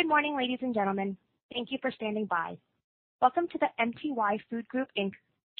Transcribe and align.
Good 0.00 0.08
morning, 0.08 0.34
ladies 0.34 0.60
and 0.62 0.72
gentlemen. 0.72 1.14
Thank 1.52 1.70
you 1.70 1.76
for 1.82 1.90
standing 1.90 2.24
by. 2.24 2.56
Welcome 3.20 3.48
to 3.48 3.58
the 3.58 3.66
MTY 3.78 4.38
Food 4.48 4.66
Group 4.66 4.88
Inc. 4.96 5.12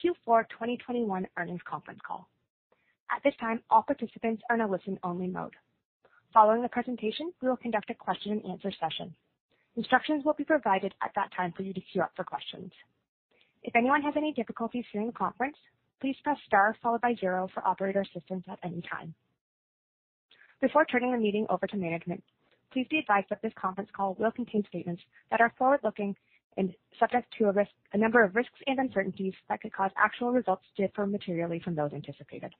Q4 0.02 0.49
2021 0.49 1.26
earnings 1.36 1.60
conference 1.68 2.00
call. 2.07 2.26
At 3.15 3.23
this 3.23 3.34
time, 3.39 3.61
all 3.68 3.83
participants 3.83 4.42
are 4.49 4.57
in 4.57 4.63
a 4.63 4.67
listen-only 4.67 5.26
mode. 5.26 5.53
Following 6.33 6.63
the 6.63 6.71
presentation, 6.71 7.34
we 7.42 7.49
will 7.49 7.58
conduct 7.58 7.91
a 7.91 7.95
question-and-answer 7.95 8.73
session. 8.80 9.14
Instructions 9.77 10.25
will 10.25 10.32
be 10.32 10.45
provided 10.45 10.95
at 11.02 11.11
that 11.16 11.29
time 11.36 11.52
for 11.54 11.62
you 11.62 11.75
to 11.75 11.80
queue 11.93 12.00
up 12.00 12.12
for 12.16 12.25
questions. 12.25 12.72
If 13.62 13.77
anyone 13.77 14.00
has 14.00 14.14
any 14.16 14.32
difficulties 14.32 14.86
hearing 14.91 15.09
the 15.09 15.12
conference, 15.12 15.59
please 16.00 16.16
press 16.25 16.38
star 16.46 16.75
followed 16.82 17.02
by 17.02 17.14
zero 17.20 17.46
for 17.52 17.62
operator 17.68 18.00
assistance 18.00 18.46
at 18.50 18.59
any 18.64 18.80
time. 18.91 19.12
Before 20.62 20.86
turning 20.86 21.12
the 21.12 21.18
meeting 21.18 21.45
over 21.50 21.66
to 21.66 21.77
management, 21.77 22.25
please 22.73 22.87
be 22.91 22.98
advised 22.98 23.27
that 23.30 23.43
this 23.43 23.52
conference 23.61 23.91
call 23.95 24.14
will 24.18 24.30
contain 24.30 24.64
statements 24.68 25.03
that 25.31 25.40
are 25.40 25.53
forward-looking 25.58 26.14
and 26.57 26.75
subject 26.99 27.32
to 27.39 27.53
a 27.93 27.99
number 27.99 28.22
of 28.22 28.35
risks 28.35 28.58
and 28.67 28.79
uncertainties 28.79 29.35
that 29.49 29.61
could 29.61 29.72
cause 29.72 29.90
actual 29.96 30.32
results 30.32 30.64
to 30.76 30.86
differ 30.86 31.07
materially 31.07 31.61
from 31.61 31.75
those 31.75 31.93
anticipated. 31.93 32.52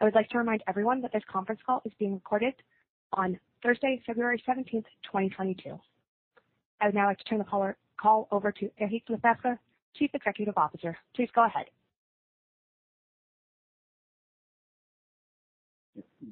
I 0.00 0.04
would 0.04 0.14
like 0.14 0.28
to 0.30 0.38
remind 0.38 0.62
everyone 0.66 1.00
that 1.02 1.12
this 1.12 1.22
conference 1.30 1.60
call 1.64 1.80
is 1.84 1.92
being 1.98 2.14
recorded 2.14 2.54
on 3.12 3.38
Thursday, 3.62 4.02
February 4.04 4.42
17th, 4.48 4.84
2022. 5.04 5.78
I 6.80 6.86
would 6.86 6.94
now 6.94 7.06
like 7.06 7.18
to 7.18 7.24
turn 7.24 7.38
the 7.38 7.74
call 8.00 8.28
over 8.32 8.50
to 8.50 8.70
Eric 8.80 9.04
Lefebvre, 9.08 9.58
Chief 9.94 10.10
Executive 10.12 10.56
Officer. 10.56 10.96
Please 11.14 11.28
go 11.34 11.44
ahead. 11.44 11.66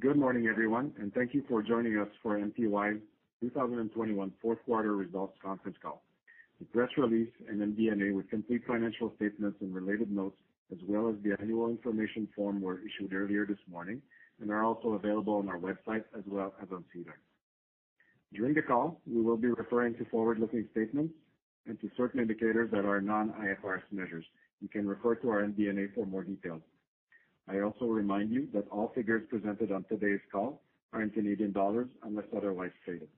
Good 0.00 0.16
morning, 0.16 0.46
everyone, 0.46 0.94
and 0.98 1.12
thank 1.12 1.34
you 1.34 1.44
for 1.46 1.62
joining 1.62 1.98
us 1.98 2.08
for 2.22 2.38
MTY's 2.38 3.02
2021 3.42 4.32
fourth 4.40 4.58
quarter 4.64 4.96
results 4.96 5.36
conference 5.42 5.76
call. 5.82 6.02
The 6.58 6.64
press 6.64 6.88
release 6.96 7.28
and 7.46 7.60
MD&A 7.60 8.10
with 8.14 8.30
complete 8.30 8.62
financial 8.66 9.12
statements 9.16 9.58
and 9.60 9.74
related 9.74 10.10
notes, 10.10 10.38
as 10.72 10.78
well 10.88 11.10
as 11.10 11.16
the 11.22 11.36
annual 11.38 11.68
information 11.68 12.26
form, 12.34 12.62
were 12.62 12.80
issued 12.80 13.12
earlier 13.12 13.44
this 13.44 13.58
morning 13.70 14.00
and 14.40 14.50
are 14.50 14.64
also 14.64 14.94
available 14.94 15.34
on 15.34 15.50
our 15.50 15.58
website 15.58 16.04
as 16.16 16.24
well 16.26 16.54
as 16.62 16.68
on 16.72 16.82
SEDAR. 16.94 17.18
During 18.32 18.54
the 18.54 18.62
call, 18.62 19.02
we 19.06 19.20
will 19.20 19.36
be 19.36 19.48
referring 19.48 19.96
to 19.96 20.06
forward-looking 20.06 20.66
statements 20.72 21.12
and 21.66 21.78
to 21.82 21.90
certain 21.98 22.20
indicators 22.20 22.70
that 22.72 22.86
are 22.86 23.02
non-IFRS 23.02 23.82
measures. 23.92 24.24
You 24.62 24.68
can 24.68 24.88
refer 24.88 25.16
to 25.16 25.28
our 25.28 25.42
MD&A 25.42 25.92
for 25.94 26.06
more 26.06 26.24
details. 26.24 26.62
I 27.50 27.60
also 27.62 27.86
remind 27.86 28.30
you 28.30 28.46
that 28.54 28.68
all 28.70 28.92
figures 28.94 29.22
presented 29.28 29.72
on 29.72 29.84
today's 29.88 30.20
call 30.30 30.62
are 30.92 31.02
in 31.02 31.10
Canadian 31.10 31.50
dollars 31.50 31.88
unless 32.04 32.26
otherwise 32.36 32.70
stated. 32.84 33.08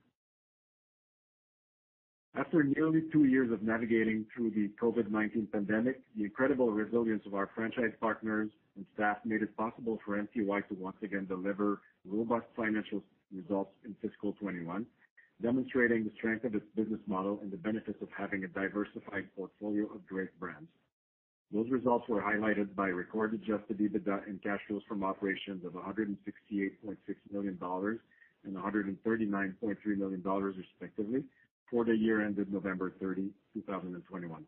After 2.35 2.63
nearly 2.63 3.03
two 3.11 3.25
years 3.25 3.51
of 3.51 3.61
navigating 3.61 4.25
through 4.33 4.51
the 4.51 4.71
COVID-19 4.81 5.51
pandemic, 5.51 6.01
the 6.17 6.23
incredible 6.23 6.71
resilience 6.71 7.21
of 7.27 7.35
our 7.35 7.51
franchise 7.53 7.93
partners 8.01 8.49
and 8.75 8.85
staff 8.95 9.17
made 9.23 9.43
it 9.43 9.55
possible 9.55 9.99
for 10.03 10.17
MTY 10.17 10.67
to 10.67 10.73
once 10.79 10.97
again 11.03 11.27
deliver 11.27 11.81
robust 12.03 12.47
financial 12.55 13.03
results 13.31 13.71
in 13.85 13.93
fiscal 14.01 14.31
2021, 14.33 14.83
demonstrating 15.43 16.05
the 16.05 16.11
strength 16.17 16.43
of 16.43 16.55
its 16.55 16.65
business 16.75 17.01
model 17.05 17.37
and 17.43 17.51
the 17.51 17.57
benefits 17.57 18.01
of 18.01 18.07
having 18.17 18.43
a 18.43 18.47
diversified 18.47 19.27
portfolio 19.35 19.83
of 19.93 20.03
great 20.07 20.29
brands. 20.39 20.69
Those 21.53 21.69
results 21.69 22.07
were 22.09 22.19
highlighted 22.19 22.73
by 22.75 22.87
record 22.87 23.35
adjusted 23.35 23.77
EBITDA 23.77 24.27
and 24.27 24.41
cash 24.41 24.59
flows 24.67 24.81
from 24.87 25.03
operations 25.03 25.63
of 25.63 25.73
168.6 25.73 26.17
million 27.31 27.57
dollars 27.59 27.99
and 28.43 28.55
139.3 28.55 29.97
million 29.97 30.21
dollars, 30.23 30.55
respectively, 30.57 31.23
for 31.69 31.85
the 31.85 31.95
year 31.95 32.25
ended 32.25 32.51
November 32.51 32.93
30, 32.99 33.29
2021. 33.53 34.43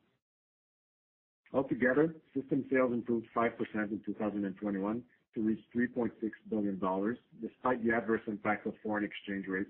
Altogether, 1.53 2.15
system 2.35 2.65
sales 2.71 2.91
improved 2.91 3.27
5% 3.35 3.51
in 3.75 4.01
2021 4.03 5.03
to 5.35 5.41
reach 5.41 5.59
3.6 5.75 6.09
billion 6.49 6.79
dollars, 6.79 7.19
despite 7.39 7.85
the 7.85 7.93
adverse 7.93 8.21
impact 8.25 8.65
of 8.65 8.73
foreign 8.81 9.03
exchange 9.05 9.45
rates, 9.47 9.69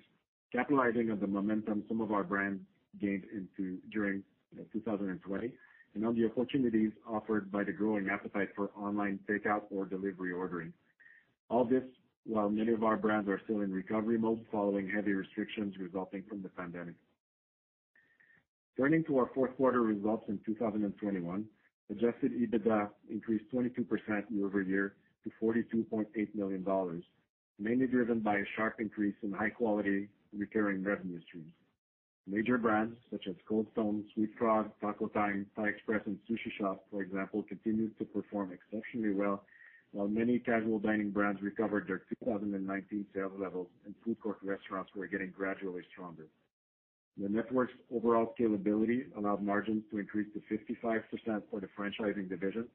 capitalizing 0.54 1.12
on 1.12 1.20
the 1.20 1.28
momentum 1.28 1.84
some 1.90 2.00
of 2.00 2.14
our 2.14 2.24
brands 2.24 2.62
gained 3.02 3.24
during 3.92 4.24
2020 4.72 5.52
and 5.96 6.06
on 6.06 6.16
the 6.16 6.26
opportunities 6.26 6.92
offered 7.08 7.52
by 7.52 7.64
the 7.64 7.72
growing 7.72 8.10
appetite 8.10 8.50
for 8.56 8.70
online 8.78 9.20
takeout 9.30 9.64
or 9.72 9.86
delivery 9.86 10.32
ordering. 10.32 10.74
All 11.50 11.66
this 11.66 11.84
while 12.26 12.50
many 12.50 12.72
of 12.72 12.84
our 12.84 12.98
brands 12.98 13.30
are 13.30 13.40
still 13.44 13.62
in 13.62 13.72
recovery 13.72 14.18
mode 14.18 14.44
following 14.52 14.90
heavy 14.90 15.14
restrictions 15.14 15.76
resulting 15.80 16.24
from 16.28 16.42
the 16.42 16.50
pandemic. 16.50 16.96
Turning 18.78 19.04
to 19.06 19.18
our 19.20 19.30
fourth 19.34 19.56
quarter 19.56 19.82
results 19.82 20.26
in 20.28 20.40
2021, 20.46 21.46
adjusted 21.92 22.32
EBITDA 22.34 22.90
increased 23.10 23.46
22% 23.54 23.86
year-over-year 24.30 24.96
to 25.24 25.32
42.8 25.42 26.08
million 26.36 26.64
dollars, 26.64 27.04
mainly 27.60 27.88
driven 27.88 28.20
by 28.20 28.38
a 28.38 28.44
sharp 28.56 28.80
increase 28.80 29.16
in 29.24 29.32
high-quality 29.32 30.10
recurring 30.36 30.84
revenue 30.84 31.22
streams. 31.28 31.54
Major 32.28 32.58
brands 32.58 32.96
such 33.12 33.28
as 33.28 33.36
Cold 33.48 33.68
Stone, 33.74 34.04
sweetFrog, 34.18 34.72
Taco 34.82 35.08
Time, 35.10 35.46
Thai 35.56 35.68
Express, 35.68 36.02
and 36.08 36.18
Sushi 36.28 36.52
Shop, 36.58 36.84
for 36.90 37.04
example, 37.04 37.44
continued 37.44 37.96
to 38.00 38.06
perform 38.06 38.52
exceptionally 38.52 39.14
well, 39.14 39.44
while 39.92 40.08
many 40.08 40.40
casual 40.40 40.80
dining 40.80 41.12
brands 41.12 41.40
recovered 41.44 41.88
their 41.88 42.02
2019 42.24 43.06
sales 43.14 43.32
levels 43.38 43.68
and 43.86 43.94
food 44.04 44.20
court 44.22 44.38
restaurants 44.44 44.90
were 44.96 45.06
getting 45.06 45.30
gradually 45.30 45.84
stronger. 45.92 46.26
The 47.18 47.30
network's 47.30 47.74
overall 47.94 48.34
scalability 48.38 49.16
allowed 49.16 49.44
margins 49.44 49.84
to 49.92 50.00
increase 50.00 50.28
to 50.34 50.42
55% 50.84 51.44
for 51.50 51.60
the 51.60 51.70
franchising 51.80 52.28
division, 52.28 52.68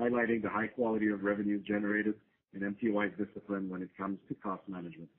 highlighting 0.00 0.42
the 0.42 0.48
high 0.48 0.66
quality 0.66 1.08
of 1.08 1.22
revenue 1.22 1.60
generated 1.60 2.14
and 2.54 2.62
MTY's 2.62 3.16
discipline 3.18 3.68
when 3.68 3.82
it 3.82 3.90
comes 3.98 4.18
to 4.28 4.34
cost 4.34 4.62
management. 4.66 5.10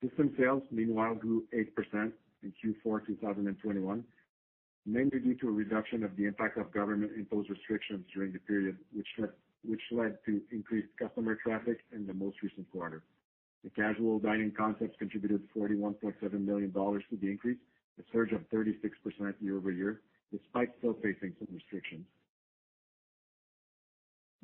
System 0.00 0.32
sales, 0.38 0.62
meanwhile, 0.70 1.14
grew 1.14 1.44
8% 1.52 2.12
in 2.46 2.74
Q4 2.84 3.06
2021, 3.06 4.04
mainly 4.86 5.18
due 5.18 5.34
to 5.34 5.48
a 5.48 5.52
reduction 5.52 6.04
of 6.04 6.14
the 6.16 6.26
impact 6.26 6.58
of 6.58 6.72
government-imposed 6.72 7.50
restrictions 7.50 8.04
during 8.14 8.32
the 8.32 8.38
period, 8.38 8.76
which 8.94 9.80
led 9.90 10.18
to 10.24 10.40
increased 10.52 10.88
customer 10.98 11.36
traffic 11.42 11.78
in 11.92 12.06
the 12.06 12.14
most 12.14 12.36
recent 12.42 12.70
quarter. 12.70 13.02
The 13.64 13.70
casual 13.70 14.20
dining 14.20 14.52
concepts 14.56 14.96
contributed 14.98 15.42
41.7 15.56 16.32
million 16.44 16.70
dollars 16.70 17.02
to 17.10 17.16
the 17.16 17.28
increase, 17.28 17.58
a 17.98 18.02
surge 18.12 18.30
of 18.32 18.42
36% 18.50 18.80
year-over-year, 19.40 20.00
despite 20.30 20.70
still 20.78 20.94
facing 20.94 21.34
some 21.38 21.48
restrictions. 21.52 22.04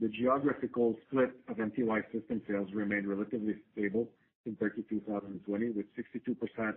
The 0.00 0.08
geographical 0.08 0.96
split 1.06 1.30
of 1.48 1.58
MTY 1.58 2.02
system 2.10 2.42
sales 2.48 2.68
remained 2.74 3.06
relatively 3.06 3.54
stable 3.72 4.08
compared 4.42 4.74
to 4.74 4.82
2020, 4.82 5.70
with 5.70 5.86
62% 5.94 6.74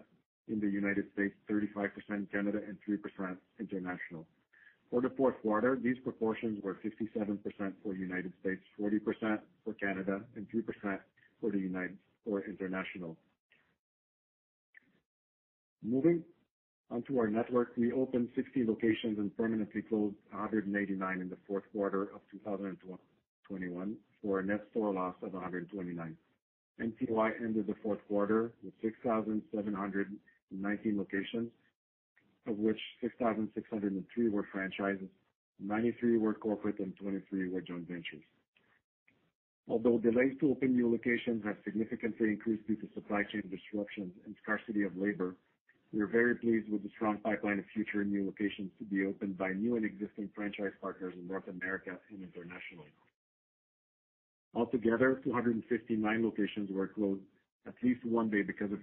in 0.48 0.60
the 0.60 0.68
United 0.68 1.06
States, 1.14 1.34
35% 1.50 1.90
in 2.10 2.28
Canada, 2.32 2.60
and 2.68 2.78
3% 2.88 3.38
international. 3.60 4.26
For 4.90 5.02
the 5.02 5.10
fourth 5.18 5.36
quarter, 5.42 5.78
these 5.82 5.98
proportions 6.04 6.64
were 6.64 6.76
57% 6.86 7.40
for 7.84 7.96
United 7.96 8.32
States, 8.42 8.62
40% 8.80 9.40
for 9.64 9.74
Canada, 9.74 10.22
and 10.36 10.48
3% 10.50 11.00
for 11.42 11.52
the 11.52 11.58
United 11.58 11.98
or 12.26 12.44
international. 12.46 13.18
Moving 15.84 16.24
on 16.92 17.04
to 17.04 17.20
our 17.20 17.28
network, 17.28 17.74
we 17.78 17.92
opened 17.92 18.30
60 18.36 18.66
locations 18.66 19.18
and 19.18 19.36
permanently 19.36 19.82
closed 19.82 20.16
189 20.32 21.22
in 21.22 21.30
the 21.30 21.38
fourth 21.48 21.64
quarter 21.72 22.04
of 22.04 22.22
2021 22.32 23.96
for 24.22 24.40
a 24.40 24.44
net 24.44 24.62
store 24.72 24.94
loss 24.94 25.16
of 25.22 25.34
129. 25.34 26.18
MTY 26.82 27.32
ended 27.42 27.68
the 27.68 27.76
fourth 27.82 28.00
quarter 28.08 28.52
with 28.64 28.74
6,719 30.56 30.98
locations, 30.98 31.52
of 32.48 32.58
which 32.58 32.80
6,603 33.02 34.30
were 34.30 34.48
franchises, 34.52 35.10
93 35.60 36.18
were 36.18 36.34
corporate, 36.34 36.80
and 36.80 36.96
23 36.98 37.50
were 37.50 37.62
joint 37.62 37.88
ventures. 37.88 38.24
Although 39.68 39.98
delays 39.98 40.34
to 40.42 40.52
open 40.52 40.76
new 40.76 40.92
locations 40.92 41.44
have 41.44 41.58
significantly 41.64 42.30
increased 42.30 42.68
due 42.68 42.76
to 42.76 42.88
supply 42.94 43.24
chain 43.24 43.42
disruptions 43.50 44.14
and 44.26 44.36
scarcity 44.44 44.84
of 44.84 44.96
labor, 44.96 45.36
we 45.92 46.02
are 46.02 46.08
very 46.08 46.36
pleased 46.36 46.70
with 46.70 46.84
the 46.84 46.90
strong 46.90 47.18
pipeline 47.18 47.60
of 47.60 47.66
future 47.74 48.04
new 48.04 48.26
locations 48.26 48.70
to 48.78 48.84
be 48.84 49.06
opened 49.06 49.38
by 49.38 49.54
new 49.54 49.76
and 49.76 49.86
existing 49.86 50.30
franchise 50.36 50.74
partners 50.82 51.14
in 51.18 51.28
North 51.28 51.48
America 51.48 51.98
and 52.12 52.22
internationally. 52.22 52.92
Altogether, 54.54 55.22
259 55.24 56.24
locations 56.24 56.70
were 56.72 56.88
closed 56.88 57.22
at 57.68 57.74
least 57.82 58.06
one 58.06 58.30
day 58.30 58.42
because 58.42 58.72
of 58.72 58.80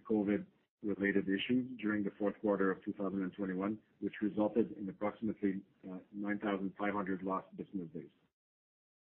COVID-related 0.84 1.28
issues 1.28 1.66
during 1.80 2.02
the 2.02 2.12
fourth 2.18 2.34
quarter 2.40 2.70
of 2.70 2.84
2021, 2.84 3.76
which 4.00 4.14
resulted 4.20 4.70
in 4.80 4.88
approximately 4.88 5.56
uh, 5.90 5.96
9,500 6.14 7.22
lost 7.22 7.46
business 7.56 7.88
days. 7.94 8.04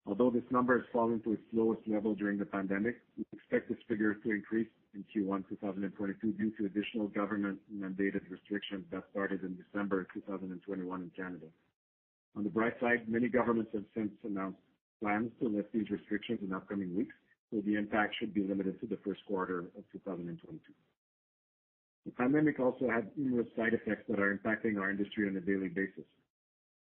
Although 0.06 0.30
this 0.30 0.42
number 0.50 0.78
has 0.78 0.86
fallen 0.92 1.20
to 1.22 1.34
its 1.34 1.42
lowest 1.52 1.82
level 1.86 2.14
during 2.14 2.38
the 2.38 2.46
pandemic, 2.46 2.96
we 3.16 3.24
expect 3.32 3.68
this 3.68 3.78
figure 3.88 4.14
to 4.14 4.30
increase 4.30 4.68
in 4.94 5.04
Q1 5.14 5.48
2022 5.48 6.32
due 6.32 6.50
to 6.58 6.66
additional 6.66 7.06
government-mandated 7.08 8.22
restrictions 8.30 8.84
that 8.90 9.04
started 9.12 9.42
in 9.42 9.56
December 9.56 10.06
2021 10.14 11.02
in 11.02 11.10
Canada. 11.14 11.46
On 12.36 12.44
the 12.44 12.50
bright 12.50 12.74
side, 12.80 13.08
many 13.08 13.28
governments 13.28 13.70
have 13.74 13.84
since 13.94 14.10
announced 14.24 14.58
plans 15.00 15.30
to 15.40 15.48
lift 15.48 15.72
these 15.72 15.90
restrictions 15.90 16.40
in 16.42 16.52
upcoming 16.52 16.96
weeks, 16.96 17.14
so 17.50 17.60
the 17.60 17.76
impact 17.76 18.14
should 18.18 18.32
be 18.32 18.42
limited 18.42 18.80
to 18.80 18.86
the 18.86 18.98
first 19.04 19.20
quarter 19.26 19.58
of 19.76 19.84
2022. 19.92 20.58
The 22.06 22.12
pandemic 22.12 22.58
also 22.58 22.88
had 22.88 23.10
numerous 23.16 23.48
side 23.56 23.74
effects 23.74 24.04
that 24.08 24.18
are 24.18 24.36
impacting 24.36 24.80
our 24.80 24.90
industry 24.90 25.28
on 25.28 25.36
a 25.36 25.40
daily 25.40 25.68
basis. 25.68 26.04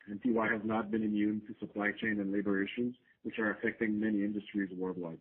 MTY 0.09 0.51
has 0.51 0.61
not 0.63 0.91
been 0.91 1.03
immune 1.03 1.41
to 1.47 1.55
supply 1.59 1.91
chain 1.99 2.19
and 2.19 2.31
labor 2.31 2.63
issues, 2.63 2.95
which 3.23 3.37
are 3.39 3.51
affecting 3.51 3.99
many 3.99 4.23
industries 4.23 4.69
worldwide. 4.75 5.19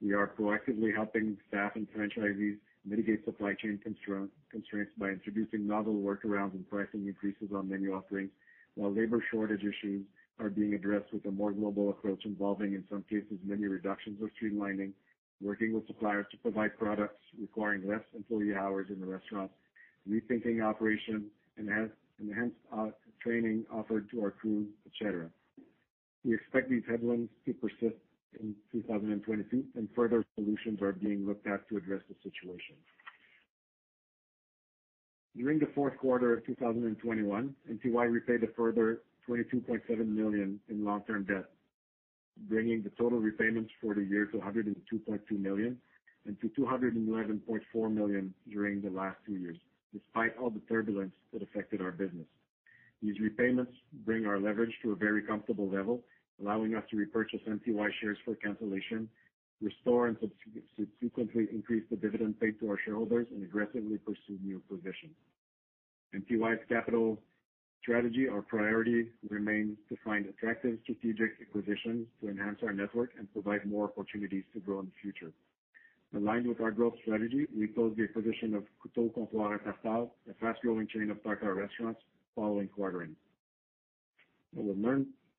We 0.00 0.12
are 0.14 0.28
proactively 0.28 0.94
helping 0.94 1.36
staff 1.48 1.72
and 1.76 1.86
franchisees 1.92 2.58
mitigate 2.84 3.24
supply 3.24 3.54
chain 3.54 3.78
constraints 3.82 4.92
by 4.98 5.10
introducing 5.10 5.66
novel 5.66 5.94
workarounds 5.94 6.54
and 6.54 6.68
pricing 6.68 7.06
increases 7.06 7.50
on 7.54 7.68
menu 7.68 7.94
offerings, 7.94 8.30
while 8.74 8.92
labor 8.92 9.22
shortage 9.30 9.62
issues 9.62 10.04
are 10.40 10.50
being 10.50 10.74
addressed 10.74 11.12
with 11.12 11.24
a 11.26 11.30
more 11.30 11.52
global 11.52 11.90
approach 11.90 12.24
involving, 12.24 12.74
in 12.74 12.84
some 12.90 13.04
cases, 13.08 13.38
menu 13.44 13.68
reductions 13.68 14.18
or 14.20 14.30
streamlining, 14.30 14.92
working 15.40 15.74
with 15.74 15.86
suppliers 15.86 16.26
to 16.30 16.36
provide 16.38 16.78
products 16.78 17.20
requiring 17.40 17.88
less 17.88 18.02
employee 18.14 18.54
hours 18.54 18.86
in 18.90 19.00
the 19.00 19.06
restaurants, 19.06 19.54
rethinking 20.08 20.62
operations, 20.62 21.24
and 21.56 21.68
enhanced 22.20 22.56
uh, 22.76 22.86
training 23.22 23.64
offered 23.72 24.10
to 24.10 24.22
our 24.22 24.30
crews, 24.30 24.68
et 24.86 24.92
cetera. 24.98 25.28
We 26.24 26.34
expect 26.34 26.70
these 26.70 26.82
headwinds 26.88 27.30
to 27.46 27.54
persist 27.54 27.98
in 28.40 28.54
2022, 28.72 29.64
and 29.74 29.88
further 29.94 30.24
solutions 30.34 30.80
are 30.80 30.92
being 30.92 31.26
looked 31.26 31.46
at 31.46 31.68
to 31.68 31.76
address 31.76 32.00
the 32.08 32.14
situation. 32.22 32.76
During 35.36 35.58
the 35.58 35.68
fourth 35.74 35.96
quarter 35.98 36.34
of 36.34 36.46
2021, 36.46 37.54
MTY 37.70 38.12
repaid 38.12 38.44
a 38.44 38.52
further 38.54 39.00
22.7 39.28 40.06
million 40.06 40.60
in 40.68 40.84
long-term 40.84 41.24
debt, 41.24 41.46
bringing 42.48 42.82
the 42.82 42.90
total 42.90 43.18
repayments 43.18 43.70
for 43.80 43.94
the 43.94 44.02
year 44.02 44.26
to 44.26 44.38
102.2 44.38 45.20
million 45.38 45.78
and 46.26 46.40
to 46.40 46.48
211.4 46.60 47.92
million 47.92 48.34
during 48.50 48.80
the 48.80 48.90
last 48.90 49.16
two 49.26 49.34
years, 49.34 49.56
despite 49.92 50.36
all 50.38 50.50
the 50.50 50.60
turbulence 50.68 51.12
that 51.32 51.42
affected 51.42 51.80
our 51.80 51.90
business. 51.90 52.26
These 53.02 53.18
repayments 53.18 53.72
bring 54.04 54.26
our 54.26 54.38
leverage 54.38 54.72
to 54.82 54.92
a 54.92 54.96
very 54.96 55.22
comfortable 55.22 55.68
level, 55.68 56.02
allowing 56.40 56.74
us 56.76 56.84
to 56.90 56.96
repurchase 56.96 57.40
MTY 57.48 57.88
shares 58.00 58.18
for 58.24 58.36
cancellation, 58.36 59.08
restore 59.60 60.06
and 60.06 60.16
subsequently 60.76 61.48
increase 61.52 61.82
the 61.90 61.96
dividend 61.96 62.38
paid 62.40 62.58
to 62.60 62.70
our 62.70 62.78
shareholders, 62.84 63.26
and 63.32 63.42
aggressively 63.42 63.98
pursue 63.98 64.38
new 64.42 64.62
acquisitions. 64.64 65.14
MTY's 66.14 66.60
capital 66.68 67.18
strategy, 67.82 68.28
our 68.28 68.42
priority 68.42 69.08
remains 69.28 69.76
to 69.88 69.96
find 70.04 70.26
attractive 70.26 70.78
strategic 70.84 71.32
acquisitions 71.40 72.06
to 72.20 72.28
enhance 72.30 72.58
our 72.62 72.72
network 72.72 73.10
and 73.18 73.30
provide 73.32 73.66
more 73.66 73.84
opportunities 73.86 74.44
to 74.54 74.60
grow 74.60 74.80
in 74.80 74.86
the 74.86 74.92
future. 75.02 75.32
Aligned 76.14 76.46
with 76.46 76.60
our 76.60 76.70
growth 76.70 76.94
strategy, 77.02 77.46
we 77.56 77.66
closed 77.66 77.96
the 77.98 78.04
acquisition 78.04 78.54
of 78.54 78.64
Küto 78.84 79.12
Comptoir 79.12 79.58
& 79.62 79.64
Tartares, 79.64 80.10
a 80.30 80.34
fast-growing 80.34 80.86
chain 80.86 81.10
of 81.10 81.22
tartare 81.22 81.54
restaurants, 81.54 82.00
following 82.36 82.68
quarter 82.68 83.02
end. 83.02 83.16
I 84.56 84.60
will 84.60 84.76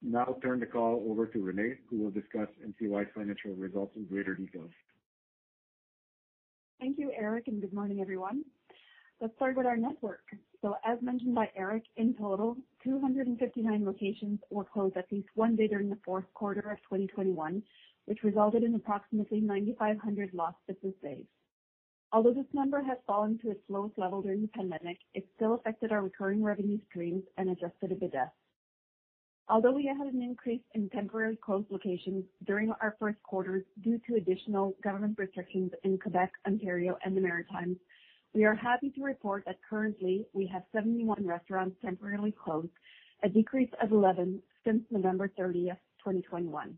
now 0.02 0.36
turn 0.42 0.60
the 0.60 0.66
call 0.66 1.06
over 1.10 1.28
to 1.28 1.38
Renée, 1.38 1.78
who 1.90 2.00
will 2.00 2.12
discuss 2.12 2.48
MTY's 2.66 3.08
financial 3.16 3.52
results 3.52 3.96
in 3.96 4.06
greater 4.06 4.34
detail. 4.36 4.68
Thank 6.80 6.98
you, 6.98 7.12
Eric, 7.16 7.48
and 7.48 7.62
good 7.62 7.74
morning, 7.74 8.02
everyone. 8.02 8.44
Let's 9.22 9.36
start 9.36 9.56
with 9.56 9.68
our 9.68 9.78
network. 9.78 10.24
So 10.64 10.78
as 10.86 10.98
mentioned 11.02 11.36
by 11.36 11.52
Eric, 11.58 11.84
in 11.98 12.14
total, 12.14 12.56
259 12.86 13.86
locations 13.86 14.40
were 14.50 14.64
closed 14.64 14.96
at 14.96 15.12
least 15.12 15.28
one 15.36 15.58
day 15.58 15.68
during 15.68 15.90
the 15.90 15.98
fourth 16.06 16.24
quarter 16.34 16.62
of 16.62 16.78
2021, 16.84 17.62
which 18.06 18.24
resulted 18.24 18.64
in 18.64 18.74
approximately 18.74 19.42
9,500 19.42 20.34
lost 20.34 20.56
business 20.66 20.94
days. 21.04 21.26
Although 22.14 22.34
this 22.34 22.46
number 22.54 22.82
has 22.82 22.98
fallen 23.06 23.38
to 23.40 23.52
its 23.52 23.60
lowest 23.68 23.98
level 23.98 24.22
during 24.22 24.42
the 24.42 24.48
pandemic, 24.48 25.00
it 25.14 25.28
still 25.36 25.56
affected 25.56 25.92
our 25.92 26.02
recurring 26.02 26.42
revenue 26.42 26.80
streams 26.90 27.24
and 27.38 27.50
adjusted 27.50 27.92
EBITDA. 27.92 28.32
Although 29.50 29.74
we 29.74 29.86
had 29.86 30.08
an 30.08 30.22
increase 30.22 30.62
in 30.76 30.90
temporarily 30.92 31.36
closed 31.44 31.70
locations 31.72 32.24
during 32.46 32.72
our 32.80 32.96
first 33.00 33.22
quarter 33.24 33.66
due 33.82 34.00
to 34.08 34.16
additional 34.16 34.78
government 34.82 35.20
restrictions 35.20 35.74
in 35.84 35.98
Quebec, 35.98 36.32
Ontario, 36.48 36.98
and 37.04 37.18
the 37.18 37.22
Maritimes, 37.22 37.76
we 38.34 38.46
are 38.46 38.56
happy 38.56 38.90
to 38.92 39.04
report 39.04 39.44
that 39.46 39.60
currently 39.68 40.26
we 40.34 40.48
have 40.48 40.64
71 40.74 41.26
restaurants 41.26 41.76
temporarily 41.84 42.32
closed, 42.32 42.70
a 43.24 43.30
decrease 43.30 43.70
of 43.82 43.92
11 43.92 44.42
since 44.66 44.82
November 44.90 45.32
30, 45.38 45.66
2021. 46.00 46.76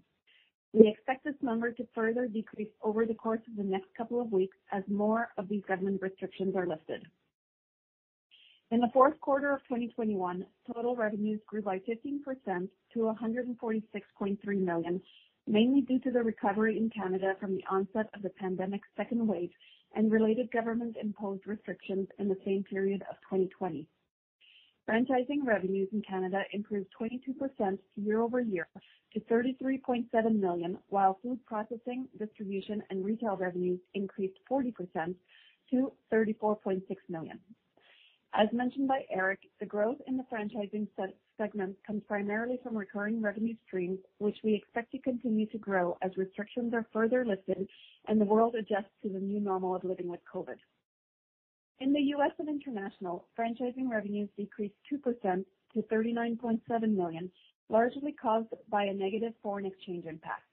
We 0.73 0.89
expect 0.89 1.23
this 1.23 1.35
number 1.41 1.71
to 1.71 1.87
further 1.95 2.27
decrease 2.27 2.69
over 2.83 3.05
the 3.05 3.13
course 3.13 3.39
of 3.47 3.55
the 3.55 3.63
next 3.63 3.87
couple 3.97 4.19
of 4.19 4.31
weeks 4.31 4.57
as 4.73 4.83
more 4.89 5.29
of 5.37 5.47
these 5.47 5.63
government 5.65 6.01
restrictions 6.01 6.55
are 6.57 6.67
lifted. 6.67 7.05
In 8.71 8.81
the 8.81 8.89
fourth 8.91 9.19
quarter 9.21 9.53
of 9.53 9.61
2021, 9.69 10.45
total 10.73 10.95
revenues 10.95 11.39
grew 11.47 11.61
by 11.61 11.79
15% 11.79 12.67
to 12.93 12.99
146.3 12.99 14.37
million, 14.59 15.01
mainly 15.47 15.81
due 15.81 15.99
to 15.99 16.11
the 16.11 16.21
recovery 16.21 16.77
in 16.77 16.89
Canada 16.89 17.35
from 17.39 17.55
the 17.55 17.63
onset 17.69 18.09
of 18.13 18.21
the 18.21 18.29
pandemic's 18.31 18.87
second 18.97 19.25
wave 19.25 19.51
and 19.95 20.11
related 20.11 20.51
government-imposed 20.51 21.47
restrictions 21.47 22.07
in 22.19 22.27
the 22.27 22.37
same 22.45 22.63
period 22.63 23.01
of 23.09 23.15
2020. 23.29 23.87
Franchising 24.87 25.43
revenues 25.43 25.89
in 25.93 26.01
Canada 26.03 26.43
improved 26.51 26.87
22% 26.99 27.79
year-over-year 27.95 28.67
to 29.13 29.19
33.7 29.21 30.39
million, 30.39 30.77
while 30.89 31.17
food 31.23 31.39
processing, 31.45 32.07
distribution, 32.19 32.83
and 32.89 33.03
retail 33.03 33.35
revenues 33.35 33.79
increased 33.95 34.37
40% 34.51 35.15
to 35.71 35.91
34.6 36.13 36.81
million. 37.09 37.39
As 38.33 38.47
mentioned 38.51 38.87
by 38.87 39.05
Eric, 39.09 39.39
the 39.59 39.65
growth 39.65 39.97
in 40.07 40.17
the 40.17 40.25
franchising 40.31 40.87
segment 41.37 41.75
comes 41.85 42.01
primarily 42.07 42.59
from 42.63 42.77
recurring 42.77 43.21
revenue 43.21 43.55
streams, 43.65 43.99
which 44.19 44.37
we 44.43 44.53
expect 44.53 44.91
to 44.91 44.99
continue 44.99 45.45
to 45.47 45.57
grow 45.57 45.97
as 46.01 46.15
restrictions 46.17 46.73
are 46.73 46.87
further 46.93 47.25
lifted 47.25 47.67
and 48.07 48.19
the 48.19 48.25
world 48.25 48.55
adjusts 48.55 48.93
to 49.03 49.09
the 49.09 49.19
new 49.19 49.39
normal 49.39 49.75
of 49.75 49.83
living 49.83 50.07
with 50.07 50.19
COVID. 50.33 50.57
In 51.79 51.91
the 51.91 52.01
U.S. 52.01 52.31
and 52.39 52.47
international, 52.47 53.27
franchising 53.37 53.89
revenues 53.89 54.29
decreased 54.37 54.75
2% 54.91 55.43
to 55.73 55.81
39.7 55.81 56.95
million, 56.95 57.29
largely 57.69 58.13
caused 58.13 58.47
by 58.69 58.85
a 58.85 58.93
negative 58.93 59.33
foreign 59.43 59.65
exchange 59.65 60.05
impact. 60.05 60.43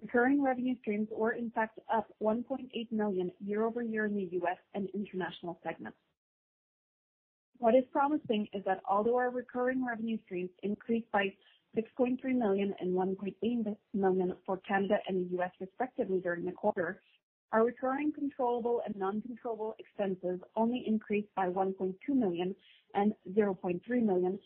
Recurring 0.00 0.42
revenue 0.42 0.74
streams 0.80 1.08
were 1.12 1.32
in 1.32 1.50
fact 1.50 1.78
up 1.92 2.08
1.8 2.20 2.90
million 2.90 3.30
year-over-year 3.44 4.06
in 4.06 4.16
the 4.16 4.28
U.S. 4.32 4.58
and 4.74 4.88
international 4.94 5.60
segments. 5.62 5.96
What 7.62 7.76
is 7.76 7.84
promising 7.92 8.48
is 8.52 8.64
that 8.64 8.80
although 8.90 9.14
our 9.14 9.30
recurring 9.30 9.86
revenue 9.86 10.18
streams 10.24 10.50
increased 10.64 11.06
by 11.12 11.32
6.3 11.76 12.18
million 12.34 12.74
and 12.80 12.92
1.8 12.92 13.76
million 13.94 14.34
for 14.44 14.56
Canada 14.66 14.96
and 15.06 15.24
the 15.24 15.36
U.S. 15.36 15.52
respectively 15.60 16.18
during 16.18 16.44
the 16.44 16.50
quarter, 16.50 17.00
our 17.52 17.64
recurring 17.64 18.10
controllable 18.12 18.82
and 18.84 18.96
non-controllable 18.96 19.76
expenses 19.78 20.40
only 20.56 20.82
increased 20.88 21.32
by 21.36 21.46
1.2 21.46 21.94
million 22.08 22.52
and 22.94 23.12
0.3 23.32 23.80
million, 24.02 24.40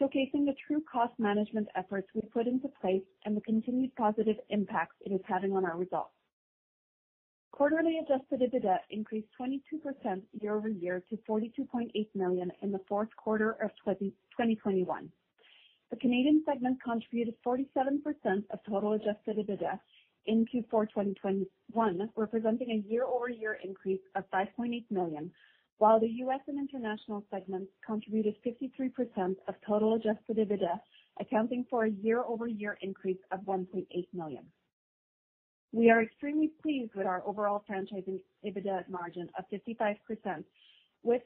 showcasing 0.00 0.46
the 0.46 0.54
true 0.66 0.82
cost 0.90 1.12
management 1.18 1.68
efforts 1.76 2.08
we 2.14 2.22
put 2.32 2.46
into 2.46 2.68
place 2.80 3.04
and 3.26 3.36
the 3.36 3.42
continued 3.42 3.94
positive 3.96 4.36
impact 4.48 4.92
it 5.02 5.12
is 5.12 5.20
having 5.28 5.52
on 5.52 5.66
our 5.66 5.76
results. 5.76 6.14
Quarterly 7.52 7.98
adjusted 7.98 8.40
EBITDA 8.40 8.78
increased 8.88 9.28
22% 9.38 10.22
year-over-year 10.40 11.02
to 11.10 11.16
42.8 11.28 11.90
million 12.14 12.50
in 12.62 12.72
the 12.72 12.80
fourth 12.88 13.14
quarter 13.16 13.52
of 13.62 13.70
2021. 13.84 15.12
The 15.90 15.96
Canadian 15.96 16.42
segment 16.46 16.82
contributed 16.82 17.34
47% 17.46 18.44
of 18.50 18.58
total 18.66 18.94
adjusted 18.94 19.36
EBITDA 19.36 19.78
in 20.24 20.46
Q4 20.46 20.88
2021, 20.88 22.10
representing 22.16 22.70
a 22.70 22.88
year-over-year 22.90 23.58
increase 23.62 24.00
of 24.14 24.24
5.8 24.30 24.84
million, 24.90 25.30
while 25.76 26.00
the 26.00 26.08
U.S. 26.08 26.40
and 26.48 26.58
international 26.58 27.22
segments 27.30 27.70
contributed 27.84 28.34
53% 28.46 29.36
of 29.46 29.54
total 29.66 29.94
adjusted 29.94 30.38
EBITDA, 30.38 30.80
accounting 31.20 31.66
for 31.68 31.84
a 31.84 31.90
year-over-year 31.90 32.78
increase 32.80 33.20
of 33.30 33.40
1.8 33.40 33.84
million. 34.14 34.46
We 35.72 35.90
are 35.90 36.02
extremely 36.02 36.50
pleased 36.62 36.94
with 36.94 37.06
our 37.06 37.22
overall 37.26 37.64
franchising 37.68 38.20
EBITDA 38.44 38.88
margin 38.90 39.30
of 39.38 39.44
55%, 39.50 40.44
which 41.00 41.22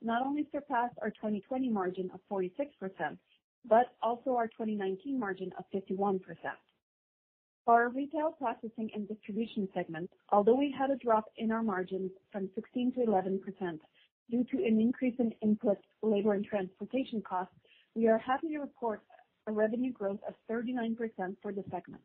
not 0.00 0.26
only 0.26 0.48
surpassed 0.50 0.94
our 1.02 1.10
2020 1.10 1.68
margin 1.68 2.10
of 2.14 2.20
46%, 2.32 2.48
but 3.68 3.94
also 4.02 4.36
our 4.36 4.48
2019 4.48 5.18
margin 5.18 5.52
of 5.58 5.64
51%. 5.74 6.20
For 7.66 7.74
our 7.74 7.90
retail 7.90 8.32
processing 8.38 8.90
and 8.94 9.06
distribution 9.06 9.68
segment, 9.74 10.10
although 10.30 10.56
we 10.56 10.74
had 10.76 10.90
a 10.90 10.96
drop 10.96 11.26
in 11.36 11.52
our 11.52 11.62
margins 11.62 12.10
from 12.32 12.48
16 12.54 12.92
to 12.94 13.00
11% 13.00 13.38
due 14.30 14.44
to 14.44 14.56
an 14.64 14.80
increase 14.80 15.14
in 15.18 15.32
input, 15.42 15.76
labor, 16.02 16.32
and 16.32 16.44
transportation 16.44 17.20
costs, 17.20 17.54
we 17.94 18.08
are 18.08 18.18
happy 18.18 18.48
to 18.48 18.60
report 18.60 19.02
a 19.46 19.52
revenue 19.52 19.92
growth 19.92 20.20
of 20.26 20.34
39% 20.50 20.96
for 21.42 21.52
the 21.52 21.64
segment. 21.70 22.02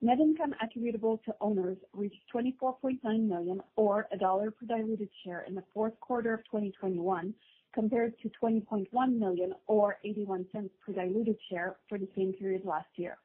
Net 0.00 0.18
income 0.20 0.54
attributable 0.60 1.18
to 1.24 1.34
owners 1.40 1.78
reached 1.92 2.20
24.9 2.34 2.98
million 3.26 3.60
or 3.76 4.06
CAD 4.10 4.20
1 4.20 4.50
per 4.52 4.66
diluted 4.66 5.08
share 5.24 5.42
in 5.42 5.54
the 5.54 5.64
fourth 5.72 5.98
quarter 6.00 6.34
of 6.34 6.40
2021, 6.44 7.32
compared 7.72 8.14
to 8.20 8.30
20.1 8.42 9.18
million 9.18 9.54
or 9.66 9.96
$0.81 10.04 10.70
per 10.84 10.92
diluted 10.92 11.36
share 11.50 11.76
for 11.88 11.98
the 11.98 12.08
same 12.16 12.32
period 12.32 12.64
last 12.64 12.88
year. 12.96 13.16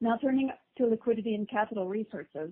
Now 0.00 0.18
turning 0.20 0.50
to 0.76 0.86
liquidity 0.86 1.34
and 1.34 1.48
capital 1.48 1.88
resources. 1.88 2.50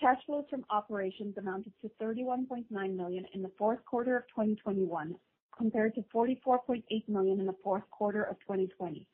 Cash 0.00 0.18
flows 0.26 0.44
from 0.50 0.64
operations 0.68 1.36
amounted 1.38 1.72
to 1.80 1.90
31.9 2.02 2.66
million 2.96 3.24
in 3.32 3.42
the 3.42 3.50
fourth 3.56 3.84
quarter 3.86 4.16
of 4.16 4.24
2021, 4.28 5.14
compared 5.56 5.94
to 5.94 6.02
44.8 6.14 6.82
million 7.08 7.40
in 7.40 7.46
the 7.46 7.56
fourth 7.62 7.88
quarter 7.90 8.24
of 8.24 8.38
2020. 8.40 9.06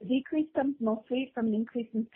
The 0.00 0.06
decrease 0.06 0.48
comes 0.54 0.74
mostly 0.80 1.30
from 1.34 1.46
an 1.46 1.54
increase 1.54 1.88
in 1.94 2.06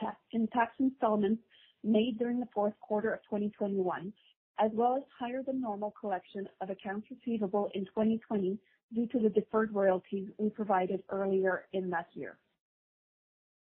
tax 0.48 0.74
installments 0.80 1.42
made 1.84 2.18
during 2.18 2.40
the 2.40 2.48
fourth 2.52 2.74
quarter 2.80 3.12
of 3.12 3.22
2021, 3.22 4.12
as 4.58 4.72
well 4.72 4.96
as 4.96 5.04
higher 5.16 5.42
than 5.44 5.60
normal 5.60 5.92
collection 5.92 6.48
of 6.60 6.70
accounts 6.70 7.08
receivable 7.10 7.70
in 7.74 7.84
2020 7.86 8.58
due 8.92 9.06
to 9.06 9.20
the 9.20 9.28
deferred 9.28 9.72
royalties 9.72 10.28
we 10.38 10.50
provided 10.50 11.04
earlier 11.10 11.68
in 11.72 11.88
that 11.90 12.08
year. 12.14 12.38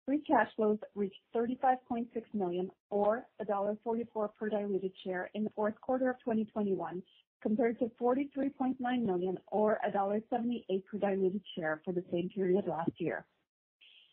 Free 0.05 0.21
cash 0.21 0.49
flows 0.55 0.79
reached 0.95 1.21
35.6 1.35 2.07
million 2.33 2.71
or 2.89 3.27
dollar 3.47 3.77
1.44 3.85 4.29
per 4.35 4.49
diluted 4.49 4.93
share 5.03 5.29
in 5.35 5.43
the 5.43 5.51
fourth 5.51 5.79
quarter 5.79 6.09
of 6.09 6.17
2021, 6.19 7.03
compared 7.41 7.77
to 7.77 7.85
43.9 8.01 8.77
million 9.05 9.37
or 9.51 9.79
dollar 9.93 10.19
1.78 10.31 10.85
per 10.85 10.97
diluted 10.97 11.43
share 11.55 11.81
for 11.85 11.93
the 11.93 12.03
same 12.11 12.29
period 12.29 12.65
last 12.65 12.91
year. 12.97 13.25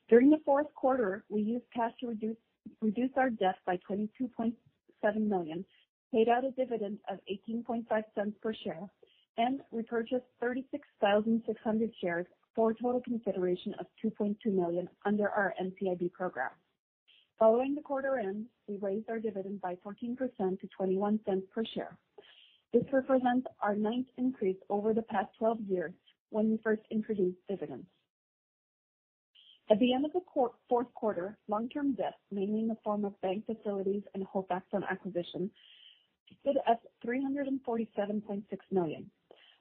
During 0.09 0.31
the 0.31 0.41
fourth 0.45 0.73
quarter, 0.75 1.25
we 1.29 1.43
used 1.43 1.67
cash 1.75 1.93
to 2.01 2.09
reduce 2.09 2.37
reduce 2.81 3.11
our 3.17 3.31
debt 3.31 3.57
by 3.67 3.79
22.7 3.89 4.53
million, 5.27 5.65
paid 6.13 6.29
out 6.29 6.45
a 6.45 6.51
dividend 6.51 6.99
of 7.11 7.19
0.185 7.31 8.05
per 8.43 8.55
share, 8.55 8.89
and 9.39 9.61
repurchased 9.73 10.27
36,600 10.41 11.91
shares 12.01 12.27
for 12.55 12.71
a 12.71 12.75
total 12.75 13.01
consideration 13.01 13.75
of 13.79 13.87
2.2 14.05 14.37
million 14.47 14.89
under 15.07 15.29
our 15.31 15.55
NCIB 15.63 16.13
program. 16.13 16.51
Following 17.39 17.75
the 17.75 17.83
quarter 17.83 18.19
end, 18.19 18.47
we 18.67 18.77
raised 18.79 19.09
our 19.09 19.19
dividend 19.19 19.61
by 19.61 19.77
14% 19.77 20.17
to 20.17 20.69
$0.21 20.79 21.43
per 21.51 21.65
share. 21.75 21.97
This 22.73 22.85
represents 22.93 23.47
our 23.63 23.77
ninth 23.77 24.09
increase 24.17 24.59
over 24.69 24.93
the 24.93 25.03
past 25.03 25.29
12 25.39 25.61
years 25.69 25.93
when 26.31 26.51
we 26.51 26.59
first 26.63 26.83
introduced 26.91 27.39
dividends. 27.49 27.87
At 29.71 29.79
the 29.81 29.93
end 29.93 30.07
of 30.07 30.13
the 30.13 30.23
fourth 30.69 30.95
quarter, 30.95 31.37
long-term 31.47 31.95
debt, 31.95 32.15
mainly 32.31 32.61
in 32.61 32.69
the 32.69 32.77
form 32.83 33.05
of 33.05 33.21
bank 33.21 33.45
facilities 33.45 34.03
and 34.15 34.27
holdbacks 34.27 34.73
on 34.73 34.83
acquisition, 34.85 35.51
stood 36.41 36.57
at 36.67 36.81
347.6 37.07 38.43
million. 38.71 39.11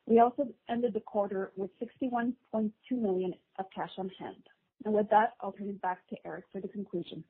We 0.06 0.20
also 0.20 0.48
ended 0.70 0.94
the 0.94 1.02
quarter 1.02 1.52
with 1.58 1.72
61.2 1.82 2.72
million 2.92 3.34
of 3.60 3.66
cash 3.76 3.92
on 3.98 4.10
hand. 4.18 4.44
And 4.86 4.94
with 4.94 5.10
that, 5.10 5.34
I'll 5.42 5.52
turn 5.52 5.68
it 5.68 5.82
back 5.82 6.08
to 6.10 6.16
Eric 6.26 6.46
for 6.54 6.62
the 6.62 6.70
conclusion. 6.70 7.24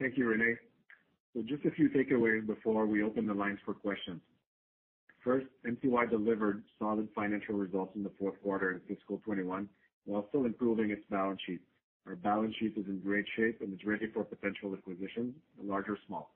Thank 0.00 0.18
you, 0.18 0.26
Renee. 0.26 0.56
So 1.34 1.42
just 1.42 1.64
a 1.64 1.70
few 1.70 1.88
takeaways 1.90 2.44
before 2.44 2.86
we 2.86 3.04
open 3.04 3.26
the 3.26 3.34
lines 3.34 3.58
for 3.64 3.74
questions. 3.74 4.20
First, 5.22 5.46
MTY 5.64 6.10
delivered 6.10 6.64
solid 6.78 7.08
financial 7.14 7.54
results 7.54 7.92
in 7.94 8.02
the 8.02 8.12
fourth 8.18 8.40
quarter 8.42 8.72
in 8.72 8.80
fiscal 8.80 9.18
2021 9.18 9.68
while 10.06 10.26
still 10.30 10.46
improving 10.46 10.90
its 10.90 11.02
balance 11.10 11.40
sheet. 11.46 11.60
Our 12.06 12.16
balance 12.16 12.54
sheet 12.58 12.74
is 12.76 12.86
in 12.86 13.00
great 13.00 13.26
shape 13.36 13.60
and 13.60 13.72
is 13.74 13.84
ready 13.84 14.06
for 14.06 14.24
potential 14.24 14.72
acquisitions, 14.72 15.34
large 15.62 15.88
or 15.88 15.98
small. 16.06 16.32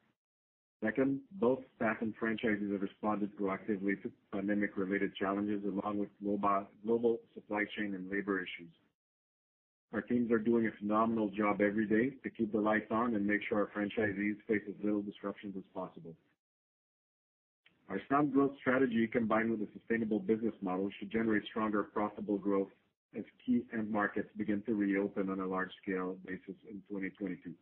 Second, 0.83 1.21
both 1.33 1.61
staff 1.77 1.97
and 2.01 2.15
franchisees 2.21 2.73
have 2.73 2.83
responded 2.83 3.31
proactively 3.37 4.01
to 4.03 4.11
pandemic-related 4.33 5.15
challenges 5.15 5.63
along 5.65 5.99
with 5.99 6.09
global 6.23 7.19
supply 7.35 7.65
chain 7.77 7.95
and 7.95 8.11
labor 8.11 8.39
issues. 8.39 8.73
Our 9.93 10.01
teams 10.01 10.31
are 10.33 10.39
doing 10.39 10.67
a 10.67 10.71
phenomenal 10.79 11.29
job 11.29 11.61
every 11.61 11.87
day 11.87 12.17
to 12.23 12.31
keep 12.31 12.53
the 12.53 12.61
lights 12.61 12.91
on 12.91 13.15
and 13.15 13.27
make 13.27 13.41
sure 13.49 13.59
our 13.59 13.71
franchisees 13.77 14.37
face 14.49 14.63
as 14.69 14.75
little 14.83 15.03
disruptions 15.03 15.55
as 15.57 15.65
possible. 15.75 16.15
Our 17.89 18.01
sound 18.09 18.33
growth 18.33 18.53
strategy, 18.61 19.07
combined 19.07 19.51
with 19.51 19.61
a 19.63 19.73
sustainable 19.73 20.21
business 20.21 20.55
model, 20.63 20.91
should 20.99 21.11
generate 21.11 21.45
stronger 21.45 21.83
profitable 21.83 22.39
growth 22.39 22.69
as 23.17 23.25
key 23.45 23.63
end 23.73 23.91
markets 23.91 24.29
begin 24.37 24.63
to 24.63 24.75
reopen 24.75 25.31
on 25.31 25.41
a 25.41 25.47
large 25.47 25.71
scale 25.83 26.17
basis 26.27 26.55
in 26.69 26.83
2022. 26.89 27.53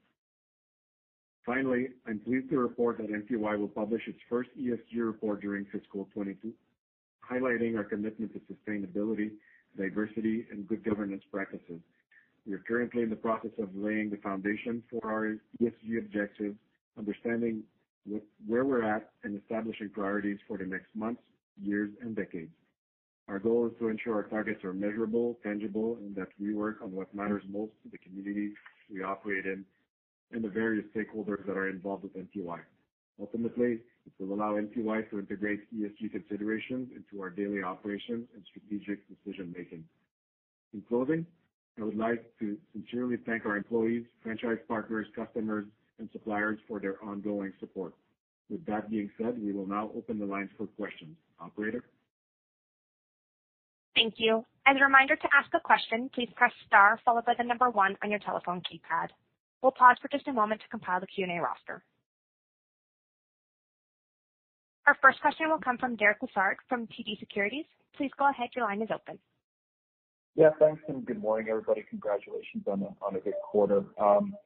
Finally, 1.47 1.89
I'm 2.07 2.19
pleased 2.19 2.51
to 2.51 2.59
report 2.59 2.99
that 2.99 3.11
MTY 3.11 3.59
will 3.59 3.69
publish 3.69 4.03
its 4.07 4.19
first 4.29 4.51
ESG 4.61 4.99
report 4.99 5.41
during 5.41 5.65
fiscal 5.67 6.05
2022, 6.15 6.53
highlighting 7.25 7.77
our 7.77 7.85
commitment 7.85 8.33
to 8.35 8.41
sustainability, 8.53 9.31
diversity, 9.77 10.47
and 10.51 10.69
good 10.69 10.85
governance 10.85 11.23
practices. 11.33 11.81
We 12.47 12.53
are 12.55 12.63
currently 12.67 13.03
in 13.03 13.11
the 13.11 13.17
process 13.17 13.51
of 13.59 13.75
laying 13.75 14.11
the 14.11 14.19
foundation 14.19 14.83
for 14.91 15.01
our 15.11 15.37
ESG 15.63 15.99
objectives, 15.99 16.57
understanding 16.99 17.63
where 18.47 18.65
we're 18.65 18.85
at, 18.85 19.11
and 19.25 19.41
establishing 19.41 19.89
priorities 19.91 20.39
for 20.47 20.59
the 20.59 20.65
next 20.65 20.95
months, 20.95 21.23
years, 21.63 21.91
and 22.03 22.15
decades. 22.15 22.53
Our 23.29 23.39
goal 23.39 23.67
is 23.67 23.73
to 23.79 23.89
ensure 23.89 24.15
our 24.15 24.23
targets 24.23 24.65
are 24.65 24.73
measurable, 24.73 25.39
tangible, 25.43 25.99
and 26.01 26.17
that 26.17 26.29
we 26.41 26.55
work 26.55 26.79
on 26.83 26.93
what 26.93 27.15
matters 27.15 27.43
most 27.51 27.73
to 27.83 27.91
the 27.91 27.99
communities 27.99 28.55
we 28.91 29.03
operate 29.03 29.45
in 29.45 29.67
and 30.33 30.43
the 30.43 30.49
various 30.49 30.87
stakeholders 30.97 31.47
that 31.47 31.57
are 31.57 31.69
involved 31.69 32.05
with 32.05 32.17
MTY. 32.17 32.61
Ultimately, 33.21 33.81
it 34.07 34.13
will 34.19 34.35
allow 34.35 34.55
MTY 34.55 35.11
to 35.11 35.19
integrate 35.19 35.61
ESG 35.75 36.11
considerations 36.11 36.89
into 36.97 37.23
our 37.23 37.29
daily 37.29 37.63
operations 37.63 38.27
and 38.35 38.43
strategic 38.49 39.01
decision-making. 39.09 39.85
In 40.73 40.83
closing, 40.89 41.27
I 41.79 41.85
would 41.85 41.97
like 41.97 42.25
to 42.41 42.57
sincerely 42.73 43.17
thank 43.27 43.45
our 43.45 43.57
employees, 43.57 44.05
franchise 44.23 44.59
partners, 44.67 45.07
customers, 45.15 45.67
and 45.99 46.09
suppliers 46.13 46.59
for 46.67 46.81
their 46.81 47.03
ongoing 47.05 47.53
support. 47.61 47.93
With 48.49 48.65
that 48.67 48.91
being 48.91 49.11
said, 49.19 49.43
we 49.43 49.53
will 49.53 49.67
now 49.67 49.91
open 49.95 50.19
the 50.19 50.27
lines 50.27 50.51
for 50.57 50.67
questions. 50.67 51.17
Operator? 51.41 51.85
Thank 53.99 54.15
you. 54.19 54.45
As 54.65 54.77
a 54.79 54.85
reminder, 54.85 55.17
to 55.17 55.29
ask 55.35 55.51
a 55.55 55.61
question, 55.61 56.09
please 56.15 56.29
press 56.37 56.53
star 56.67 57.01
followed 57.05 57.25
by 57.25 57.35
the 57.37 57.43
number 57.43 57.69
one 57.69 57.97
on 58.05 58.11
your 58.11 58.21
telephone 58.21 58.61
keypad. 58.61 59.09
We'll 59.61 59.73
pause 59.73 59.97
for 60.01 60.07
just 60.07 60.29
a 60.29 60.33
moment 60.33 60.61
to 60.61 60.69
compile 60.69 61.01
the 61.01 61.07
Q&A 61.09 61.41
roster. 61.43 61.83
Our 64.87 64.97
first 65.03 65.21
question 65.21 65.49
will 65.49 65.59
come 65.59 65.79
from 65.79 65.97
Derek 65.97 66.19
Lessard 66.21 66.57
from 66.69 66.87
TD 66.87 67.19
Securities. 67.19 67.65
Please 67.97 68.13
go 68.17 68.31
ahead. 68.31 68.51
Your 68.55 68.67
line 68.67 68.83
is 68.83 68.89
open. 68.95 69.19
Yeah, 70.37 70.51
thanks, 70.61 70.81
and 70.87 71.05
good 71.05 71.21
morning, 71.21 71.49
everybody. 71.51 71.85
Congratulations 71.91 72.63
on 72.69 72.87
a 73.17 73.19
good 73.19 73.35
quarter. 73.51 73.83
Um, 74.01 74.37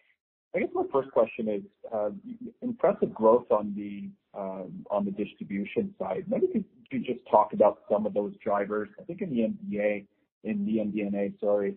I 0.54 0.60
guess 0.60 0.68
my 0.74 0.84
first 0.92 1.10
question 1.12 1.48
is 1.48 1.62
um, 1.92 2.20
impressive 2.60 3.14
growth 3.14 3.50
on 3.50 3.74
the 3.74 4.10
um 4.38 4.84
on 4.90 5.04
the 5.04 5.10
distribution 5.10 5.94
side. 5.98 6.24
Maybe 6.28 6.46
you 6.46 6.52
could 6.52 6.64
you 6.90 7.00
just 7.00 7.26
talk 7.30 7.52
about 7.52 7.80
some 7.90 8.06
of 8.06 8.14
those 8.14 8.34
drivers? 8.44 8.88
I 9.00 9.04
think 9.04 9.22
in 9.22 9.30
the 9.30 10.78
MD&A, 10.78 11.32
sorry, 11.40 11.76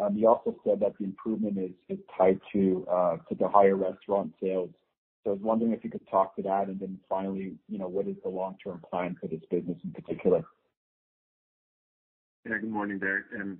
um, 0.00 0.16
you 0.16 0.28
also 0.28 0.56
said 0.64 0.80
that 0.80 0.94
the 0.98 1.04
improvement 1.04 1.58
is 1.88 1.98
tied 2.16 2.40
uh, 2.90 3.16
to 3.28 3.34
the 3.38 3.48
higher 3.48 3.76
restaurant 3.76 4.32
sales. 4.42 4.70
So 5.24 5.30
I 5.30 5.34
was 5.34 5.42
wondering 5.42 5.72
if 5.72 5.82
you 5.82 5.90
could 5.90 6.06
talk 6.08 6.36
to 6.36 6.42
that. 6.42 6.68
And 6.68 6.78
then 6.78 6.98
finally, 7.08 7.54
you 7.68 7.78
know, 7.78 7.88
what 7.88 8.06
is 8.06 8.16
the 8.22 8.28
long-term 8.28 8.82
plan 8.88 9.16
for 9.20 9.26
this 9.26 9.40
business 9.50 9.78
in 9.84 9.90
particular? 9.90 10.44
Yeah. 12.48 12.58
Good 12.60 12.70
morning, 12.70 12.98
Derek. 12.98 13.24
Um, 13.34 13.58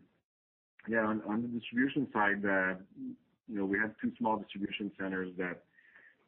yeah, 0.89 1.01
on 1.01 1.43
the 1.43 1.49
distribution 1.49 2.07
side, 2.13 2.45
know, 2.45 2.75
we 3.49 3.79
have 3.79 3.93
two 4.01 4.13
small 4.19 4.37
distribution 4.37 4.91
centers 4.99 5.33
that 5.39 5.63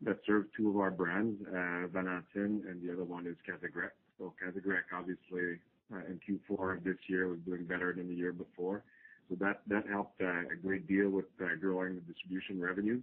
that 0.03 0.19
serve 0.27 0.45
two 0.57 0.71
of 0.71 0.77
our 0.77 0.93
brands, 0.93 1.41
uh, 1.49 1.89
Valentine, 1.89 2.63
and 2.69 2.81
the 2.83 2.93
other 2.93 3.03
one 3.03 3.27
is 3.27 3.35
Casa-Grecque. 3.45 3.97
Casa-Grecque, 4.19 4.93
obviously, 4.95 5.59
uh, 5.93 5.99
in 6.07 6.21
Q4 6.23 6.77
of 6.77 6.85
this 6.85 6.97
year 7.09 7.27
was 7.27 7.41
doing 7.45 7.65
better 7.65 7.93
than 7.93 8.07
the 8.07 8.15
year 8.15 8.33
before. 8.33 8.85
So 9.29 9.35
that 9.41 9.89
helped 9.91 10.21
uh, 10.21 10.53
a 10.53 10.57
great 10.63 10.87
deal 10.87 11.11
with 11.11 11.25
growing 11.61 11.97
the 11.97 12.01
distribution 12.03 12.61
revenue. 12.61 13.01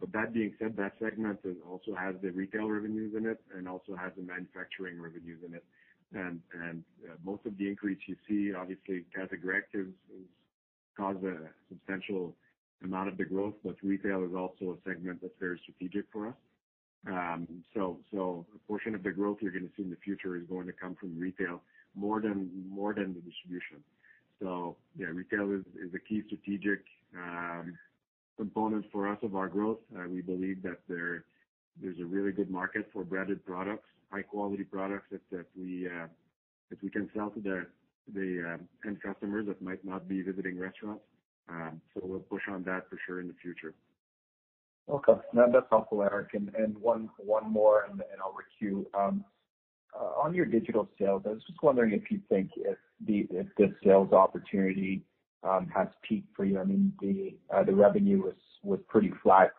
But 0.00 0.12
that 0.12 0.32
being 0.32 0.54
said, 0.58 0.76
that 0.78 0.94
segment 0.98 1.40
also 1.70 1.94
has 1.94 2.14
the 2.22 2.30
retail 2.30 2.68
revenues 2.70 3.14
in 3.16 3.26
it 3.26 3.40
and 3.54 3.68
also 3.68 3.94
has 3.94 4.12
the 4.16 4.22
manufacturing 4.22 5.00
revenues 5.00 5.40
in 5.46 5.54
it. 5.54 5.64
And 6.14 6.40
and 6.54 6.82
uh 7.04 7.16
most 7.22 7.44
of 7.44 7.58
the 7.58 7.68
increase 7.68 7.98
you 8.06 8.16
see, 8.26 8.54
obviously, 8.54 9.04
Casa-Grecque 9.14 9.72
has 9.74 9.86
caused 10.96 11.22
a 11.24 11.36
substantial 11.68 12.34
amount 12.82 13.08
of 13.08 13.16
the 13.16 13.24
growth, 13.24 13.54
but 13.64 13.76
retail 13.82 14.24
is 14.24 14.34
also 14.34 14.76
a 14.76 14.88
segment 14.88 15.20
that's 15.22 15.34
very 15.40 15.58
strategic 15.62 16.06
for 16.12 16.28
us. 16.28 16.34
Um 17.06 17.46
so 17.74 17.98
so 18.12 18.46
a 18.54 18.58
portion 18.66 18.94
of 18.94 19.02
the 19.02 19.10
growth 19.10 19.38
you're 19.40 19.52
gonna 19.52 19.72
see 19.76 19.82
in 19.82 19.90
the 19.90 19.96
future 19.96 20.36
is 20.36 20.44
going 20.48 20.66
to 20.66 20.72
come 20.72 20.94
from 20.94 21.18
retail 21.18 21.62
more 21.94 22.20
than 22.20 22.50
more 22.68 22.94
than 22.94 23.14
the 23.14 23.20
distribution. 23.20 23.84
So 24.40 24.76
yeah, 24.96 25.06
retail 25.06 25.52
is 25.52 25.94
a 25.94 25.98
key 25.98 26.22
strategic 26.26 26.80
component 28.36 28.84
for 28.90 29.08
us 29.08 29.18
of 29.22 29.36
our 29.36 29.48
growth. 29.48 29.78
We 30.10 30.22
believe 30.22 30.62
that 30.62 30.78
there's 30.88 32.00
a 32.00 32.04
really 32.04 32.32
good 32.32 32.50
market 32.50 32.88
for 32.92 33.04
branded 33.04 33.44
products, 33.44 33.88
high 34.10 34.22
quality 34.22 34.64
products 34.64 35.08
that 35.30 35.46
we 35.56 35.86
uh 35.86 36.06
that 36.70 36.82
we 36.82 36.90
can 36.90 37.10
sell 37.14 37.30
to 37.30 37.40
the 37.40 37.66
the 38.14 38.54
um 38.54 38.68
end 38.86 39.02
customers 39.02 39.46
that 39.46 39.60
might 39.62 39.84
not 39.84 40.08
be 40.08 40.22
visiting 40.22 40.58
restaurants. 40.58 41.04
Um, 41.48 41.80
so 41.92 42.00
we'll 42.02 42.20
push 42.20 42.42
on 42.48 42.62
that 42.64 42.88
for 42.88 42.98
sure 43.06 43.20
in 43.20 43.28
the 43.28 43.34
future. 43.42 43.74
Okay. 44.88 45.12
No, 45.32 45.46
that's 45.52 45.66
helpful, 45.70 46.02
Eric. 46.02 46.30
One 46.78 47.08
more 47.50 47.84
and 47.90 48.02
I'll 48.20 48.34
queue. 48.58 48.86
Um, 48.98 49.24
uh, 49.98 50.20
on 50.20 50.34
your 50.34 50.46
digital 50.46 50.88
sales, 50.98 51.22
I 51.24 51.30
was 51.30 51.42
just 51.46 51.62
wondering 51.62 51.92
if 51.92 52.10
you 52.10 52.20
think 52.28 52.50
if 52.56 52.76
the 53.06 53.28
sales 53.84 54.12
opportunity 54.12 55.04
um, 55.42 55.70
has 55.74 55.88
peaked 56.06 56.34
for 56.34 56.44
you. 56.44 56.58
I 56.58 56.64
mean, 56.64 56.92
the 57.00 57.36
uh, 57.54 57.62
the 57.62 57.74
revenue 57.74 58.32
was 58.62 58.80
pretty 58.88 59.12
flat 59.22 59.52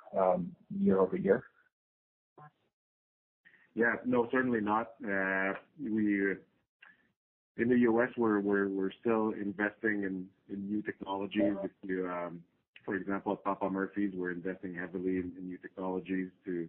year-over-year. 0.80 1.44
Yeah. 3.75 3.96
No, 4.06 4.27
certainly 4.32 4.62
not. 4.62 4.92
Uh, 5.04 5.54
In 7.57 7.69
the 7.69 7.77
U.S., 7.79 8.09
we're 8.17 8.91
still 9.00 9.31
investing 9.31 10.03
in 10.03 10.27
new 10.50 10.81
technologies. 10.81 11.55
If 11.63 11.71
you, 11.83 12.09
um, 12.09 12.43
for 12.83 12.95
example, 12.95 13.33
at 13.33 13.43
Papa 13.43 13.69
Murphy's, 13.69 14.12
we're 14.13 14.31
investing 14.31 14.75
heavily 14.75 15.17
in 15.17 15.31
new 15.41 15.57
technologies 15.57 16.29
to 16.45 16.67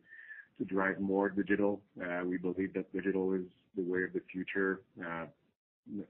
drive 0.65 1.01
more 1.01 1.29
digital. 1.29 1.81
Uh, 2.01 2.25
we 2.25 2.39
believe 2.39 2.73
that 2.75 2.93
digital 2.93 3.35
is 3.35 3.43
the 3.77 3.83
way 3.83 4.05
of 4.05 4.13
the 4.13 4.23
future, 4.33 4.81
uh, 5.05 5.27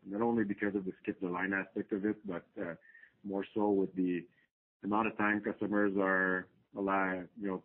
not 0.07 0.23
only 0.23 0.45
because 0.45 0.75
of 0.75 0.85
the 0.85 0.93
skip 1.03 1.21
the 1.21 1.29
line 1.29 1.53
aspect 1.53 1.93
of 1.93 2.05
it, 2.05 2.17
but 2.27 2.45
uh, 2.61 2.75
more 3.25 3.45
so 3.55 3.71
with 3.71 3.95
the 3.97 4.25
amount 4.85 5.07
of 5.09 5.17
time 5.17 5.41
customers 5.41 5.93
are 5.99 6.47
allowed, 6.79 7.27
you 7.41 7.63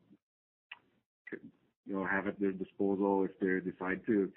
know, 1.92 2.06
have 2.06 2.28
at 2.28 2.40
their 2.40 2.52
disposal. 2.52 3.26
If 3.26 3.40
they 3.40 3.70
decide 3.70 4.02
to 4.08 4.32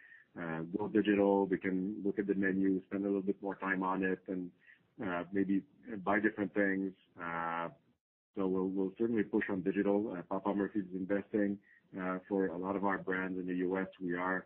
go 0.77 0.89
digital, 0.89 1.47
We 1.47 1.59
can 1.59 1.97
look 2.05 2.19
at 2.19 2.27
the 2.27 2.35
menu, 2.35 2.81
spend 2.87 3.05
a 3.05 3.07
little 3.07 3.23
bit 3.23 3.41
more 3.43 3.55
time 3.57 3.83
on 3.83 4.03
it 4.05 4.21
and 4.29 4.51
uh, 5.05 5.25
maybe 5.33 5.63
buy 6.05 6.21
different 6.21 6.53
things. 6.55 6.93
Uh 7.23 7.69
so 8.37 8.49
we'll 8.49 8.93
certainly 8.99 9.23
push 9.23 9.45
on 9.49 9.61
digital. 9.61 10.13
Uh, 10.17 10.23
Papa 10.29 10.53
Murphy's 10.55 10.83
is 10.85 10.95
investing 10.97 11.57
uh, 12.01 12.19
for 12.29 12.47
a 12.47 12.57
lot 12.59 12.75
of 12.75 12.85
our 12.85 12.99
brands 12.99 13.39
in 13.39 13.47
the 13.47 13.55
U.S. 13.57 13.87
We 14.01 14.15
are, 14.15 14.45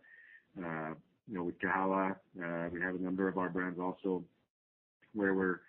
you 0.55 0.63
know, 1.27 1.43
with 1.43 1.59
Kahala, 1.59 2.15
we 2.71 2.81
have 2.81 2.95
a 2.95 2.99
number 2.99 3.27
of 3.27 3.37
our 3.37 3.49
brands 3.49 3.79
also 3.79 4.23
where 5.13 5.33
we're 5.33 5.61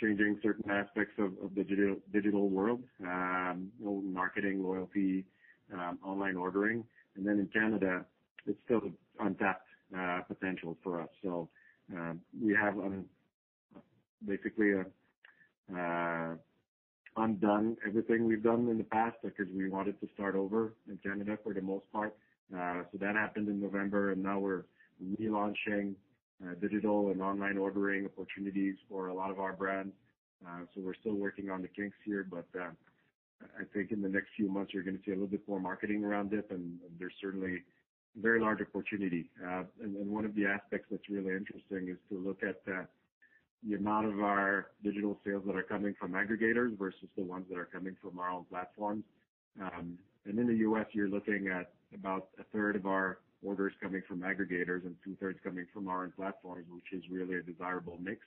changing 0.00 0.38
certain 0.42 0.70
aspects 0.70 1.14
of 1.18 1.32
the 1.54 1.64
digital 2.12 2.48
world, 2.48 2.82
um, 3.02 3.70
you 3.78 3.86
know, 3.86 4.02
marketing, 4.04 4.62
loyalty, 4.62 5.24
um, 5.72 5.98
online 6.04 6.36
ordering. 6.36 6.84
And 7.16 7.26
then 7.26 7.38
in 7.38 7.48
Canada, 7.48 8.04
it's 8.46 8.58
still 8.64 8.82
untapped 9.20 9.66
uh 9.96 10.20
potential 10.22 10.76
for 10.82 11.00
us. 11.02 11.08
So 11.22 11.48
um 11.94 12.20
we 12.42 12.54
have 12.54 12.74
basically 14.26 14.72
undone 17.16 17.76
everything 17.86 18.24
we've 18.24 18.42
done 18.42 18.68
in 18.68 18.78
the 18.78 18.84
past 18.84 19.16
because 19.22 19.46
we 19.54 19.68
wanted 19.68 20.00
to 20.00 20.08
start 20.14 20.34
over 20.34 20.74
in 20.88 20.98
Canada 20.98 21.38
for 21.42 21.54
the 21.54 21.62
most 21.62 21.90
part. 21.92 22.16
Uh 22.56 22.82
so 22.90 22.98
that 22.98 23.14
happened 23.14 23.48
in 23.48 23.60
November, 23.60 24.12
and 24.12 24.22
now 24.22 24.38
we're 24.38 24.64
relaunching 25.02 25.94
digital 26.60 27.10
and 27.10 27.22
online 27.22 27.56
ordering 27.56 28.04
opportunities 28.06 28.76
for 28.88 29.08
a 29.08 29.14
lot 29.14 29.30
of 29.30 29.38
our 29.38 29.52
brands. 29.52 29.94
Uh 30.46 30.60
so 30.74 30.80
we're 30.80 30.94
still 30.94 31.14
working 31.14 31.50
on 31.50 31.62
the 31.62 31.68
kinks 31.68 31.96
here, 32.04 32.26
but 32.28 32.46
I 33.60 33.64
think 33.72 33.92
in 33.92 34.00
the 34.00 34.08
next 34.08 34.28
few 34.36 34.48
months, 34.50 34.72
you're 34.72 34.82
gonna 34.82 34.98
see 35.04 35.10
a 35.12 35.14
little 35.14 35.28
bit 35.28 35.46
more 35.46 35.60
marketing 35.60 36.04
around 36.04 36.32
it, 36.32 36.46
and 36.50 36.78
there's 36.98 37.14
certainly 37.20 37.62
very 38.16 38.40
large 38.40 38.60
opportunity. 38.60 39.30
Uh, 39.44 39.62
and 39.82 39.94
one 40.08 40.24
of 40.24 40.34
the 40.34 40.46
aspects 40.46 40.88
that's 40.90 41.08
really 41.08 41.34
interesting 41.34 41.88
is 41.88 41.98
to 42.08 42.18
look 42.18 42.42
at 42.42 42.64
the 42.64 43.74
amount 43.74 44.06
of 44.06 44.20
our 44.20 44.70
digital 44.82 45.18
sales 45.24 45.42
that 45.46 45.56
are 45.56 45.62
coming 45.62 45.94
from 45.98 46.12
aggregators 46.12 46.76
versus 46.78 47.08
the 47.16 47.22
ones 47.22 47.46
that 47.50 47.58
are 47.58 47.68
coming 47.72 47.96
from 48.02 48.18
our 48.18 48.30
own 48.30 48.44
platforms. 48.50 49.04
Um, 49.60 49.98
and 50.26 50.38
in 50.38 50.46
the 50.46 50.56
U.S., 50.56 50.86
you're 50.92 51.08
looking 51.08 51.48
at 51.48 51.72
about 51.94 52.28
a 52.38 52.44
third 52.52 52.76
of 52.76 52.86
our 52.86 53.18
orders 53.42 53.72
coming 53.82 54.02
from 54.08 54.20
aggregators 54.20 54.84
and 54.84 54.96
two-thirds 55.04 55.38
coming 55.44 55.66
from 55.72 55.88
our 55.88 56.04
own 56.04 56.12
platforms, 56.16 56.66
which 56.70 56.92
is 56.92 57.08
really 57.10 57.36
a 57.36 57.42
desirable 57.42 57.98
mix. 58.00 58.20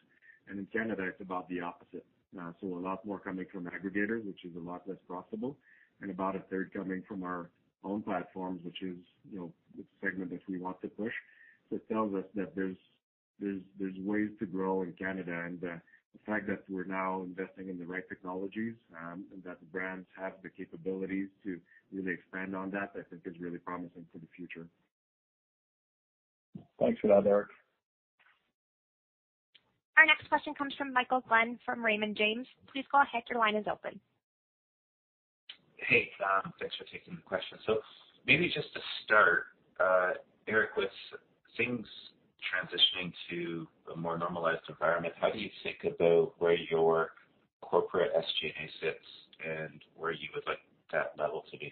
And 0.47 0.59
in 0.59 0.67
Canada, 0.71 1.03
it's 1.03 1.21
about 1.21 1.49
the 1.49 1.61
opposite. 1.61 2.05
Uh, 2.39 2.51
so 2.61 2.67
a 2.67 2.79
lot 2.79 3.05
more 3.05 3.19
coming 3.19 3.45
from 3.51 3.65
aggregators, 3.65 4.25
which 4.25 4.45
is 4.45 4.55
a 4.55 4.59
lot 4.59 4.83
less 4.87 4.97
profitable, 5.07 5.57
and 6.01 6.11
about 6.11 6.35
a 6.35 6.39
third 6.51 6.71
coming 6.73 7.03
from 7.07 7.23
our 7.23 7.49
own 7.91 8.01
platforms, 8.09 8.59
which 8.67 8.81
is, 8.81 8.97
you 9.31 9.37
know, 9.39 9.49
the 9.77 9.83
segment 10.01 10.29
that 10.31 10.41
we 10.47 10.57
want 10.65 10.77
to 10.81 10.89
push. 10.89 11.15
So 11.69 11.77
it 11.77 11.85
tells 11.93 12.13
us 12.13 12.27
that 12.35 12.49
there's 12.55 13.97
ways 14.13 14.31
to 14.39 14.45
grow 14.45 14.75
in 14.85 14.93
Canada. 14.93 15.35
And 15.45 15.63
uh 15.63 15.77
the 16.13 16.31
fact 16.31 16.47
that 16.47 16.61
we're 16.67 16.91
now 17.01 17.21
investing 17.21 17.69
in 17.69 17.77
the 17.77 17.85
right 17.93 18.07
technologies, 18.09 18.73
and 19.11 19.43
that 19.45 19.59
the 19.59 19.69
brands 19.75 20.07
have 20.19 20.33
the 20.41 20.49
capabilities 20.49 21.29
to 21.43 21.59
really 21.91 22.13
expand 22.13 22.55
on 22.55 22.71
that, 22.71 22.89
I 22.95 23.03
think 23.09 23.21
is 23.25 23.39
really 23.39 23.59
promising 23.59 24.05
for 24.11 24.17
the 24.17 24.27
future. 24.35 24.65
Thanks 26.79 26.99
for 27.01 27.07
that, 27.07 27.27
Eric. 27.27 27.49
Our 29.97 30.05
next 30.05 30.27
question 30.29 30.53
comes 30.55 30.73
from 30.75 30.93
Michael 30.93 31.21
Glen 31.27 31.59
from 31.65 31.85
Raymond 31.85 32.15
James. 32.15 32.47
Please 32.71 32.85
go 32.91 33.01
ahead. 33.01 33.23
Your 33.29 33.39
line 33.39 33.55
is 33.55 33.65
open. 33.71 33.99
Hey, 35.77 36.09
thanks 36.59 36.75
for 36.75 36.85
taking 36.85 37.15
the 37.15 37.21
question. 37.21 37.57
So 37.65 37.79
maybe 38.25 38.47
just 38.47 38.73
to 38.73 38.79
start, 39.05 39.45
uh, 39.79 40.11
Eric, 40.47 40.75
with 40.75 40.89
things 41.55 41.85
transitioning 42.53 43.11
to 43.29 43.67
a 43.93 43.97
more 43.97 44.17
normalized 44.17 44.61
environment, 44.69 45.13
how 45.19 45.31
do 45.31 45.39
you 45.39 45.49
think 45.63 45.77
about 45.83 46.33
where 46.39 46.55
your 46.55 47.11
corporate 47.61 48.11
SG&A 48.15 48.69
sits 48.81 49.05
and 49.45 49.81
where 49.95 50.11
you 50.11 50.27
would 50.33 50.43
like 50.47 50.59
that 50.91 51.13
level 51.17 51.43
to 51.51 51.57
be? 51.57 51.71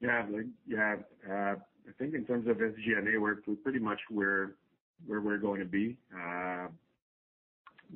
Yeah. 0.00 0.26
Yeah. 0.66 0.96
Uh, 1.28 1.54
I 1.88 1.92
think 1.98 2.14
in 2.14 2.24
terms 2.24 2.48
of 2.48 2.56
SG&A, 2.56 3.18
we're 3.20 3.36
pretty 3.62 3.78
much 3.78 3.98
where 4.08 4.52
we're 5.06 5.38
going 5.38 5.60
to 5.60 5.66
be. 5.66 5.96
Uh, 6.14 6.68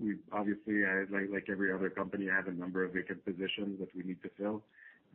We 0.01 0.17
obviously, 0.33 0.83
like 1.11 1.49
every 1.49 1.73
other 1.73 1.91
company, 1.91 2.27
have 2.27 2.49
a 2.49 2.53
number 2.53 2.85
of 2.85 2.93
vacant 2.93 3.25
positions 3.25 3.79
that 3.81 3.95
we 3.95 4.03
need 4.03 4.23
to 4.23 4.31
fill. 4.39 4.63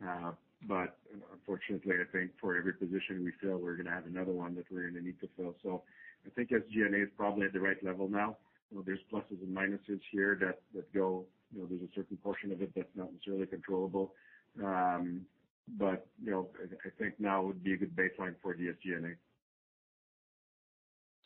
Uh 0.06 0.32
but 0.68 0.96
unfortunately, 1.32 1.96
I 2.00 2.04
think 2.12 2.30
for 2.40 2.56
every 2.56 2.72
position 2.74 3.24
we 3.24 3.32
fill, 3.40 3.58
we're 3.58 3.76
gonna 3.76 3.90
have 3.90 4.06
another 4.06 4.32
one 4.32 4.54
that 4.54 4.70
we're 4.70 4.88
gonna 4.88 5.02
need 5.02 5.20
to 5.20 5.28
fill. 5.36 5.56
So 5.62 5.82
I 6.24 6.30
think 6.30 6.50
SG&A 6.50 7.02
is 7.02 7.08
probably 7.16 7.46
at 7.46 7.52
the 7.52 7.60
right 7.60 7.82
level 7.82 8.08
now. 8.08 8.36
You 8.70 8.76
know, 8.78 8.84
there's 8.86 9.00
pluses 9.12 9.42
and 9.42 9.56
minuses 9.56 10.00
here 10.12 10.38
that 10.40 10.60
go, 10.94 11.26
you 11.52 11.60
know, 11.60 11.66
there's 11.68 11.82
a 11.82 11.92
certain 11.94 12.16
portion 12.18 12.52
of 12.52 12.62
it 12.62 12.72
that's 12.76 12.94
not 12.94 13.12
necessarily 13.12 13.46
controllable. 13.46 14.14
You 14.56 16.30
know, 16.30 16.48
I 16.86 16.90
think 16.98 17.18
now 17.18 17.42
would 17.42 17.64
be 17.64 17.72
a 17.74 17.76
good 17.76 17.96
baseline 17.96 18.36
for 18.40 18.54
the 18.54 18.68
SG&A. 18.68 19.16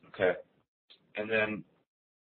Okay. 0.09 0.39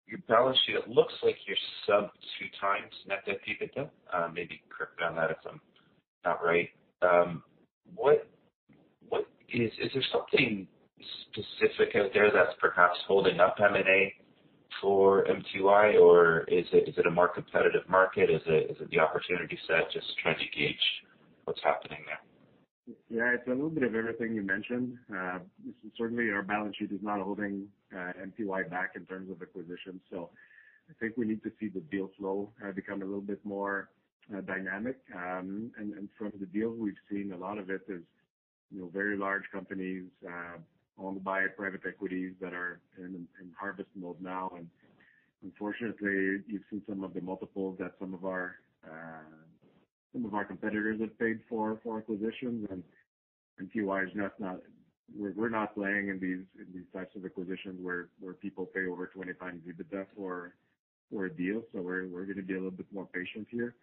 Your 0.09 0.19
balance 0.27 0.57
sheet, 0.65 0.75
it 0.75 0.89
looks 0.89 1.13
like 1.23 1.35
you're 1.47 1.57
sub 1.85 2.09
2x 2.41 3.07
net 3.07 3.19
debt 3.25 3.37
to 3.45 3.65
EBITDA. 3.65 4.33
Maybe 4.33 4.61
correct 4.75 4.99
me 4.99 5.05
on 5.05 5.15
that 5.15 5.31
if 5.31 5.37
I'm 5.49 5.61
not 6.25 6.43
right. 6.43 6.69
Um 7.01 7.43
what 7.95 8.27
what 9.07 9.25
is 9.53 9.71
is, 9.81 9.91
there 9.93 10.03
something 10.11 10.67
specific 11.29 11.95
out 11.95 12.11
there 12.13 12.31
that's 12.31 12.55
perhaps 12.59 12.97
holding 13.07 13.39
up 13.39 13.55
M&A 13.59 14.13
for 14.81 15.25
MTY, 15.25 15.99
or 16.01 16.41
is 16.47 16.65
it 16.71 16.89
is 16.89 16.97
it 16.97 17.05
a 17.05 17.11
more 17.11 17.27
competitive 17.27 17.87
market? 17.89 18.29
Is 18.29 18.41
it 18.45 18.71
is 18.71 18.77
it 18.79 18.89
the 18.91 18.99
opportunity 18.99 19.57
set? 19.67 19.91
Just 19.91 20.07
trying 20.21 20.37
to 20.37 20.57
gauge 20.57 20.75
what's 21.45 21.61
happening 21.63 21.99
there. 22.05 22.19
Yeah, 23.09 23.33
it's 23.33 23.47
a 23.47 23.51
little 23.51 23.69
bit 23.69 23.83
of 23.83 23.93
everything 23.95 24.33
you 24.33 24.41
mentioned. 24.41 24.97
Uh, 25.15 25.39
certainly 25.97 26.29
our 26.31 26.41
balance 26.43 26.75
sheet 26.77 26.91
is 26.91 27.01
not 27.01 27.21
holding 27.21 27.67
uh, 27.95 28.13
MTY 28.25 28.69
back 28.69 28.91
in 28.95 29.05
terms 29.05 29.29
of 29.29 29.41
acquisitions. 29.41 30.01
So, 30.11 30.29
I 30.89 30.93
think 30.99 31.17
we 31.17 31.27
need 31.27 31.43
to 31.43 31.51
see 31.59 31.67
the 31.69 31.81
deal 31.81 32.09
flow 32.17 32.49
uh, 32.65 32.71
become 32.71 33.03
a 33.03 33.05
little 33.05 33.21
bit 33.21 33.39
more 33.45 33.89
dynamic. 34.45 34.97
Um 35.15 35.71
and 35.77 36.07
from 36.17 36.31
the 36.39 36.45
deals 36.45 36.77
we've 36.79 36.93
seen, 37.09 37.31
a 37.33 37.37
lot 37.37 37.57
of 37.57 37.69
it 37.69 37.81
is, 37.87 38.01
you 38.71 38.81
know, 38.81 38.89
very 38.93 39.17
large 39.17 39.43
companies 39.51 40.03
uh 40.27 40.57
owned 41.01 41.23
by 41.23 41.47
private 41.57 41.81
equities 41.87 42.33
that 42.41 42.53
are 42.53 42.79
in 42.97 43.27
harvest 43.59 43.89
mode 43.95 44.21
now. 44.21 44.51
And 44.55 44.67
unfortunately, 45.43 46.43
you've 46.47 46.63
seen 46.69 46.81
some 46.87 47.03
of 47.03 47.13
the 47.13 47.21
multiples 47.21 47.77
that 47.79 47.93
some 47.99 48.13
of 48.13 48.25
our 48.25 48.55
some 50.13 50.25
of 50.25 50.33
our 50.33 50.45
competitors 50.45 50.99
have 51.01 51.17
paid 51.19 51.39
for 51.47 51.79
for 51.83 51.97
acquisitions. 51.99 52.67
And 52.69 52.83
MTY 53.61 54.07
is 54.07 54.15
not. 54.15 54.33
We're 55.17 55.49
not 55.49 55.73
playing 55.73 56.09
in 56.09 56.19
these 56.19 56.83
types 56.93 57.15
of 57.15 57.25
acquisitions 57.25 57.79
where 57.81 58.09
where 58.19 58.33
people 58.33 58.65
pay 58.65 58.85
over 58.85 59.09
20x 59.15 59.59
EBITDA 59.67 60.05
for 60.15 60.53
a 61.25 61.29
deal. 61.29 61.63
So 61.73 61.81
we're 61.81 62.07
we're 62.07 62.25
gonna 62.25 62.43
be 62.43 62.53
a 62.53 62.57
little 62.57 62.71
bit 62.71 62.85
more 62.93 63.07
patient 63.07 63.47
here. 63.49 63.75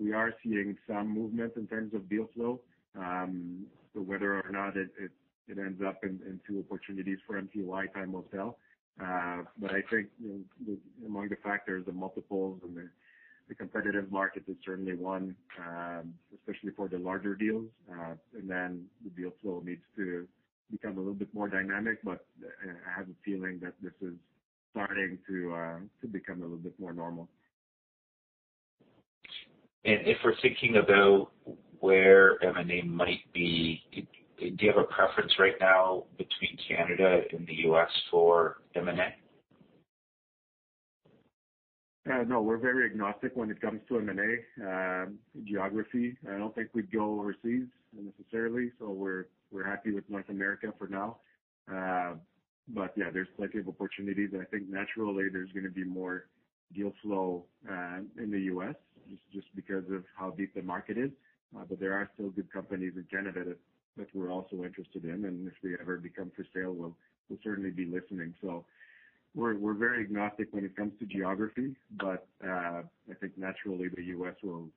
We 0.00 0.12
are 0.12 0.32
seeing 0.42 0.76
some 0.86 1.12
movement 1.12 1.52
in 1.56 1.66
terms 1.66 1.94
of 1.94 2.08
deal 2.08 2.28
flow. 2.34 2.60
So 2.94 4.00
whether 4.00 4.40
or 4.40 4.50
not 4.50 4.76
it 4.76 4.90
it 5.48 5.58
ends 5.58 5.82
up 5.86 6.04
in 6.04 6.20
into 6.26 6.60
opportunities 6.60 7.18
for 7.26 7.40
MTY, 7.40 7.92
time 7.92 8.12
will 8.12 8.26
tell. 8.34 8.58
Uh 9.00 9.42
but 9.58 9.72
I 9.72 9.82
think, 9.90 10.08
you 10.22 10.44
know, 10.66 10.76
among 11.06 11.28
the 11.28 11.36
factors, 11.36 11.84
the 11.86 11.92
multiples 11.92 12.60
and 12.62 12.88
the 13.48 13.54
competitive 13.54 14.10
market 14.12 14.42
is 14.46 14.56
certainly 14.64 14.94
one, 14.94 15.34
especially 16.34 16.70
for 16.76 16.88
the 16.88 16.98
larger 16.98 17.34
deals. 17.34 17.66
Uh, 17.90 18.14
and 18.34 18.48
then 18.48 18.84
the 19.02 19.10
deal 19.10 19.32
flow 19.42 19.62
needs 19.64 19.82
to 19.96 20.26
become 20.70 20.96
a 20.96 21.00
little 21.00 21.14
bit 21.14 21.32
more 21.32 21.48
dynamic. 21.48 21.98
But 22.04 22.24
I 22.42 22.98
have 22.98 23.08
a 23.08 23.16
feeling 23.24 23.58
that 23.62 23.72
this 23.82 23.92
is 24.02 24.14
starting 24.70 25.18
to 25.26 25.54
uh 25.54 25.78
to 26.02 26.06
become 26.06 26.40
a 26.40 26.42
little 26.42 26.58
bit 26.58 26.78
more 26.78 26.92
normal. 26.92 27.28
And 29.84 30.06
if 30.06 30.18
we're 30.24 30.38
thinking 30.42 30.76
about 30.76 31.30
where 31.80 32.42
M&A 32.44 32.82
might 32.82 33.32
be, 33.32 33.82
do 33.94 34.04
you 34.58 34.72
have 34.72 34.76
a 34.76 34.92
preference 34.92 35.32
right 35.38 35.54
now 35.60 36.04
between 36.18 36.58
Canada 36.68 37.20
and 37.32 37.46
the 37.46 37.54
U.S. 37.68 37.88
for 38.10 38.58
M&A? 38.74 39.14
No, 42.08 42.40
we're 42.40 42.56
very 42.58 42.86
agnostic 42.86 43.32
when 43.34 43.50
it 43.50 43.60
comes 43.60 43.80
to 43.88 43.98
M&A 43.98 44.66
uh, 44.66 45.06
geography. 45.44 46.16
I 46.28 46.38
don't 46.38 46.54
think 46.54 46.70
we'd 46.72 46.90
go 46.90 47.20
overseas 47.20 47.66
necessarily, 47.92 48.70
so 48.78 48.90
we're 48.90 49.26
happy 49.64 49.92
with 49.92 50.08
North 50.08 50.28
America 50.30 50.72
for 50.78 50.88
now. 50.88 51.18
Uh, 51.70 52.14
but 52.68 52.92
yeah, 52.96 53.10
there's 53.12 53.28
plenty 53.36 53.58
of 53.58 53.68
opportunities. 53.68 54.30
I 54.34 54.44
think 54.44 54.68
naturally 54.70 55.24
there's 55.30 55.50
gonna 55.52 55.70
be 55.70 55.84
more 55.84 56.26
deal 56.74 56.92
flow 57.02 57.44
uh, 57.70 57.98
in 58.16 58.30
the 58.30 58.40
U.S. 58.52 58.74
just 59.32 59.46
because 59.54 59.84
of 59.90 60.04
how 60.16 60.30
deep 60.30 60.54
the 60.54 60.62
market 60.62 60.96
is. 60.96 61.10
But 61.52 61.80
there 61.80 61.92
are 61.92 62.10
still 62.14 62.30
good 62.30 62.52
companies 62.52 62.92
in 62.96 63.04
Canada 63.10 63.54
that 63.96 64.06
we're 64.14 64.30
also 64.30 64.64
interested 64.64 65.04
in, 65.04 65.24
and 65.24 65.48
if 65.48 65.54
they 65.62 65.70
ever 65.80 65.96
become 65.98 66.30
for 66.36 66.46
sale, 66.54 66.72
we'll 66.72 66.96
certainly 67.42 67.70
be 67.70 67.86
listening. 67.86 68.34
We're 69.34 69.74
very 69.74 70.02
agnostic 70.02 70.48
when 70.50 70.64
it 70.64 70.76
comes 70.76 70.92
to 70.98 71.06
geography. 71.06 71.76
But 72.00 72.26
uh, 72.44 72.82
I 72.82 73.14
think 73.20 73.36
naturally 73.36 73.88
the 73.94 74.02
U.S. 74.04 74.34
Will 74.42 74.68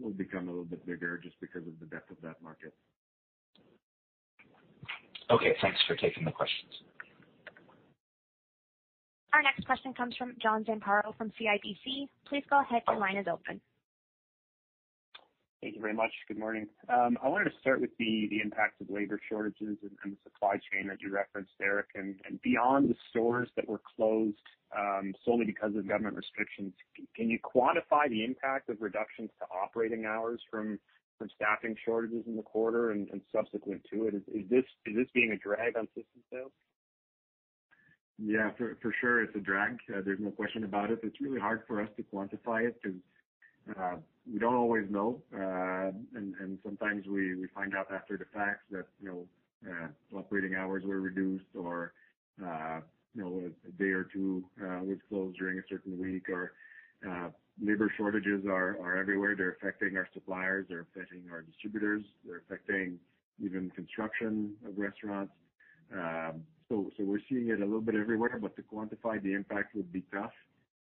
will 0.00 0.10
become 0.10 0.48
a 0.48 0.50
little 0.50 0.64
bit 0.64 0.86
bigger 0.86 1.18
just 1.18 1.34
because 1.40 1.66
of 1.66 1.78
the 1.80 1.86
depth 1.86 2.10
of 2.10 2.16
that 2.22 2.40
market. 2.42 2.72
Okay, 5.30 5.54
thanks 5.60 5.78
for 5.86 5.96
taking 5.96 6.24
the 6.24 6.30
questions. 6.30 6.72
Our 9.32 9.42
next 9.42 9.66
question 9.66 9.92
comes 9.92 10.16
from 10.16 10.34
John 10.40 10.64
Zamparo 10.64 11.16
from 11.16 11.30
CIBC. 11.38 12.08
Please 12.28 12.44
go 12.48 12.60
ahead. 12.60 12.82
Your 12.88 12.98
line 12.98 13.16
is 13.16 13.26
open. 13.30 13.60
Thank 15.60 15.74
you 15.74 15.80
very 15.80 15.94
much. 15.94 16.12
Good 16.28 16.38
morning. 16.38 16.68
Um, 16.88 17.18
I 17.22 17.26
wanted 17.26 17.50
to 17.50 17.58
start 17.60 17.80
with 17.80 17.90
the 17.98 18.28
impact 18.42 18.80
of 18.80 18.90
labor 18.90 19.18
shortages 19.28 19.76
and 19.82 20.12
the 20.12 20.16
supply 20.22 20.54
chain 20.70 20.86
that 20.86 21.00
you 21.00 21.12
referenced, 21.12 21.50
Eric. 21.60 21.86
And 21.96 22.14
beyond 22.44 22.88
the 22.88 22.94
stores 23.10 23.48
that 23.56 23.68
were 23.68 23.80
closed 23.96 24.36
um, 24.76 25.14
solely 25.24 25.46
because 25.46 25.74
of 25.74 25.88
government 25.88 26.16
restrictions, 26.16 26.74
can 27.16 27.28
you 27.28 27.40
quantify 27.40 28.08
the 28.08 28.22
impact 28.22 28.68
of 28.68 28.76
reductions 28.80 29.30
to 29.40 29.46
operating 29.52 30.04
hours 30.04 30.40
from 30.48 30.78
staffing 31.34 31.74
shortages 31.84 32.22
in 32.28 32.36
the 32.36 32.42
quarter 32.42 32.92
and 32.92 33.08
subsequent 33.34 33.82
to 33.92 34.06
it? 34.06 34.14
Is 34.14 34.48
this 34.48 35.06
being 35.12 35.32
a 35.32 35.38
drag 35.38 35.76
on 35.76 35.88
system 35.88 36.22
sales? 36.32 36.52
Yeah, 38.16 38.50
for 38.56 38.94
sure 39.00 39.22
it's 39.24 39.34
a 39.34 39.40
drag. 39.40 39.78
Uh, 39.92 40.02
there's 40.04 40.20
no 40.20 40.30
question 40.30 40.62
about 40.62 40.92
it. 40.92 41.00
It's 41.02 41.20
really 41.20 41.40
hard 41.40 41.62
for 41.66 41.82
us 41.82 41.88
to 41.96 42.04
quantify 42.04 42.68
it 42.68 42.80
because 42.80 42.98
Uh, 43.76 43.96
we 44.30 44.38
don't 44.38 44.54
always 44.54 44.86
know. 44.90 45.20
Uh, 45.34 45.90
and 46.14 46.58
sometimes 46.64 47.06
we 47.06 47.46
find 47.54 47.74
out 47.74 47.86
after 47.92 48.16
the 48.16 48.26
fact 48.32 48.70
that, 48.70 48.86
you 49.00 49.08
know, 49.08 49.26
uh, 49.68 50.16
operating 50.16 50.54
hours 50.54 50.84
were 50.84 51.00
reduced 51.00 51.44
or, 51.54 51.92
you 52.38 53.24
know, 53.24 53.42
a 53.66 53.72
day 53.82 53.90
or 53.90 54.04
two 54.12 54.44
was 54.60 54.98
closed 55.08 55.36
during 55.38 55.58
a 55.58 55.62
certain 55.68 55.98
week 55.98 56.28
or 56.28 56.52
labor 57.60 57.92
shortages 57.96 58.44
are 58.46 58.96
everywhere. 58.98 59.34
They're 59.36 59.56
affecting 59.60 59.96
our 59.96 60.08
suppliers, 60.14 60.66
they're 60.68 60.86
affecting 60.94 61.24
our 61.30 61.42
distributors, 61.42 62.02
they're 62.24 62.42
affecting 62.48 62.98
even 63.42 63.70
construction 63.70 64.54
of 64.66 64.78
restaurants. 64.78 65.32
Um, 65.92 66.42
so 66.68 66.90
we're 66.98 67.20
seeing 67.28 67.48
it 67.48 67.60
a 67.60 67.64
little 67.64 67.80
bit 67.80 67.94
everywhere, 67.94 68.38
but 68.40 68.54
to 68.56 68.62
quantify 68.62 69.22
the 69.22 69.32
impact 69.32 69.74
would 69.74 69.90
be 69.90 70.02
tough. 70.12 70.32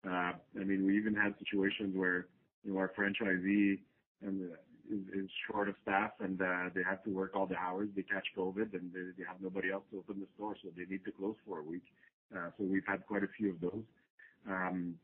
I 0.06 0.34
mean, 0.54 0.86
we 0.86 0.96
even 0.96 1.14
had 1.14 1.34
situations 1.38 1.96
where, 1.96 2.26
our 2.72 2.92
franchisee 2.98 3.78
is 4.22 5.30
short 5.50 5.68
of 5.68 5.74
staff 5.82 6.12
and 6.20 6.40
uh, 6.40 6.68
they 6.74 6.82
have 6.82 7.02
to 7.04 7.10
work 7.10 7.32
all 7.34 7.46
the 7.46 7.56
hours. 7.56 7.88
They 7.96 8.02
catch 8.02 8.26
COVID, 8.36 8.74
and 8.74 8.92
they 8.92 9.24
have 9.26 9.40
nobody 9.40 9.70
else 9.70 9.84
to 9.90 9.98
open 9.98 10.20
the 10.20 10.26
store, 10.36 10.56
so 10.62 10.68
they 10.76 10.84
need 10.84 11.04
to 11.04 11.12
close 11.12 11.36
for 11.46 11.58
a 11.60 11.62
week. 11.62 11.84
Uh, 12.34 12.50
so 12.58 12.64
we've 12.64 12.86
had 12.86 13.06
quite 13.06 13.22
a 13.22 13.28
few 13.36 13.50
of 13.50 13.60
those. 13.60 13.84
Um 14.48 14.94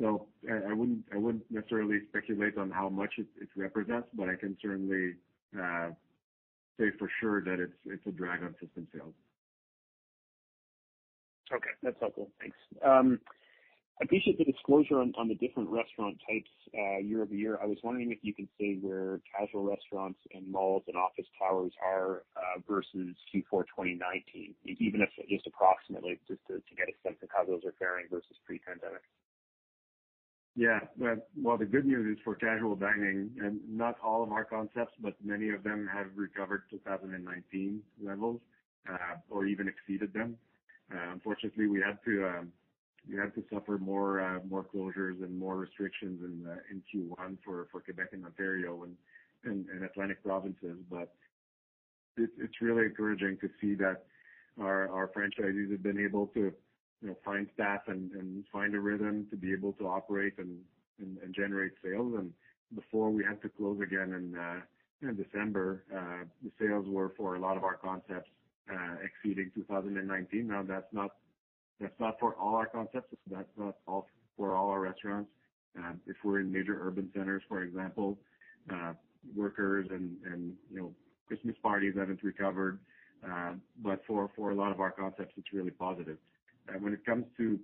so 0.00 0.26
I 0.50 0.70
I 0.70 0.72
wouldn't 0.72 1.50
necessarily 1.50 2.00
speculate 2.08 2.58
on 2.58 2.70
how 2.70 2.88
much 2.88 3.14
it 3.18 3.26
represents, 3.56 4.08
but 4.14 4.28
I 4.28 4.34
can 4.34 4.56
certainly 4.60 5.14
uh, 5.56 5.90
say 6.78 6.86
for 6.98 7.08
sure 7.20 7.42
that 7.42 7.58
it's 7.84 8.06
a 8.06 8.10
drag 8.10 8.42
on 8.42 8.54
system 8.60 8.88
sales. 8.92 9.14
Okay. 11.52 11.70
That's 11.82 11.96
helpful. 12.00 12.30
Thanks. 12.40 12.56
Um, 12.84 13.20
Appreciate 14.00 14.38
the 14.38 14.44
disclosure 14.44 14.98
on 14.98 15.28
the 15.28 15.34
different 15.34 15.68
restaurant 15.68 16.18
types 16.28 16.50
uh, 16.74 16.98
year-over-year. 16.98 17.58
I 17.62 17.66
was 17.66 17.78
wondering 17.84 18.10
if 18.10 18.18
you 18.22 18.34
could 18.34 18.48
say 18.58 18.78
where 18.80 19.20
casual 19.38 19.64
restaurants 19.64 20.18
and 20.34 20.50
malls 20.50 20.82
and 20.88 20.96
office 20.96 21.26
towers 21.38 21.72
are 21.84 22.24
uh, 22.36 22.60
versus 22.66 23.14
Q4 23.32 23.62
2019, 23.68 24.54
even 24.64 25.02
if 25.02 25.10
just 25.28 25.46
approximately, 25.46 26.18
just 26.26 26.40
to 26.48 26.60
get 26.74 26.88
a 26.88 26.96
sense 27.06 27.18
of 27.22 27.28
how 27.34 27.44
those 27.44 27.60
are 27.64 27.74
faring 27.78 28.06
versus 28.10 28.34
pre-pandemic. 28.44 29.02
Yeah. 30.56 30.80
Well, 31.36 31.56
the 31.56 31.64
good 31.64 31.86
news 31.86 32.16
is 32.16 32.22
for 32.24 32.34
casual 32.34 32.74
dining, 32.74 33.30
and 33.40 33.60
not 33.68 33.96
all 34.04 34.22
of 34.22 34.32
our 34.32 34.44
concepts, 34.44 34.94
but 35.00 35.14
many 35.24 35.50
of 35.50 35.62
them 35.62 35.88
have 35.92 36.06
recovered 36.16 36.64
2019 36.70 37.80
levels, 38.02 38.40
uh, 38.90 39.16
or 39.30 39.46
even 39.46 39.68
exceeded 39.68 40.12
them. 40.12 40.36
Unfortunately, 40.90 41.68
we 41.68 41.80
had 41.80 41.98
to 42.04 42.26
um, 42.26 42.52
suffer 43.52 43.78
more 43.78 44.20
uh, 44.20 44.38
more 44.48 44.64
closures 44.64 45.22
and 45.22 45.38
more 45.38 45.56
restrictions 45.56 46.20
in 46.22 46.46
uh, 46.48 46.56
Q1 46.94 47.38
for 47.44 47.66
Quebec 47.80 48.08
and 48.12 48.24
Ontario 48.24 48.84
and 49.44 49.84
Atlantic 49.84 50.22
provinces. 50.22 50.76
But 50.90 51.12
it's 52.16 52.60
really 52.60 52.84
encouraging 52.84 53.38
to 53.40 53.48
see 53.60 53.74
that 53.76 54.04
our 54.60 55.10
franchisees 55.16 55.70
have 55.72 55.82
been 55.82 55.98
able 55.98 56.26
to, 56.28 56.52
you 57.00 57.08
know, 57.08 57.16
find 57.24 57.48
staff 57.54 57.82
and 57.88 58.44
find 58.52 58.74
a 58.74 58.80
rhythm 58.80 59.26
to 59.30 59.36
be 59.36 59.52
able 59.52 59.72
to 59.74 59.86
operate 59.86 60.34
and 60.38 60.58
generate 61.34 61.72
sales. 61.82 62.14
And 62.18 62.32
before 62.74 63.10
we 63.10 63.24
had 63.24 63.40
to 63.42 63.48
close 63.48 63.80
again 63.80 64.12
in 64.12 64.38
uh, 64.38 64.60
in 65.02 65.16
December, 65.16 65.84
the 65.90 66.50
sales 66.60 66.86
were 66.86 67.12
for 67.16 67.34
a 67.34 67.40
lot 67.40 67.56
of 67.56 67.64
our 67.64 67.76
concepts 67.76 68.30
exceeding 69.02 69.50
2019. 69.54 70.46
Now, 70.46 70.62
that's 70.62 70.92
not 70.92 71.16
for 72.20 72.34
all 72.34 72.54
our 72.54 72.66
concepts. 72.66 73.14
That's 73.30 73.48
not 73.56 73.76
all 73.86 74.06
for 74.36 74.54
all 74.54 74.70
our 74.70 74.80
restaurants. 74.80 75.30
Um, 75.76 76.00
if 76.06 76.16
we're 76.24 76.40
in 76.40 76.52
major 76.52 76.78
urban 76.80 77.10
centers, 77.14 77.42
for 77.48 77.62
example, 77.62 78.18
uh, 78.70 78.92
workers 79.34 79.88
and 79.90 80.16
you 80.70 80.78
know, 80.78 80.94
Christmas 81.26 81.56
parties 81.62 81.94
haven't 81.96 82.22
recovered. 82.22 82.78
Um, 83.24 83.62
but 83.82 84.02
for 84.06 84.28
a 84.50 84.54
lot 84.54 84.72
of 84.72 84.80
our 84.80 84.90
concepts, 84.90 85.34
it's 85.36 85.52
really 85.52 85.70
positive. 85.70 86.18
Uh, 86.68 86.78
when 86.78 86.92
it 86.92 87.04
comes 87.06 87.24
to 87.36 87.58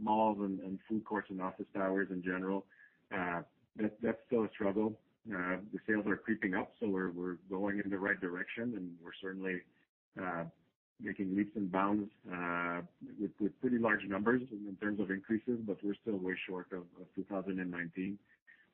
malls 0.00 0.38
and 0.40 0.78
food 0.88 1.04
courts 1.04 1.28
and 1.30 1.40
office 1.40 1.66
towers 1.74 2.08
in 2.10 2.22
general, 2.22 2.66
that's 3.10 4.18
still 4.26 4.44
a 4.44 4.48
struggle. 4.54 4.98
The 5.26 5.78
sales 5.86 6.06
are 6.06 6.16
creeping 6.16 6.54
up, 6.54 6.72
so 6.80 6.88
we're 6.88 7.36
going 7.48 7.80
in 7.84 7.90
the 7.90 7.98
right 7.98 8.20
direction, 8.20 8.74
and 8.76 8.90
we're 9.02 9.12
certainly 9.20 9.60
making 11.02 11.36
leaps 11.36 11.56
and 11.56 11.70
bounds 11.70 12.10
uh, 12.32 12.80
with 13.38 13.60
pretty 13.60 13.78
large 13.78 14.04
numbers 14.06 14.42
in 14.50 14.76
terms 14.80 15.00
of 15.00 15.10
increases, 15.10 15.58
but 15.66 15.76
we're 15.82 15.94
still 16.02 16.16
way 16.16 16.34
short 16.46 16.66
of 16.72 16.84
2019. 17.14 18.18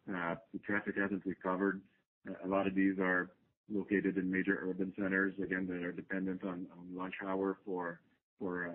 Uh, 0.08 0.34
the 0.52 0.58
traffic 0.60 0.94
hasn't 0.96 1.24
recovered. 1.24 1.80
Uh, 2.28 2.34
a 2.44 2.48
lot 2.48 2.66
of 2.66 2.74
these 2.74 2.98
are 2.98 3.30
located 3.72 4.16
in 4.16 4.30
major 4.30 4.58
urban 4.62 4.92
centers, 4.98 5.34
again, 5.42 5.66
that 5.66 5.82
are 5.82 5.92
dependent 5.92 6.44
on 6.44 6.66
lunch 6.94 7.14
hour 7.26 7.58
for 7.64 8.00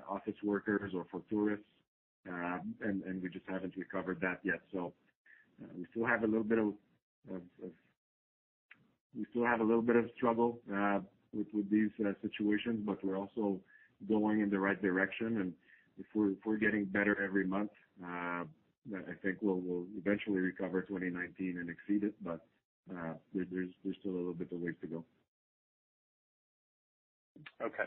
office 0.10 0.36
workers 0.44 0.92
or 0.96 1.06
for 1.12 1.22
tourists. 1.30 1.66
And 2.26 3.22
we 3.22 3.30
just 3.30 3.46
haven't 3.48 3.76
recovered 3.78 4.20
that 4.22 4.40
yet. 4.44 4.62
So 4.74 4.94
we 5.78 5.86
still 5.92 6.06
have 6.06 6.24
a 6.24 6.28
little 6.28 6.44
bit 6.44 6.58
of 9.96 10.10
struggle 10.16 10.60
with 11.34 11.70
these 11.70 11.92
uh, 12.06 12.12
situations, 12.22 12.82
but 12.86 13.04
we're 13.04 13.18
also 13.18 13.60
going 14.08 14.42
in 14.42 14.50
the 14.50 14.60
right 14.60 14.82
direction. 14.82 15.42
And 15.42 15.54
if 15.98 16.06
we're 16.14 16.58
getting 16.58 16.86
better 16.86 17.22
every 17.24 17.46
month, 17.46 17.72
uh, 18.04 18.44
I 18.94 19.14
think 19.22 19.38
we'll 19.42 19.86
eventually 19.98 20.40
recover 20.40 20.82
2019 20.82 21.58
and 21.60 21.70
exceed 21.70 22.04
it. 22.04 22.14
But 22.24 22.42
uh, 22.90 23.14
there's 23.34 23.70
still 24.00 24.12
a 24.12 24.18
little 24.18 24.34
bit 24.34 24.52
of 24.52 24.60
ways 24.60 24.76
to 24.82 24.88
go. 24.88 25.06
Okay. 27.62 27.84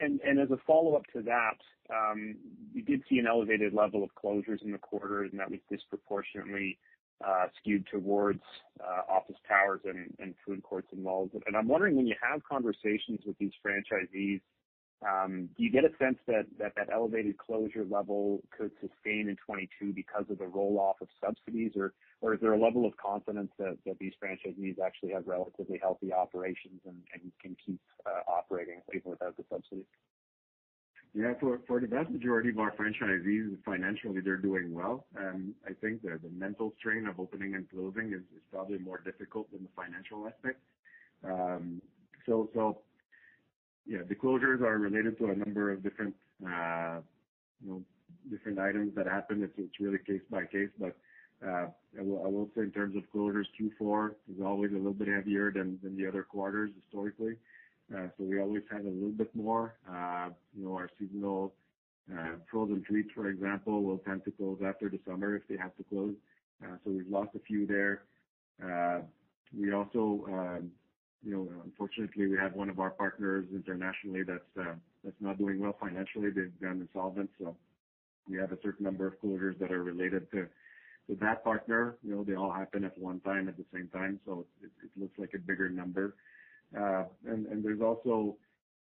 As 0.00 0.50
a 0.50 0.56
follow-up 0.66 1.04
to 1.12 1.22
that, 1.22 1.58
um, 1.90 2.36
you 2.72 2.82
did 2.82 3.02
see 3.08 3.18
an 3.18 3.26
elevated 3.26 3.74
level 3.74 4.02
of 4.02 4.10
closures 4.14 4.62
in 4.62 4.72
the 4.72 4.78
quarter, 4.78 5.24
and 5.24 5.38
that 5.38 5.50
was 5.50 5.60
disproportionately 5.70 6.78
Uh, 7.22 7.48
skewed 7.58 7.86
towards 7.92 8.40
uh, 8.82 9.02
office 9.12 9.36
towers 9.46 9.80
and 9.84 10.34
food 10.46 10.62
courts 10.62 10.88
and 10.90 11.02
malls. 11.02 11.28
And 11.46 11.54
I'm 11.54 11.68
wondering, 11.68 11.94
when 11.94 12.06
you 12.06 12.14
have 12.22 12.42
conversations 12.44 13.20
with 13.26 13.36
these 13.36 13.52
franchisees, 13.62 14.40
um, 15.06 15.48
do 15.56 15.62
you 15.62 15.70
get 15.70 15.84
a 15.84 15.90
sense 15.98 16.18
that 16.26 16.46
that 16.58 16.88
elevated 16.92 17.38
closure 17.38 17.84
level 17.84 18.42
could 18.56 18.70
sustain 18.80 19.28
in 19.28 19.36
2022 19.36 19.92
because 19.92 20.24
of 20.30 20.38
the 20.38 20.46
roll-off 20.46 20.96
of 21.00 21.08
subsidies? 21.22 21.72
Or 21.76 21.92
or 22.22 22.34
is 22.34 22.40
there 22.40 22.52
a 22.52 22.58
level 22.58 22.86
of 22.86 22.96
confidence 22.96 23.50
that 23.58 23.76
these 23.98 24.12
franchisees 24.22 24.78
actually 24.78 25.12
have 25.12 25.26
relatively 25.26 25.78
healthy 25.78 26.12
operations 26.12 26.80
and 26.84 26.96
can 27.40 27.56
keep 27.64 27.80
uh, 28.06 28.30
operating 28.30 28.80
even 28.94 29.10
without 29.10 29.36
the 29.36 29.44
subsidies? 29.50 29.84
Yeah. 31.12 31.32
For 31.66 31.80
the 31.80 31.86
vast 31.86 32.10
majority 32.10 32.50
of 32.50 32.58
our 32.58 32.72
franchisees, 32.72 33.56
financially, 33.64 34.20
they're 34.20 34.36
doing 34.36 34.72
well. 34.72 35.06
Um, 35.18 35.54
I 35.66 35.72
think 35.72 36.02
the 36.02 36.18
mental 36.30 36.72
strain 36.78 37.06
of 37.06 37.18
opening 37.18 37.54
and 37.54 37.68
closing 37.68 38.12
is 38.12 38.22
probably 38.52 38.78
more 38.78 38.98
difficult 39.04 39.50
than 39.50 39.62
the 39.62 39.68
financial 39.74 40.26
aspect. 40.28 40.60
Um, 41.24 41.82
so, 42.26 42.78
yeah, 43.86 43.98
the 44.08 44.14
closures 44.14 44.60
are 44.60 44.78
related 44.78 45.18
to 45.18 45.30
a 45.30 45.34
number 45.34 45.72
of 45.72 45.82
different, 45.82 46.14
uh, 46.46 47.00
you 47.62 47.70
know, 47.70 47.82
different 48.30 48.58
items 48.58 48.94
that 48.94 49.06
happen. 49.06 49.48
It's 49.56 49.80
really 49.80 49.98
case 50.06 50.22
by 50.30 50.44
case. 50.44 50.70
But 50.78 50.96
uh 51.44 51.66
I 51.98 52.02
will 52.02 52.50
say 52.54 52.62
in 52.62 52.70
terms 52.70 52.96
of 52.96 53.02
closures, 53.14 53.46
Q4 53.58 54.10
is 54.32 54.42
always 54.44 54.72
a 54.72 54.76
little 54.76 54.92
bit 54.92 55.08
heavier 55.08 55.50
than 55.50 55.78
the 55.82 56.06
other 56.06 56.22
quarters 56.22 56.70
historically. 56.82 57.34
We 58.18 58.40
always 58.40 58.62
have 58.70 58.84
a 58.84 58.88
little 58.88 59.10
bit 59.10 59.34
more. 59.34 59.74
You 60.56 60.64
know, 60.64 60.74
our 60.76 60.88
seasonal 60.98 61.52
uh, 62.12 62.36
frozen 62.50 62.82
treats, 62.82 63.10
for 63.14 63.28
example, 63.28 63.82
will 63.82 63.98
tend 63.98 64.24
to 64.24 64.30
close 64.32 64.58
after 64.66 64.88
the 64.88 64.98
summer 65.06 65.36
if 65.36 65.42
they 65.48 65.56
have 65.56 65.76
to 65.76 65.84
close. 65.84 66.14
Uh 66.62 66.76
so 66.84 66.90
we've 66.90 67.08
lost 67.08 67.30
a 67.34 67.38
few 67.40 67.66
there. 67.66 68.02
Uh, 68.62 69.00
we 69.56 69.72
also, 69.72 70.24
um, 70.28 70.70
you 71.24 71.32
know, 71.32 71.48
unfortunately, 71.64 72.26
we 72.26 72.36
have 72.36 72.54
one 72.54 72.68
of 72.68 72.78
our 72.78 72.90
partners 72.90 73.46
internationally 73.54 74.22
that's 74.22 74.40
uh, 74.58 74.74
that's 75.04 75.20
not 75.20 75.38
doing 75.38 75.58
well 75.60 75.76
financially. 75.80 76.30
They've 76.30 76.52
gone 76.60 76.80
insolvent, 76.86 77.30
so 77.38 77.56
we 78.28 78.36
have 78.38 78.52
a 78.52 78.58
certain 78.62 78.84
number 78.84 79.06
of 79.06 79.20
closures 79.22 79.58
that 79.58 79.72
are 79.72 79.82
related 79.82 80.30
to 80.32 80.46
to 81.08 81.16
that 81.20 81.42
partner. 81.42 81.96
You 82.02 82.14
know, 82.16 82.24
they 82.24 82.34
all 82.34 82.52
happen 82.52 82.84
at 82.84 82.96
one 82.98 83.20
time, 83.20 83.48
at 83.48 83.56
the 83.56 83.64
same 83.72 83.88
time, 83.88 84.20
so 84.24 84.46
it 84.62 84.90
looks 84.96 85.18
like 85.18 85.32
a 85.34 85.38
bigger 85.38 85.68
number. 85.68 86.14
Uh, 86.76 87.04
there's 87.24 87.80
also 87.80 88.36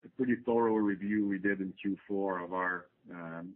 a 0.04 0.08
pretty 0.16 0.36
thorough 0.46 0.76
review 0.76 1.26
we 1.26 1.38
did 1.38 1.60
in 1.60 1.72
Q4 1.84 2.44
of 2.44 2.52
our 2.52 2.86
um, 3.12 3.54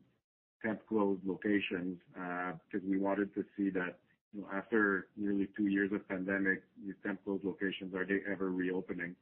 temp 0.62 0.80
closed 0.88 1.22
locations, 1.24 1.98
uh, 2.20 2.52
because 2.70 2.86
we 2.86 2.98
wanted 2.98 3.34
to 3.34 3.44
see 3.56 3.70
that, 3.70 3.98
you 4.34 4.42
know, 4.42 4.48
after 4.52 5.06
nearly 5.16 5.48
two 5.56 5.66
years 5.66 5.90
of 5.92 6.06
pandemic, 6.08 6.62
these 6.84 6.94
temp 7.04 7.24
closed 7.24 7.44
locations, 7.44 7.94
are 7.94 8.04
they 8.04 8.20
ever 8.30 8.50
reopening? 8.50 9.14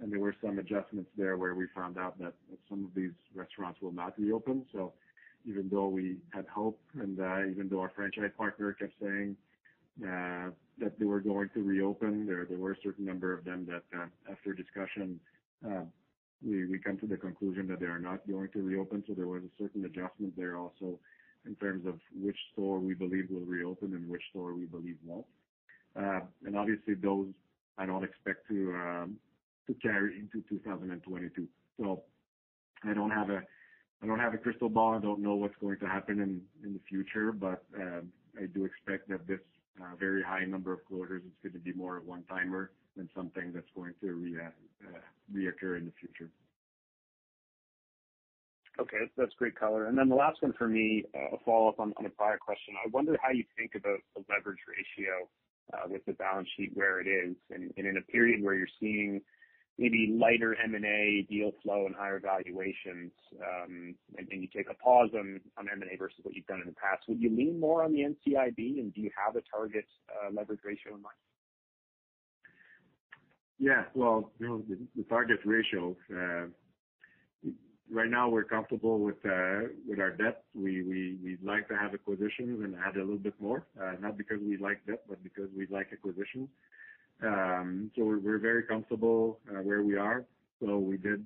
And 0.00 0.12
there 0.12 0.20
were 0.20 0.34
some 0.42 0.58
adjustments 0.58 1.10
there 1.16 1.36
where 1.36 1.54
we 1.54 1.66
found 1.74 1.98
out 1.98 2.18
that 2.18 2.34
some 2.68 2.84
of 2.84 2.94
these 2.94 3.12
restaurants 3.34 3.80
will 3.80 3.92
not 3.92 4.18
reopen. 4.18 4.64
So 4.72 4.92
even 5.46 5.68
though 5.70 5.88
we 5.88 6.16
had 6.30 6.46
hope 6.46 6.80
and 6.94 7.20
uh, 7.20 7.46
even 7.46 7.68
though 7.70 7.80
our 7.80 7.92
franchise 7.94 8.30
partner 8.36 8.72
kept 8.72 8.94
saying 9.00 9.36
Uh, 10.02 10.50
that 10.78 10.98
they 10.98 11.04
were 11.04 11.20
going 11.20 11.48
to 11.54 11.62
reopen, 11.62 12.26
there 12.26 12.58
were 12.58 12.72
a 12.72 12.76
certain 12.82 13.04
number 13.04 13.32
of 13.32 13.44
them 13.44 13.64
that 13.66 13.84
uh, 13.96 14.06
after 14.30 14.52
discussion 14.52 15.20
uh, 15.64 15.82
we 16.44 16.78
come 16.84 16.98
to 16.98 17.06
the 17.06 17.16
conclusion 17.16 17.68
that 17.68 17.78
they 17.78 17.86
are 17.86 18.00
not 18.00 18.26
going 18.28 18.48
to 18.52 18.60
reopen. 18.60 19.04
So 19.06 19.14
there 19.14 19.28
was 19.28 19.42
a 19.44 19.62
certain 19.62 19.84
adjustment 19.84 20.36
there 20.36 20.56
also 20.56 20.98
in 21.46 21.54
terms 21.56 21.86
of 21.86 22.00
which 22.12 22.36
store 22.52 22.80
we 22.80 22.94
believe 22.94 23.28
will 23.30 23.46
reopen 23.46 23.94
and 23.94 24.08
which 24.08 24.22
store 24.30 24.52
we 24.52 24.64
believe 24.64 24.96
won't. 25.04 25.26
And 25.94 26.56
obviously 26.56 26.94
those 26.94 27.28
I 27.78 27.86
don't 27.86 28.04
expect 28.04 28.48
to 28.48 28.74
um, 28.74 29.16
carry 29.82 30.18
into 30.18 30.42
2022. 30.48 31.48
I 32.84 32.92
don't 32.94 33.10
have 33.10 33.30
a 34.34 34.38
crystal 34.38 34.68
ball. 34.68 34.94
I 34.94 35.00
don't 35.00 35.20
know 35.20 35.34
what's 35.34 35.56
going 35.60 35.78
to 35.78 35.86
happen 35.86 36.20
in 36.20 36.72
the 36.72 36.80
future. 36.88 37.32
But 37.32 37.64
um, 37.76 38.12
I 38.40 38.46
do 38.46 38.64
expect 38.64 39.08
that 39.08 39.26
this 39.26 39.40
very 39.98 40.22
high 40.22 40.44
number 40.44 40.72
of 40.72 40.80
closures 40.90 41.24
is 41.24 41.32
gonna 41.42 41.58
be 41.58 41.72
more 41.72 41.98
a 41.98 42.00
one-timer 42.02 42.70
than 42.96 43.08
something 43.14 43.52
that's 43.52 43.70
going 43.74 43.94
to 44.00 44.40
uh, 44.40 44.98
reoccur 45.34 45.78
in 45.78 45.86
the 45.86 45.92
future. 45.98 46.30
Okay. 48.80 49.10
That's 49.16 49.32
great 49.38 49.58
color. 49.58 49.86
And 49.86 49.96
then 49.96 50.08
the 50.08 50.14
last 50.14 50.42
one 50.42 50.52
for 50.58 50.68
me, 50.68 51.04
uh, 51.14 51.36
a 51.36 51.38
follow-up 51.44 51.78
on 51.78 51.92
a 52.04 52.08
prior 52.10 52.38
question. 52.38 52.74
I 52.84 52.88
wonder 52.90 53.16
how 53.22 53.30
you 53.30 53.44
think 53.56 53.72
about 53.76 53.98
the 54.16 54.24
leverage 54.28 54.58
ratio 54.66 55.28
uh, 55.72 55.88
with 55.88 56.04
the 56.06 56.12
balance 56.14 56.48
sheet 56.56 56.72
where 56.74 57.00
it 57.00 57.06
is. 57.06 57.36
And 57.50 57.72
in 57.76 57.96
a 57.96 58.00
period 58.02 58.42
where 58.42 58.54
you're 58.54 58.66
seeing 58.80 59.20
maybe 59.78 60.16
lighter 60.18 60.56
M&A 60.62 61.26
deal 61.28 61.52
flow 61.62 61.86
and 61.86 61.94
higher 61.94 62.20
valuations, 62.20 63.10
um, 63.40 63.94
and 64.16 64.28
you 64.30 64.48
take 64.54 64.70
a 64.70 64.74
pause 64.74 65.10
on 65.18 65.40
M&A 65.58 65.96
versus 65.96 66.18
what 66.22 66.34
you've 66.34 66.46
done 66.46 66.60
in 66.60 66.66
the 66.66 66.74
past, 66.74 67.02
would 67.08 67.20
you 67.20 67.34
lean 67.34 67.58
more 67.58 67.82
on 67.82 67.92
the 67.92 68.00
NCIB, 68.00 68.78
and 68.78 68.94
do 68.94 69.00
you 69.00 69.10
have 69.16 69.36
a 69.36 69.42
target 69.50 69.86
uh, 70.10 70.30
leverage 70.32 70.60
ratio 70.64 70.94
in 70.94 71.02
mind? 71.02 71.16
Yeah. 73.58 73.84
Well, 73.94 74.32
you 74.38 74.48
know, 74.48 74.62
the 74.96 75.04
target 75.04 75.38
ratio, 75.44 75.96
uh, 76.12 76.46
right 77.90 78.10
now 78.10 78.28
we're 78.28 78.44
comfortable 78.44 78.98
with 78.98 79.16
uh 79.24 79.68
with 79.86 80.00
our 80.00 80.10
debt. 80.10 80.44
We 80.54 80.82
we 80.82 81.16
we'd 81.22 81.42
like 81.44 81.68
to 81.68 81.76
have 81.76 81.94
acquisitions 81.94 82.62
and 82.62 82.74
add 82.84 82.96
a 82.96 83.00
little 83.00 83.16
bit 83.16 83.34
more, 83.40 83.66
uh, 83.80 83.92
not 84.00 84.18
because 84.18 84.38
we 84.42 84.56
like 84.56 84.84
debt, 84.86 85.02
but 85.08 85.22
because 85.22 85.48
we 85.56 85.66
like 85.70 85.88
acquisitions. 85.92 86.48
Um, 87.22 87.90
we're 87.96 88.38
very 88.38 88.64
comfortable 88.64 89.38
uh, 89.48 89.62
where 89.62 89.82
we 89.82 89.96
are. 89.96 90.24
So 90.60 90.78
we 90.78 90.96
did 90.96 91.24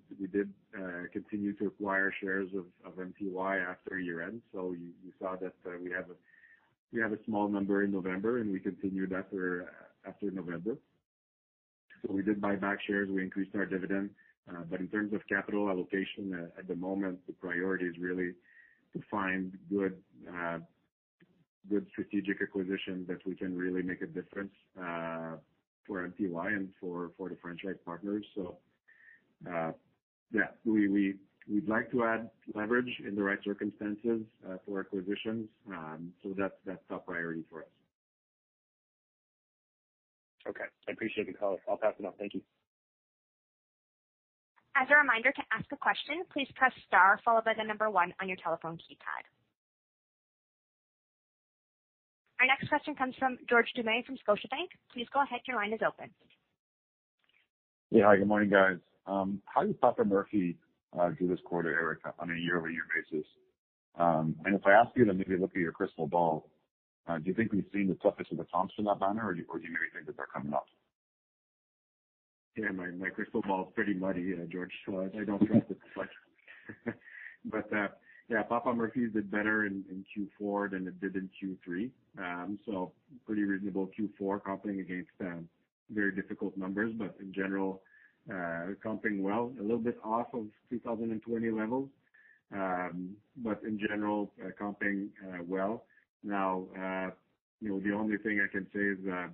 uh, 0.77 0.81
continue 1.13 1.53
to 1.55 1.67
acquire 1.67 2.13
shares 2.21 2.49
of 2.85 2.97
MTY 2.97 3.67
after 3.67 3.99
year-end. 3.99 4.43
So 4.53 4.73
you 4.73 5.13
saw 5.21 5.37
that 5.37 5.55
uh, 5.67 5.79
we 5.81 7.01
have 7.01 7.13
a 7.13 7.19
small 7.25 7.49
number 7.49 7.85
in 7.85 7.93
November, 7.93 8.39
and 8.39 8.51
we 8.51 8.59
continued 8.59 9.13
after 9.13 9.71
November. 10.23 10.77
So 12.03 12.13
we 12.13 12.23
did 12.23 12.41
buy 12.41 12.57
back 12.57 12.79
shares. 12.87 13.09
We 13.11 13.23
increased 13.23 13.55
our 13.55 13.67
dividend. 13.67 14.11
But 14.71 14.81
in 14.81 14.89
terms 14.89 15.13
of 15.13 15.21
capital 15.29 15.69
allocation, 15.69 16.49
at 16.59 16.67
the 16.67 16.75
moment, 16.75 17.19
the 17.27 17.35
priority 17.35 17.85
is 17.85 17.97
really 18.01 18.33
to 18.95 19.03
find 19.11 19.57
good 19.71 19.95
strategic 21.91 22.43
acquisitions 22.43 23.07
that 23.09 23.25
we 23.27 23.37
can 23.37 23.57
really 23.57 23.83
make 23.83 24.01
a 24.01 24.07
difference 24.07 24.55
for 25.89 26.07
MTY 26.07 26.49
and 26.49 26.69
for 26.81 27.11
the 27.19 27.37
franchise 27.43 27.77
partners. 27.85 28.25
So 28.37 28.59
uh 29.51 29.73
yeah, 30.33 30.49
we'd 30.65 31.19
like 31.67 31.91
to 31.93 32.05
add 32.05 32.31
leverage 32.55 32.91
in 33.07 33.17
the 33.17 33.23
right 33.23 33.39
circumstances 33.45 34.21
for 34.67 34.81
acquisitions. 34.81 35.49
Um 35.69 36.13
so 36.23 36.35
that's 36.39 36.55
that's 36.67 36.83
top 36.89 37.07
priority 37.07 37.45
for 37.51 37.63
us. 37.63 37.69
Okay. 40.49 40.65
I 40.89 40.93
appreciate 40.93 41.27
the 41.27 41.35
color. 41.35 41.59
I'll 41.69 41.77
pass 41.77 41.95
it 41.99 42.07
on. 42.07 42.13
Thank 42.19 42.35
you. 42.35 42.43
As 44.77 44.87
a 44.91 44.97
reminder, 44.97 45.33
to 45.33 45.43
ask 45.53 45.67
a 45.73 45.77
question, 45.77 46.23
please 46.33 46.47
press 46.55 46.73
star 46.87 47.21
followed 47.25 47.45
by 47.45 47.55
the 47.59 47.65
number 47.65 47.91
one 47.91 48.15
on 48.21 48.29
your 48.29 48.37
telephone 48.39 48.77
keypad. 48.79 49.27
Our 52.41 52.47
next 52.47 52.69
question 52.69 52.95
comes 52.95 53.15
from 53.19 53.39
George 53.49 53.67
Doumet 53.77 54.07
from 54.07 54.17
Scotiabank. 54.17 54.71
Please 54.93 55.07
go 55.13 55.23
ahead. 55.23 55.41
Your 55.47 55.57
line 55.57 55.73
is 55.73 55.81
open. 55.87 56.11
Yeah. 57.91 58.05
Hi, 58.07 58.17
good 58.17 58.29
morning, 58.29 58.51
guys. 58.51 58.77
Um, 59.07 59.41
how 59.47 59.65
did 59.65 59.81
Papa 59.81 60.05
Murphy's 60.05 60.55
uh, 60.99 61.11
do 61.19 61.27
this 61.27 61.41
quarter, 61.45 61.71
Eric, 61.71 62.01
on 62.19 62.31
a 62.31 62.35
year-over-year 62.35 62.85
basis? 62.95 63.27
Um 63.99 64.37
and 64.45 64.55
if 64.55 64.65
I 64.65 64.73
ask 64.73 64.91
you 64.95 65.05
to 65.07 65.13
maybe 65.13 65.37
look 65.37 65.51
at 65.51 65.61
your 65.61 65.73
crystal 65.73 66.07
ball, 66.07 66.49
uh, 67.09 67.19
do 67.19 67.25
you 67.25 67.35
think 67.35 67.53
we've 67.53 67.65
seen 67.73 67.89
the 67.89 67.97
toughest 67.97 68.31
of 68.31 68.39
the 68.39 68.45
comps 68.45 68.75
in 68.79 68.85
that 68.85 69.01
banner, 69.01 69.27
or 69.27 69.35
do 69.35 69.41
you 69.41 69.47
maybe 69.53 69.91
think 69.93 70.07
that 70.07 70.17
they're 70.17 70.27
coming 70.33 70.53
up? 70.53 70.67
Yeah, 72.57 72.71
my 72.71 73.09
crystal 73.11 73.43
ball 73.43 73.63
is 73.63 73.73
pretty 73.75 73.95
muddy, 73.95 74.35
uh, 74.35 74.47
George, 74.51 74.73
so 74.87 75.01
I 75.01 75.25
don't 75.25 75.45
trust 75.47 75.71
it 75.71 75.79
much. 75.97 76.09
Yeah, 78.29 78.43
Papa 78.43 78.75
Murphy's 78.75 79.13
did 79.15 79.31
better 79.31 79.65
in 79.65 80.05
Q4 80.15 80.73
than 80.73 80.87
it 80.87 81.01
did 81.01 81.17
in 81.17 81.31
Q3. 81.41 81.91
Um, 82.19 82.59
pretty 83.25 83.43
reasonable 83.43 83.89
Q4 83.99 84.43
comping 84.43 84.81
against 84.81 85.11
um, 85.23 85.49
very 85.91 86.15
difficult 86.15 86.55
numbers. 86.57 86.93
But 86.99 87.17
in 87.21 87.33
general, 87.33 87.81
uh, 88.31 88.75
comping 88.85 89.23
well, 89.23 89.51
a 89.59 89.63
little 89.63 89.79
bit 89.79 89.99
off 90.05 90.27
of 90.35 90.45
2020 90.69 91.51
levels. 91.51 91.89
Um, 92.53 93.17
but 93.39 93.63
in 93.63 93.79
general, 93.79 94.31
uh, 94.45 94.51
comping 94.61 95.09
uh, 95.27 95.43
well. 95.47 95.85
Now, 96.23 96.67
you 97.61 97.71
know, 97.71 97.81
the 97.81 97.93
only 97.93 98.19
thing 98.19 98.41
I 98.45 98.53
can 98.53 98.67
say 98.75 98.81
is 98.81 98.99
that 99.07 99.31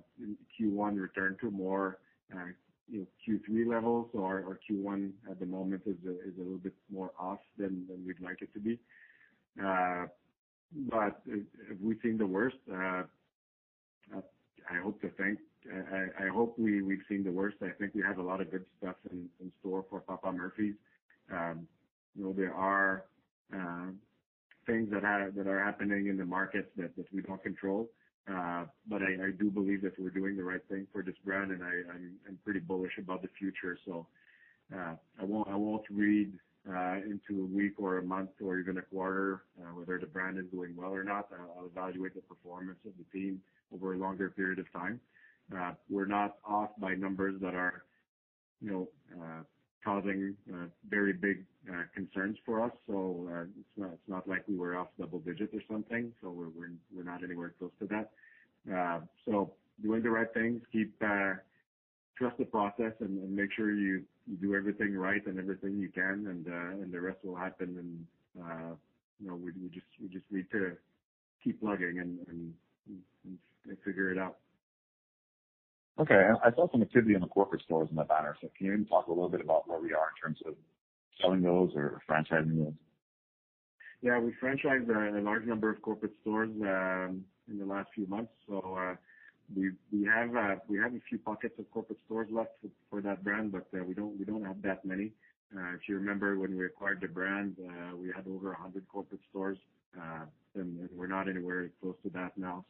Q1 0.57 0.99
returned 0.99 1.37
to 1.41 1.51
more, 1.51 1.99
you 2.89 2.99
know, 2.99 3.05
Q3 3.27 3.67
levels. 3.67 4.09
Our 4.15 4.59
Q1 4.69 5.11
at 5.29 5.39
the 5.39 5.45
moment 5.45 5.83
is 5.85 5.95
a 6.05 6.41
little 6.41 6.57
bit 6.57 6.73
more 6.91 7.11
off 7.19 7.39
than 7.57 7.85
we'd 8.05 8.19
like 8.21 8.41
it 8.41 8.53
to 8.53 8.59
be. 8.59 8.79
Uh, 9.63 10.05
but 10.89 11.21
have 11.69 11.79
we 11.81 11.97
seen 12.01 12.17
the 12.17 12.25
worst? 12.25 12.57
Uh, 12.71 13.03
I 14.69 14.81
hope 14.81 15.01
to 15.01 15.09
think. 15.09 15.39
I 15.67 16.27
hope 16.27 16.55
we've 16.57 17.01
seen 17.09 17.23
the 17.23 17.31
worst. 17.31 17.57
I 17.61 17.69
think 17.69 17.95
we 17.95 18.03
have 18.03 18.19
a 18.19 18.21
lot 18.21 18.41
of 18.41 18.51
good 18.51 18.65
stuff 18.77 18.95
in 19.11 19.29
store 19.59 19.85
for 19.89 19.99
Papa 20.01 20.31
Murphy's. 20.31 20.75
Um, 21.31 21.67
you 22.15 22.23
know, 22.23 22.33
there 22.33 22.53
are 22.53 23.05
uh, 23.53 23.87
things 24.65 24.89
that 24.91 25.03
are 25.03 25.63
happening 25.63 26.07
in 26.07 26.17
the 26.17 26.25
market 26.25 26.71
that 26.77 26.91
we 27.11 27.21
don't 27.21 27.41
control. 27.41 27.89
I 28.27 29.31
do 29.39 29.49
believe 29.49 29.81
that 29.83 29.99
we're 29.99 30.09
doing 30.09 30.35
the 30.35 30.43
right 30.43 30.61
thing 30.69 30.87
for 30.91 31.03
this 31.03 31.15
brand, 31.23 31.51
and 31.51 31.63
I'm 31.63 32.39
pretty 32.43 32.59
bullish 32.59 32.97
about 32.97 33.21
the 33.21 33.29
future. 33.39 33.77
So 33.85 34.07
uh 34.75 34.95
I 35.21 35.23
won't 35.23 35.85
read 35.89 36.33
uh, 36.67 36.95
into 36.95 37.43
a 37.43 37.45
week 37.45 37.73
or 37.77 37.99
a 37.99 38.03
month 38.03 38.31
or 38.43 38.57
even 38.59 38.77
a 38.77 38.81
quarter 38.81 39.43
uh, 39.61 39.73
whether 39.75 39.99
the 39.99 40.07
brand 40.07 40.37
is 40.39 40.45
doing 40.51 40.73
well 40.75 40.91
or 40.91 41.03
not. 41.03 41.29
I'll 41.57 41.67
evaluate 41.67 42.15
the 42.15 42.21
performance 42.21 42.79
of 42.85 42.93
the 42.97 43.05
team 43.17 43.41
over 43.73 43.93
a 43.93 43.97
longer 43.97 44.29
period 44.31 44.59
of 44.59 44.71
time. 44.73 44.99
Uh, 45.55 45.73
we're 45.89 46.07
not 46.07 46.37
off 46.43 46.71
by 46.79 46.95
numbers 46.95 47.39
that 47.41 47.53
are, 47.53 47.83
you 48.61 48.71
know, 48.71 48.89
causing 49.85 50.35
uh, 50.51 50.65
very 50.89 51.13
big 51.13 51.45
uh, 51.71 51.83
concerns 51.93 52.37
for 52.45 52.55
us. 52.65 52.71
So 52.87 53.29
uh 53.31 53.45
it's 53.93 54.07
not 54.07 54.27
like 54.27 54.43
we 54.47 54.57
were 54.57 54.75
off 54.75 54.87
double 54.99 55.19
digits 55.19 55.53
or 55.53 55.61
something. 55.71 56.11
So 56.21 56.25
we're 56.31 57.03
not 57.03 57.23
anywhere 57.23 57.53
close 57.59 57.71
to 57.81 57.87
that. 57.93 58.07
Uh 58.77 58.99
so 59.25 59.53
doing 59.81 60.01
the 60.01 60.09
right 60.09 60.31
things, 60.33 60.61
keep 60.71 60.91
uh, 61.01 61.33
trust 62.17 62.37
the 62.37 62.45
process 62.45 62.93
and 62.99 63.35
make 63.35 63.51
sure 63.55 63.73
you 63.73 64.03
do 64.41 64.55
everything 64.55 64.95
right 64.95 65.25
and 65.27 65.37
everything 65.37 65.77
you 65.77 65.89
can, 65.89 66.17
and 66.29 66.91
the 66.93 66.99
rest 66.99 67.19
will 67.23 67.35
happen. 67.35 67.69
And 67.77 68.77
you 69.21 69.27
know, 69.27 69.35
we 69.35 69.51
just 69.69 70.25
need 70.31 70.47
to 70.51 70.75
keep 71.43 71.61
plugging 71.61 71.99
and 71.99 72.53
figure 73.83 74.11
it 74.11 74.17
out. 74.17 74.37
Okay. 75.99 76.29
I 76.43 76.51
saw 76.51 76.69
some 76.71 76.81
activity 76.81 77.15
in 77.15 77.21
the 77.21 77.27
corporate 77.27 77.61
stores 77.61 77.89
in 77.89 77.95
the 77.95 78.03
banner. 78.03 78.35
So 78.41 78.49
can 78.57 78.65
you 78.65 78.71
maybe 78.73 78.85
talk 78.85 79.07
a 79.07 79.11
little 79.11 79.29
bit 79.29 79.41
about 79.41 79.67
where 79.67 79.79
we 79.79 79.93
are 79.93 80.09
in 80.15 80.21
terms 80.21 80.39
of 80.45 80.55
selling 81.21 81.41
those 81.41 81.71
or 81.75 82.01
franchising 82.09 82.57
those? 82.57 82.73
Yeah. 84.01 84.19
We 84.19 84.33
franchised 84.41 84.89
a 84.89 85.21
large 85.21 85.45
number 85.45 85.69
of 85.69 85.81
corporate 85.81 86.13
stores 86.21 86.49
um, 86.61 87.23
in 87.49 87.59
the 87.59 87.65
last 87.65 87.89
few 87.95 88.07
months. 88.07 88.31
So 88.47 88.77
uh 88.79 88.95
we 89.55 89.71
we 89.91 90.05
have 90.05 90.35
uh 90.35 90.55
we 90.67 90.77
have 90.79 90.93
a 90.93 90.99
few 91.07 91.19
pockets 91.19 91.53
of 91.59 91.69
corporate 91.71 91.99
stores 92.05 92.27
left 92.31 92.51
for 92.89 93.01
that 93.01 93.23
brand, 93.23 93.51
but 93.51 93.67
uh, 93.77 93.83
we 93.83 93.93
don't 93.93 94.17
we 94.17 94.25
don't 94.25 94.43
have 94.43 94.61
that 94.63 94.83
many. 94.85 95.11
Uh, 95.55 95.73
if 95.75 95.87
you 95.87 95.95
remember 95.95 96.37
when 96.39 96.57
we 96.57 96.65
acquired 96.65 96.99
the 97.01 97.07
brand, 97.07 97.55
uh, 97.59 97.95
we 97.95 98.07
had 98.07 98.25
over 98.27 98.49
100 98.49 98.87
corporate 98.91 99.21
stores, 99.29 99.57
and 100.55 100.89
we're 100.93 101.07
not 101.07 101.29
anywhere 101.29 101.69
close 101.81 101.95
to 102.03 102.09
that 102.09 102.35
now. 102.37 102.65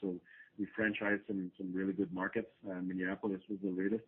We 0.57 0.67
franchised 0.77 1.27
some 1.27 1.51
really 1.73 1.93
good 1.93 2.13
markets. 2.13 2.47
Uh, 2.69 2.81
Minneapolis 2.81 3.41
was 3.49 3.59
the 3.63 3.71
latest, 3.71 4.05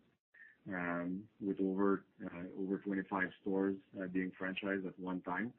um, 0.68 1.22
with 1.40 1.58
uh, 1.60 2.62
over 2.62 2.78
25 2.78 3.28
stores 3.42 3.76
uh, 4.00 4.06
being 4.06 4.32
franchised 4.40 4.86
at 4.86 4.98
one 4.98 5.20
time. 5.22 5.52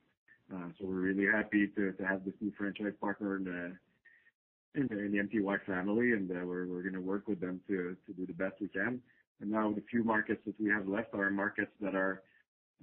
Uh 0.53 0.69
so 0.77 0.85
we're 0.87 1.13
really 1.13 1.27
happy 1.31 1.67
to 1.75 1.93
have 2.07 2.25
this 2.25 2.33
new 2.41 2.51
franchise 2.57 2.93
partner 2.99 3.35
in 3.37 3.43
the 3.43 3.75
MTY 4.75 5.65
family, 5.65 6.11
and 6.13 6.29
we're 6.29 6.81
gonna 6.83 7.01
work 7.01 7.27
with 7.27 7.39
them 7.39 7.59
to 7.67 7.95
do 8.17 8.25
the 8.25 8.33
best 8.33 8.55
we 8.59 8.67
can. 8.67 9.01
And 9.41 9.51
now 9.51 9.71
the 9.71 9.83
few 9.89 10.03
markets 10.03 10.41
that 10.45 10.59
we 10.59 10.69
have 10.69 10.87
left 10.87 11.13
are 11.13 11.29
markets 11.29 11.71
that 11.81 11.95
are 11.95 12.23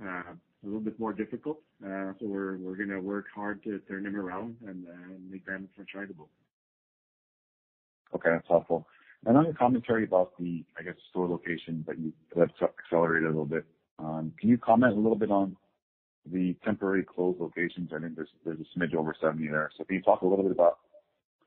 a 0.00 0.36
little 0.62 0.80
bit 0.80 0.98
more 1.00 1.12
difficult. 1.12 1.58
Uh 1.84 2.12
so 2.18 2.26
we're 2.26 2.56
we're 2.58 2.76
gonna 2.76 3.00
work 3.00 3.26
hard 3.34 3.62
to 3.64 3.80
turn 3.88 4.04
them 4.04 4.16
around 4.16 4.56
and 4.66 4.86
make 5.30 5.44
them 5.44 5.68
franchisable. 5.76 6.28
Okay, 8.14 8.30
that's 8.30 8.48
helpful. 8.48 8.86
On 9.26 9.44
your 9.44 9.54
commentary 9.54 10.04
about 10.04 10.32
the, 10.38 10.64
I 10.78 10.82
guess, 10.82 10.94
store 11.10 11.28
locations 11.28 11.84
that 11.86 11.98
you 11.98 12.12
accelerated 12.38 13.24
a 13.24 13.28
little 13.28 13.44
bit, 13.44 13.64
um, 13.98 14.32
can 14.38 14.48
you 14.48 14.58
comment 14.58 14.92
a 14.92 14.96
little 14.96 15.16
bit 15.16 15.30
on 15.30 15.56
the 16.30 16.54
temporary 16.64 17.02
closed 17.02 17.40
locations? 17.40 17.90
I 17.94 17.98
think 18.00 18.14
there's 18.14 18.60
a 18.60 18.78
smidge 18.78 18.94
over 18.94 19.14
70 19.20 19.48
there. 19.48 19.70
So 19.76 19.84
can 19.84 19.96
you 19.96 20.02
talk 20.02 20.22
a 20.22 20.26
little 20.26 20.44
bit 20.44 20.52
about, 20.52 20.78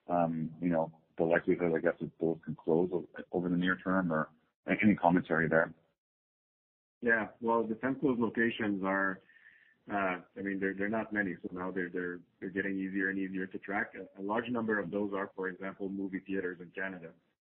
um, 0.10 0.50
you 0.62 0.70
know, 0.70 0.92
the 1.18 1.24
likelihood, 1.24 1.74
I 1.76 1.80
guess, 1.80 1.94
that 2.02 2.12
those 2.20 2.38
can 2.44 2.56
close 2.56 2.90
over 3.32 3.50
the 3.50 3.58
near 3.58 3.78
term 3.78 4.12
or 4.12 4.30
any 4.68 4.96
commentary 4.96 5.48
there? 5.48 5.72
Yeah. 7.02 7.28
Well, 7.42 7.64
the 7.64 7.76
temp 7.76 8.02
closed 8.02 8.20
locations 8.20 8.84
are, 8.84 9.20
I 9.92 10.42
mean, 10.42 10.60
they're 10.60 10.90
not 10.90 11.12
many, 11.12 11.36
so 11.42 11.50
now 11.52 11.72
they're 11.72 12.20
getting 12.54 12.78
easier 12.78 13.10
and 13.10 13.18
easier 13.18 13.48
to 13.48 13.58
track. 13.60 13.94
A 14.18 14.22
large 14.22 14.50
number 14.50 14.80
of 14.80 14.92
those 14.92 15.12
are, 15.16 15.32
for 15.36 15.48
example, 15.48 15.90
movie 15.90 16.20
theaters 16.28 16.58
in 16.62 16.70
Canada. 16.76 17.10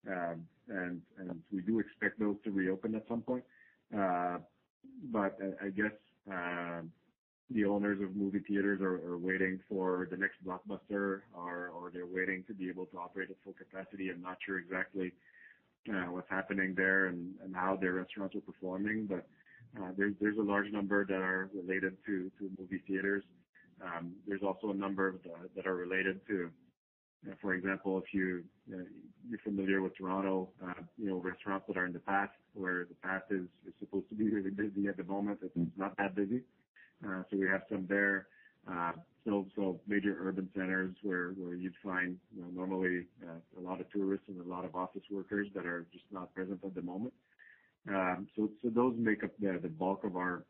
Um, 0.06 0.46
and 0.68 1.00
we 1.52 1.60
do 1.62 1.78
expect 1.78 2.18
those 2.18 2.36
to 2.44 2.50
reopen 2.50 2.94
at 2.94 3.06
some 3.08 3.22
point. 3.22 3.44
Uh 3.96 4.38
but 5.12 5.38
I 5.62 5.68
guess 5.68 5.92
uh, 6.30 6.80
the 7.50 7.64
owners 7.64 8.00
of 8.02 8.16
movie 8.16 8.40
theaters 8.40 8.80
are 8.80 9.18
waiting 9.18 9.60
for 9.68 10.08
the 10.10 10.16
next 10.16 10.36
blockbuster 10.44 11.20
or 11.34 11.90
they're 11.92 12.06
waiting 12.06 12.44
to 12.48 12.54
be 12.54 12.68
able 12.68 12.86
to 12.86 12.98
operate 12.98 13.30
at 13.30 13.36
full 13.44 13.54
capacity. 13.54 14.10
I'm 14.10 14.22
not 14.22 14.38
sure 14.44 14.58
exactly 14.58 15.12
uh, 15.90 16.10
what's 16.10 16.30
happening 16.30 16.74
there 16.76 17.06
and 17.06 17.34
how 17.54 17.76
their 17.76 17.92
restaurants 17.94 18.34
are 18.34 18.40
performing. 18.40 19.08
Uh, 19.76 19.90
there's 19.96 20.38
a 20.38 20.42
large 20.42 20.70
number 20.70 21.04
that 21.04 21.20
are 21.20 21.50
related 21.54 21.96
to 22.06 22.30
movie 22.58 22.82
theaters. 22.86 23.24
Um, 23.82 24.12
there's 24.26 24.42
also 24.42 24.70
a 24.70 24.74
number 24.74 25.16
that 25.56 25.66
are 25.66 25.74
related 25.74 26.20
to, 26.28 26.50
for 27.40 27.54
example, 27.54 27.98
if 27.98 28.04
uh, 28.14 28.76
you're 29.28 29.38
familiar 29.42 29.82
with 29.82 29.96
Toronto, 29.96 30.50
uh, 30.64 30.74
you 30.96 31.08
know, 31.08 31.16
restaurants 31.16 31.66
that 31.66 31.76
are 31.76 31.86
in 31.86 31.92
the 31.92 31.98
Path, 31.98 32.30
where 32.54 32.84
the 32.84 32.94
Path 33.02 33.22
is 33.30 33.46
supposed 33.80 34.08
to 34.10 34.14
be 34.14 34.30
really 34.30 34.50
busy 34.50 34.86
at 34.86 34.96
the 34.96 35.04
moment. 35.04 35.40
It's 35.42 35.56
mm-hmm. 35.56 35.80
not 35.80 35.96
that 35.96 36.14
busy. 36.14 36.42
So 37.02 37.36
we 37.36 37.48
have 37.48 37.62
some 37.68 37.86
there. 37.88 38.28
Um 38.66 39.02
so 39.26 39.80
major 39.86 40.16
urban 40.20 40.48
centers 40.54 40.94
where 41.02 41.32
you'd 41.54 41.74
find, 41.82 42.18
normally 42.52 43.06
a 43.56 43.60
lot 43.60 43.80
of 43.80 43.90
tourists 43.90 44.26
and 44.28 44.40
a 44.40 44.48
lot 44.48 44.64
of 44.64 44.74
office 44.74 45.02
workers 45.10 45.48
that 45.54 45.66
are 45.66 45.86
just 45.92 46.04
not 46.10 46.34
present 46.34 46.60
at 46.64 46.74
the 46.74 46.82
moment. 46.82 47.14
Those 47.86 48.94
make 48.98 49.24
up 49.24 49.30
the 49.40 49.68
bulk 49.68 50.04
of 50.04 50.16
our 50.16 50.44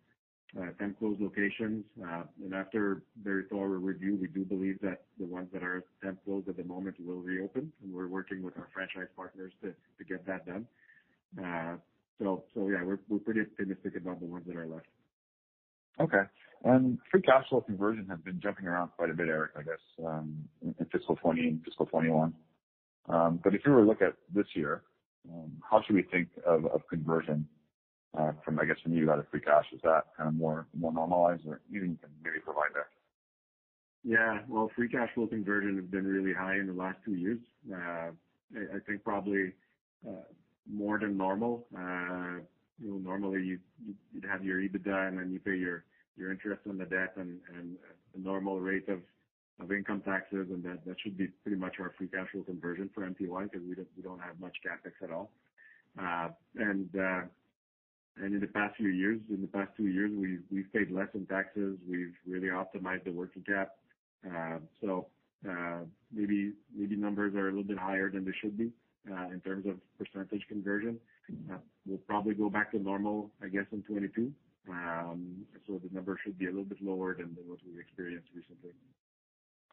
temp 0.78 0.98
closed 0.98 1.20
locations. 1.20 1.84
Uh 2.02 2.22
and 2.44 2.54
after 2.54 3.02
very 3.22 3.44
thorough 3.50 3.78
review, 3.78 4.16
we 4.20 4.28
do 4.28 4.44
believe 4.44 4.78
that 4.82 5.02
the 5.18 5.26
ones 5.26 5.48
that 5.52 5.62
are 5.62 5.84
temp 6.02 6.22
closed 6.24 6.48
at 6.48 6.56
the 6.56 6.64
moment 6.64 6.96
will 7.04 7.20
reopen, 7.20 7.72
and 7.82 7.92
we're 7.92 8.06
working 8.06 8.42
with 8.42 8.56
our 8.56 8.68
franchise 8.72 9.08
partners 9.16 9.52
to 9.62 9.74
get 10.04 10.24
that 10.26 10.46
done. 10.46 10.66
Uh 11.42 11.76
so 12.18 12.44
so 12.54 12.68
yeah, 12.68 12.82
we're 12.84 13.18
pretty 13.18 13.40
optimistic 13.40 13.96
about 13.96 14.20
the 14.20 14.26
ones 14.26 14.44
that 14.46 14.56
are 14.56 14.66
left. 14.66 14.86
Okay. 16.00 16.22
Um 16.64 16.98
free 17.10 17.22
cash 17.22 17.48
flow 17.48 17.60
conversion 17.60 18.06
has 18.08 18.20
been 18.20 18.40
jumping 18.40 18.66
around 18.66 18.90
quite 18.96 19.10
a 19.10 19.14
bit, 19.14 19.28
Eric, 19.28 19.52
I 19.58 19.62
guess, 19.62 19.80
in 19.98 20.74
fiscal 20.92 21.16
2020 21.16 21.48
and 21.48 21.64
fiscal 21.64 21.86
2021. 21.86 22.32
If 23.46 23.60
you 23.66 23.72
were 23.72 23.80
to 23.80 23.86
look 23.86 24.02
at 24.02 24.14
this 24.32 24.46
year, 24.54 24.82
Um, 25.32 25.52
how 25.68 25.82
should 25.82 25.96
we 25.96 26.02
think 26.02 26.28
of 26.46 26.64
conversion 26.88 27.48
uh, 28.16 28.32
from, 28.44 28.58
I 28.60 28.64
guess, 28.64 28.76
from 28.82 28.92
out 29.08 29.18
of 29.18 29.28
free 29.30 29.40
cash? 29.40 29.66
Is 29.72 29.80
that 29.82 30.04
kind 30.16 30.28
of 30.28 30.34
more 30.34 30.66
normalized 30.74 31.46
or 31.46 31.60
anything 31.70 31.90
you 31.90 31.98
can 32.00 32.10
maybe 32.22 32.38
provide 32.44 32.70
there? 32.74 32.88
Yeah. 34.04 34.40
Well, 34.48 34.70
free 34.76 34.88
cash 34.88 35.08
flow 35.14 35.26
conversion 35.26 35.76
has 35.76 35.86
been 35.86 36.06
really 36.06 36.34
high 36.34 36.56
in 36.56 36.66
the 36.66 36.74
last 36.74 36.98
two 37.04 37.14
years. 37.14 37.38
Uh, 37.72 38.10
I 38.54 38.78
think 38.86 39.02
probably 39.02 39.52
uh, 40.06 40.22
more 40.70 40.98
than 40.98 41.16
normal. 41.16 41.66
You 41.72 42.90
know, 42.90 42.98
normally 42.98 43.58
you'd 44.12 44.24
have 44.28 44.44
your 44.44 44.58
EBITDA, 44.58 45.08
and 45.08 45.18
then 45.18 45.32
you 45.32 45.40
pay 45.40 45.56
your 45.56 45.84
interest 46.18 46.62
on 46.68 46.76
the 46.76 46.84
debt 46.84 47.14
and 47.16 47.40
the 48.14 48.20
normal 48.20 48.60
rate 48.60 48.88
of 48.88 49.00
income 49.70 50.02
taxes, 50.04 50.48
and 50.50 50.64
that 50.64 50.96
should 51.02 51.16
be 51.16 51.28
pretty 51.42 51.56
much 51.56 51.74
our 51.80 51.92
free 51.96 52.08
cash 52.08 52.28
flow 52.32 52.42
conversion 52.42 52.90
for 52.94 53.02
MTY 53.02 53.50
because 53.50 53.66
we 53.66 54.02
don't 54.02 54.20
have 54.20 54.38
much 54.40 54.56
CapEx 54.66 54.92
at 55.02 55.10
all. 55.10 55.30
Uh, 55.98 56.28
uh, 56.60 57.22
and 58.16 58.32
in 58.32 58.40
the 58.40 58.46
past 58.46 58.76
few 58.76 58.88
years, 58.88 59.20
in 59.28 59.40
the 59.40 59.48
past 59.48 59.70
two 59.76 59.86
years, 59.88 60.10
we've 60.50 60.72
paid 60.72 60.90
less 60.90 61.08
in 61.14 61.26
taxes. 61.26 61.78
We've 61.88 62.14
really 62.26 62.48
optimized 62.48 63.04
the 63.04 63.10
working 63.10 63.42
cap. 63.42 63.72
Uh, 64.24 64.58
so 64.80 65.06
maybe 66.12 66.52
maybe 66.74 66.96
numbers 66.96 67.34
are 67.34 67.48
a 67.48 67.50
little 67.50 67.64
bit 67.64 67.78
higher 67.78 68.10
than 68.10 68.24
they 68.24 68.34
should 68.40 68.56
be. 68.56 68.70
in 69.06 69.40
terms 69.44 69.66
of 69.66 69.76
percentage 69.98 70.46
conversion. 70.48 70.98
We'll 71.86 71.98
probably 71.98 72.34
go 72.34 72.50
back 72.50 72.70
to 72.72 72.78
normal, 72.78 73.30
I 73.42 73.48
guess, 73.48 73.66
in 73.72 73.82
2022. 73.82 74.32
Um, 74.70 75.44
the 75.68 75.80
number 75.92 76.18
should 76.24 76.38
be 76.38 76.46
a 76.46 76.48
little 76.48 76.64
bit 76.64 76.82
lower 76.82 77.14
than 77.14 77.36
what 77.46 77.58
we've 77.66 77.80
experienced 77.80 78.28
recently. 78.34 78.70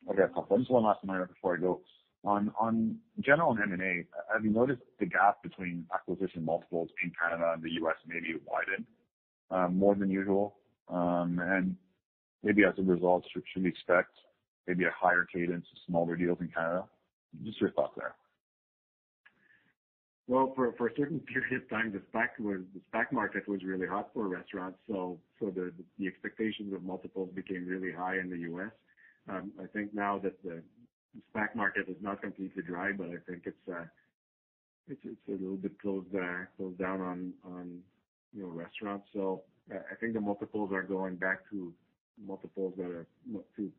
Okay. 0.09 0.23
Just 0.57 0.71
one 0.71 0.83
last 0.83 1.03
one 1.03 1.25
before 1.27 1.55
I 1.55 1.59
go. 1.59 1.81
On 2.23 2.51
on 2.59 2.97
general 3.19 3.57
M&A, 3.57 4.05
have 4.31 4.45
you 4.45 4.51
noticed 4.51 4.81
the 4.99 5.07
gap 5.07 5.41
between 5.41 5.85
acquisition 5.93 6.45
multiples 6.45 6.89
in 7.03 7.11
Canada 7.19 7.51
and 7.53 7.63
the 7.63 7.71
U.S. 7.81 7.95
maybe 8.05 8.35
widened 8.45 9.75
more 9.75 9.95
than 9.95 10.09
usual? 10.09 10.55
Um 10.87 11.39
and 11.41 11.75
maybe 12.43 12.63
as 12.63 12.73
a 12.77 12.83
result, 12.83 13.25
should 13.33 13.63
we 13.63 13.69
expect 13.69 14.11
maybe 14.67 14.85
a 14.85 14.91
higher 14.95 15.25
cadence 15.31 15.65
of 15.71 15.77
smaller 15.87 16.15
deals 16.15 16.37
in 16.41 16.49
Canada? 16.49 16.85
Just 17.43 17.59
your 17.59 17.71
thoughts 17.71 17.93
there. 17.95 18.15
Well, 20.27 20.53
for 20.55 20.67
a 20.67 20.95
certain 20.95 21.19
period 21.33 21.63
of 21.63 21.69
time, 21.69 21.91
the 21.91 22.01
SPAC 22.13 23.11
market 23.11 23.47
was 23.47 23.63
really 23.63 23.87
hot 23.87 24.09
for 24.13 24.27
restaurants, 24.27 24.77
so 24.87 25.19
the 25.41 26.07
expectations 26.07 26.73
of 26.73 26.83
multiples 26.83 27.29
became 27.33 27.65
really 27.65 27.91
high 27.91 28.19
in 28.19 28.29
the 28.29 28.37
U.S. 28.51 28.71
Um, 29.29 29.51
I 29.61 29.67
think 29.67 29.93
now 29.93 30.19
that 30.19 30.41
the 30.43 30.61
SPAC 31.33 31.55
market 31.55 31.87
is 31.87 31.97
not 32.01 32.21
completely 32.21 32.63
dry, 32.63 32.91
but 32.91 33.07
I 33.07 33.17
think 33.27 33.43
it's 33.45 33.69
uh, 33.69 33.85
a 34.89 35.31
little 35.31 35.57
bit 35.57 35.79
closed 35.79 36.13
uh, 36.15 36.45
down 36.79 37.01
on, 37.45 37.79
you 38.33 38.43
know, 38.43 38.49
restaurants. 38.49 39.07
So 39.13 39.43
uh, 39.73 39.77
I 39.91 39.95
think 39.95 40.13
the 40.13 40.21
multiples 40.21 40.71
are 40.73 40.83
going 40.83 41.15
back 41.15 41.49
to 41.51 41.73
multiples 42.25 42.73
that 42.77 42.85
are 42.85 43.05
to 43.57 43.71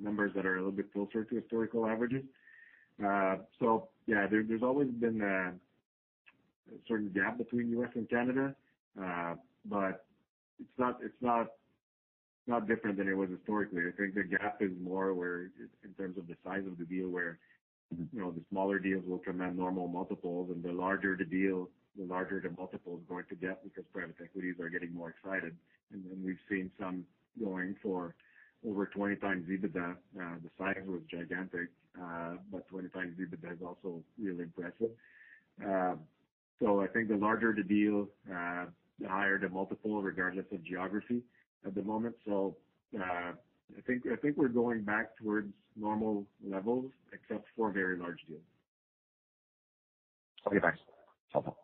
numbers 0.00 0.32
that 0.34 0.46
are 0.46 0.54
a 0.54 0.58
little 0.58 0.72
bit 0.72 0.92
closer 0.92 1.24
to 1.24 1.34
historical 1.34 1.86
averages. 1.86 2.24
Uh 3.04 3.36
so 3.60 3.88
yeah, 4.06 4.26
there's 4.30 4.62
always 4.62 4.88
been 4.88 5.20
a 5.20 5.52
certain 6.88 7.10
gap 7.10 7.38
between 7.38 7.70
U.S. 7.70 7.90
and 7.94 8.08
Canada. 8.08 8.54
But 9.64 10.04
it's 10.58 10.78
not 10.78 11.48
different 12.66 12.96
than 12.96 13.08
it 13.08 13.16
was 13.16 13.28
historically. 13.30 13.82
I 13.86 13.92
think 13.96 14.14
the 14.14 14.24
gap 14.24 14.58
is 14.60 14.70
more 14.80 15.12
where 15.14 15.50
in 15.84 15.92
terms 15.96 16.16
of 16.18 16.26
the 16.26 16.36
size 16.44 16.66
of 16.66 16.78
the 16.78 16.84
deal, 16.84 17.08
where, 17.08 17.38
mm-hmm. 17.94 18.04
you 18.16 18.22
know, 18.22 18.30
the 18.30 18.42
smaller 18.50 18.78
deals 18.78 19.04
will 19.06 19.18
command 19.18 19.56
normal 19.56 19.88
multiples, 19.88 20.50
and 20.50 20.62
the 20.62 20.72
larger 20.72 21.16
the 21.16 21.24
deal, 21.24 21.68
the 21.98 22.04
larger 22.04 22.40
the 22.40 22.50
multiple 22.58 22.96
is 22.96 23.08
going 23.08 23.24
to 23.28 23.34
get 23.34 23.62
because 23.64 23.84
private 23.92 24.16
equities 24.22 24.54
are 24.60 24.68
getting 24.68 24.92
more 24.92 25.10
excited. 25.10 25.54
And 25.92 26.04
then 26.08 26.22
we've 26.24 26.40
seen 26.48 26.70
some 26.80 27.04
going 27.42 27.76
for 27.82 28.14
over 28.66 28.90
20x 28.96 29.20
EBITDA. 29.20 29.92
Uh, 29.92 30.34
the 30.42 30.50
size 30.58 30.82
was 30.86 31.00
gigantic, 31.10 31.68
uh, 32.00 32.34
but 32.50 32.66
20x 32.72 33.14
EBITDA 33.18 33.52
is 33.52 33.58
also 33.64 34.02
really 34.20 34.44
impressive. 34.44 34.90
Um 35.64 36.00
so 36.60 36.80
I 36.80 36.88
think 36.88 37.06
the 37.06 37.16
larger 37.16 37.54
the 37.54 37.62
deal, 37.62 38.08
the 38.26 39.08
higher 39.08 39.38
the 39.38 39.48
multiple, 39.48 40.02
regardless 40.02 40.46
of 40.50 40.64
geography 40.64 41.22
at 41.66 41.74
the 41.74 41.82
moment. 41.82 42.16
So 42.26 42.56
uh 42.98 43.32
I 43.76 43.80
think 43.86 44.04
I 44.10 44.16
think 44.16 44.36
we're 44.36 44.48
going 44.48 44.82
back 44.82 45.16
towards 45.18 45.52
normal 45.76 46.26
levels, 46.46 46.90
except 47.12 47.46
for 47.56 47.70
very 47.70 47.98
large 47.98 48.18
deals. 48.26 48.40
Okay, 50.46 50.58
thanks. 50.60 50.78
Helpful. 51.32 51.56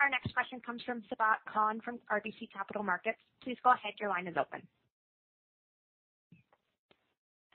Our 0.00 0.10
next 0.10 0.34
question 0.34 0.60
comes 0.64 0.82
from 0.82 1.02
Sabahat 1.02 1.38
Khan 1.52 1.80
from 1.84 1.98
RBC 2.10 2.48
Capital 2.52 2.82
Markets. 2.82 3.18
Please 3.42 3.56
go 3.62 3.70
ahead. 3.72 3.94
Your 4.00 4.08
line 4.10 4.26
is 4.26 4.34
open. 4.38 4.62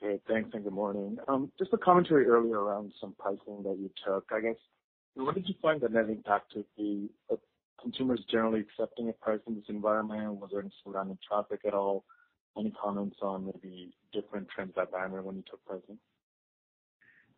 Okay, 0.02 0.22
thanks, 0.28 0.50
and 0.54 0.64
good 0.64 0.74
morning. 0.74 1.18
Just 1.58 1.74
a 1.74 1.78
commentary 1.78 2.26
earlier 2.26 2.60
around 2.60 2.94
some 3.02 3.16
pricing 3.20 3.64
that 3.64 3.78
you 3.80 3.90
took. 4.06 4.30
I 4.32 4.42
guess, 4.42 4.56
what 5.16 5.36
did 5.36 5.50
you 5.50 5.56
find 5.62 5.82
the 5.82 5.90
net 5.90 6.10
impact 6.10 6.54
to 6.54 6.64
be 6.78 7.10
of 7.30 7.40
consumers 7.82 8.22
generally 8.30 8.62
accepting 8.62 9.10
a 9.10 9.14
price 9.14 9.40
in 9.48 9.56
this 9.56 9.66
environment? 9.70 10.36
Was 10.36 10.50
there 10.52 10.62
any 10.62 10.72
slowdown 10.86 11.12
in 11.12 11.18
traffic 11.28 11.62
at 11.66 11.74
all? 11.74 12.06
Any 12.58 12.72
comments 12.72 13.18
on 13.22 13.46
maybe 13.46 13.94
different 14.14 14.48
trends 14.50 14.74
by 14.76 14.86
banner 14.86 15.22
when 15.22 15.36
you 15.38 15.44
took 15.50 15.64
pricing? 15.66 16.00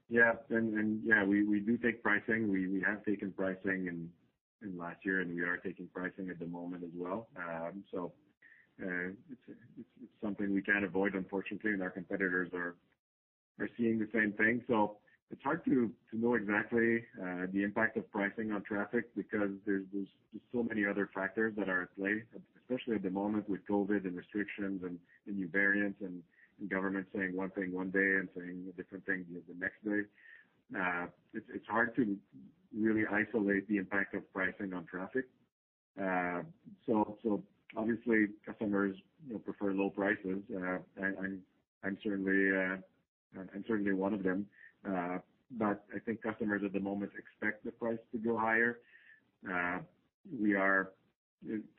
Yeah. 0.09 0.33
Yeah, 0.49 1.23
we 1.25 1.59
do 1.59 1.77
take 1.77 2.01
pricing. 2.01 2.49
We 2.49 2.67
we 2.67 2.81
have 2.81 3.03
taken 3.05 3.31
pricing 3.31 3.87
in 3.87 4.77
last 4.77 4.97
year, 5.05 5.21
and 5.21 5.33
we 5.33 5.41
are 5.41 5.57
taking 5.57 5.87
pricing 5.93 6.29
at 6.29 6.39
the 6.39 6.45
moment 6.45 6.83
as 6.83 6.89
well. 6.95 7.27
Um 7.37 7.83
so 7.91 8.13
uh 8.81 9.09
it's 9.31 9.57
something 10.23 10.53
we 10.53 10.61
can't 10.61 10.85
avoid, 10.85 11.15
unfortunately, 11.15 11.71
and 11.71 11.81
our 11.81 11.89
competitors 11.89 12.49
are 12.53 12.75
are 13.59 13.69
seeing 13.77 13.99
the 13.99 14.09
same 14.13 14.33
thing. 14.33 14.63
It's 15.31 15.43
hard 15.43 15.63
to 15.65 15.91
know 16.11 16.33
exactly 16.33 17.03
uh, 17.21 17.45
the 17.53 17.63
impact 17.63 17.97
of 17.97 18.11
pricing 18.11 18.51
on 18.51 18.63
traffic 18.63 19.15
because 19.15 19.51
there's 19.65 19.85
so 20.51 20.63
many 20.63 20.85
other 20.85 21.09
factors 21.13 21.53
that 21.57 21.69
are 21.69 21.83
at 21.83 21.95
play, 21.95 22.23
especially 22.61 22.95
at 22.95 23.03
the 23.03 23.11
moment 23.11 23.47
with 23.47 23.61
COVID 23.69 24.05
and 24.05 24.17
restrictions 24.17 24.81
and 24.83 24.97
new 25.27 25.47
variants 25.47 26.01
and 26.01 26.23
government 26.69 27.07
saying 27.15 27.35
one 27.35 27.51
thing 27.51 27.71
one 27.73 27.89
day 27.91 27.99
and 27.99 28.27
saying 28.35 28.65
a 28.69 28.75
different 28.75 29.05
thing 29.05 29.25
the 29.31 29.55
next 29.59 29.83
day. 29.85 30.01
Uh, 30.75 31.05
it's 31.33 31.67
hard 31.67 31.95
to 31.95 32.17
really 32.75 33.03
isolate 33.11 33.67
the 33.69 33.77
impact 33.77 34.15
of 34.15 34.31
pricing 34.33 34.73
on 34.73 34.85
traffic. 34.85 35.25
Uh, 35.99 36.41
so 36.85 37.43
obviously 37.77 38.27
customers, 38.45 38.95
you 39.27 39.33
know, 39.33 39.39
prefer 39.39 39.73
low 39.73 39.89
prices. 39.89 40.39
I'm 41.83 42.03
certainly 43.67 43.93
one 43.93 44.13
of 44.13 44.23
them. 44.23 44.47
I 44.85 45.99
think 46.05 46.21
customers 46.21 46.61
at 46.65 46.73
the 46.73 46.79
moment 46.79 47.11
expect 47.17 47.65
the 47.65 47.71
price 47.71 47.99
to 48.11 48.17
go 48.17 48.37
higher. 48.37 48.79
We 50.39 50.55
are 50.55 50.91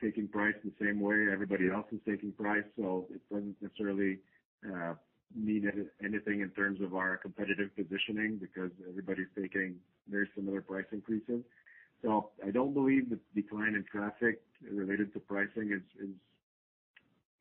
taking 0.01 0.27
price 0.27 0.55
the 0.63 0.73
same 0.83 0.99
way 0.99 1.27
everybody 1.31 1.69
else 1.69 1.85
is 1.91 1.99
taking 2.07 2.31
price, 2.31 2.63
so 2.75 3.07
it 3.13 3.21
doesn't 3.31 3.55
necessarily 3.61 4.19
uh, 4.65 4.93
mean 5.35 5.71
anything 6.03 6.41
in 6.41 6.49
terms 6.49 6.81
of 6.81 6.95
our 6.95 7.17
competitive 7.17 7.69
positioning 7.75 8.37
because 8.37 8.71
everybody's 8.89 9.27
taking 9.39 9.75
very 10.09 10.27
similar 10.35 10.61
price 10.61 10.85
increases. 10.91 11.41
So 12.01 12.31
I 12.45 12.49
don't 12.49 12.73
believe 12.73 13.09
the 13.09 13.19
decline 13.35 13.75
in 13.75 13.85
traffic 13.89 14.41
related 14.69 15.13
to 15.13 15.19
pricing 15.19 15.71
is 15.71 16.09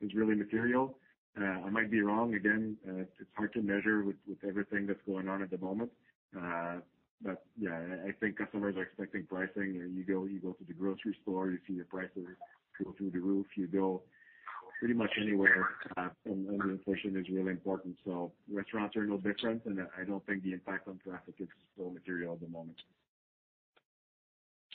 is 0.02 0.14
really 0.14 0.34
material. 0.34 0.96
Uh, 1.38 1.44
I 1.44 1.70
might 1.70 1.90
be 1.90 2.00
wrong. 2.00 2.34
Again, 2.34 2.76
uh, 2.88 3.02
it's 3.20 3.30
hard 3.36 3.52
to 3.54 3.62
measure 3.62 4.04
with 4.04 4.16
everything 4.46 4.86
that's 4.86 5.00
going 5.06 5.28
on 5.28 5.42
at 5.42 5.50
the 5.50 5.58
moment. 5.58 5.90
Uh 6.36 6.78
but 7.22 7.44
yeah, 7.58 7.78
I 8.06 8.12
think 8.12 8.38
customers 8.38 8.76
are 8.76 8.82
expecting 8.82 9.26
pricing. 9.26 9.74
You 9.94 10.04
go 10.04 10.24
you 10.24 10.40
go 10.40 10.52
to 10.52 10.64
the 10.66 10.72
grocery 10.72 11.16
store, 11.22 11.50
you 11.50 11.58
see 11.66 11.74
your 11.74 11.84
prices 11.84 12.24
go 12.82 12.94
through 12.96 13.10
the 13.10 13.18
roof. 13.18 13.46
You 13.56 13.66
go 13.66 14.02
pretty 14.78 14.94
much 14.94 15.10
anywhere, 15.20 15.68
uh, 15.98 16.08
and 16.24 16.48
the 16.48 16.70
inflation 16.70 17.14
is 17.16 17.26
really 17.30 17.50
important. 17.50 17.96
So 18.04 18.32
restaurants 18.50 18.96
are 18.96 19.04
no 19.04 19.18
different, 19.18 19.66
and 19.66 19.78
I 20.00 20.04
don't 20.04 20.24
think 20.26 20.42
the 20.42 20.54
impact 20.54 20.88
on 20.88 20.98
traffic 21.04 21.34
is 21.38 21.48
so 21.76 21.90
material 21.90 22.32
at 22.34 22.40
the 22.40 22.48
moment. 22.48 22.78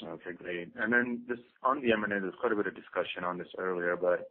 Okay, 0.04 0.34
great. 0.38 0.76
Just 1.28 1.42
on 1.64 1.82
the 1.82 1.94
M&A, 1.94 2.08
there's 2.08 2.34
quite 2.40 2.52
a 2.52 2.56
bit 2.56 2.68
of 2.68 2.76
discussion 2.76 3.24
on 3.24 3.38
this 3.40 3.48
earlier, 3.58 3.96
but, 3.96 4.28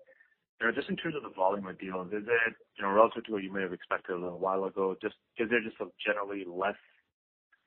just 0.75 0.89
in 0.89 0.97
terms 0.97 1.17
of 1.17 1.23
the 1.23 1.35
volume 1.35 1.67
of 1.67 1.79
deals, 1.79 2.09
is 2.09 2.25
it, 2.25 2.55
you 2.79 2.83
know, 2.85 2.91
relative 2.91 3.25
to 3.27 3.33
what 3.33 3.43
you 3.43 3.53
may 3.53 3.63
have 3.63 3.73
expected 3.73 4.15
a 4.15 4.19
little 4.19 4.39
while 4.39 4.65
ago, 4.65 4.97
just 5.03 5.17
is 5.39 5.51
there 5.51 5.61
just 5.61 5.77
a 5.81 5.87
generally 6.05 6.45
less 6.47 6.79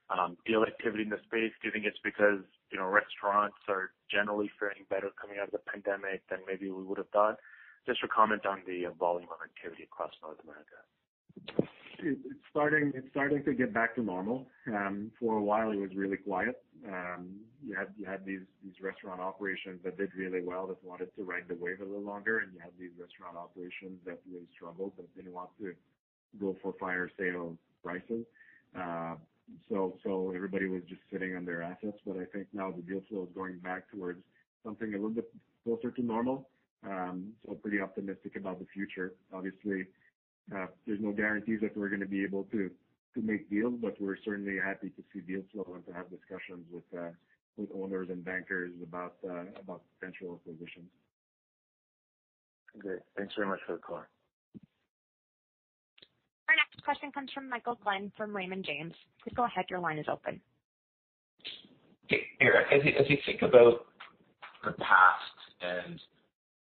um, 0.09 0.37
deal 0.45 0.63
activity 0.63 1.03
in 1.03 1.09
the 1.09 1.19
space? 1.27 1.51
Do 1.61 1.67
you 1.67 1.71
think 1.71 1.85
it's 1.85 1.99
because, 2.03 2.39
you 2.71 2.79
know, 2.79 2.87
restaurants 2.87 3.59
are 3.67 3.91
generally 4.09 4.49
faring 4.59 4.87
better 4.89 5.11
coming 5.19 5.37
out 5.37 5.51
of 5.51 5.55
the 5.55 5.63
pandemic 5.67 6.23
than 6.29 6.39
maybe 6.47 6.71
we 6.71 6.83
would 6.83 6.97
have 6.97 7.09
thought? 7.09 7.37
Just 7.85 8.01
your 8.01 8.09
comment 8.09 8.45
on 8.45 8.63
the 8.67 8.87
uh, 8.87 8.91
volume 8.95 9.27
of 9.31 9.39
activity 9.43 9.83
across 9.83 10.11
North 10.23 10.39
America. 10.43 11.67
It's 12.13 13.09
starting 13.11 13.43
to 13.43 13.53
get 13.53 13.73
back 13.73 13.95
to 13.95 14.03
normal. 14.03 14.47
Um, 14.67 15.11
for 15.19 15.37
a 15.37 15.43
while 15.43 15.71
it 15.71 15.79
was 15.79 15.91
really 15.95 16.17
quiet. 16.17 16.61
Um, 16.87 17.39
you 17.65 17.75
had 17.75 18.25
these 18.25 18.41
restaurant 18.81 19.19
operations 19.19 19.81
that 19.83 19.97
did 19.97 20.11
really 20.15 20.41
well, 20.43 20.67
that 20.67 20.83
wanted 20.83 21.09
to 21.17 21.23
ride 21.23 21.47
the 21.47 21.55
wave 21.55 21.81
a 21.81 21.85
little 21.85 22.03
longer, 22.03 22.39
and 22.39 22.53
you 22.53 22.59
had 22.59 22.71
these 22.79 22.91
restaurant 22.99 23.35
operations 23.35 23.99
that 24.05 24.19
really 24.31 24.47
struggled, 24.55 24.93
that 24.97 25.13
didn't 25.15 25.33
want 25.33 25.49
to 25.59 25.73
go 26.39 26.55
for 26.61 26.73
fire 26.79 27.09
sale 27.17 27.57
prices. 27.83 28.25
Uh, 28.77 29.15
so 29.69 30.33
everybody 30.35 30.67
was 30.67 30.81
just 30.87 31.01
sitting 31.11 31.35
on 31.35 31.45
their 31.45 31.61
assets. 31.61 31.97
But 32.05 32.17
I 32.17 32.25
think 32.25 32.47
now 32.53 32.71
the 32.71 32.81
deal 32.81 33.01
flow 33.09 33.23
is 33.23 33.29
going 33.33 33.59
back 33.59 33.89
towards 33.91 34.21
something 34.63 34.89
a 34.89 34.97
little 34.97 35.09
bit 35.09 35.31
closer 35.63 35.91
to 35.91 36.01
normal. 36.01 36.49
Um, 36.87 37.33
so 37.45 37.53
pretty 37.55 37.81
optimistic 37.81 38.35
about 38.35 38.59
the 38.59 38.67
future. 38.73 39.13
Obviously, 39.33 39.87
Uh, 40.55 40.67
there's 40.85 40.99
no 41.01 41.11
guarantees 41.11 41.59
that 41.61 41.75
we're 41.75 41.89
gonna 41.89 42.05
be 42.05 42.23
able 42.23 42.43
to 42.45 42.71
make 43.15 43.49
deals, 43.49 43.73
but 43.81 43.99
we're 43.99 44.17
certainly 44.23 44.57
happy 44.63 44.89
to 44.89 45.03
see 45.11 45.21
deal 45.21 45.41
flow 45.51 45.65
and 45.73 45.85
to 45.87 45.91
have 45.91 46.09
discussions 46.09 46.63
with 46.71 46.83
uh, 46.95 47.09
owners 47.75 48.09
and 48.09 48.23
bankers 48.23 48.71
uh, 48.93 49.09
about 49.59 49.81
potential 49.99 50.39
acquisitions. 50.39 50.85
Great. 52.77 52.99
Thanks 53.17 53.33
very 53.35 53.47
much 53.47 53.59
for 53.65 53.73
the 53.73 53.79
call. 53.79 54.03
Our 56.47 56.55
next 56.55 56.83
question 56.83 57.11
comes 57.11 57.31
from 57.33 57.49
Michael 57.49 57.77
Glen 57.83 58.11
from 58.15 58.35
Raymond 58.35 58.65
James. 58.65 58.93
Please 59.23 59.33
go 59.35 59.45
ahead. 59.45 59.65
Your 59.69 59.79
line 59.79 59.97
is 59.97 60.05
open. 60.11 60.39
Hey, 62.07 62.21
Eric, 62.39 62.67
as 62.71 63.09
you 63.09 63.17
think 63.25 63.41
about 63.41 63.87
the 64.63 64.71
past 64.71 65.37
and 65.61 65.99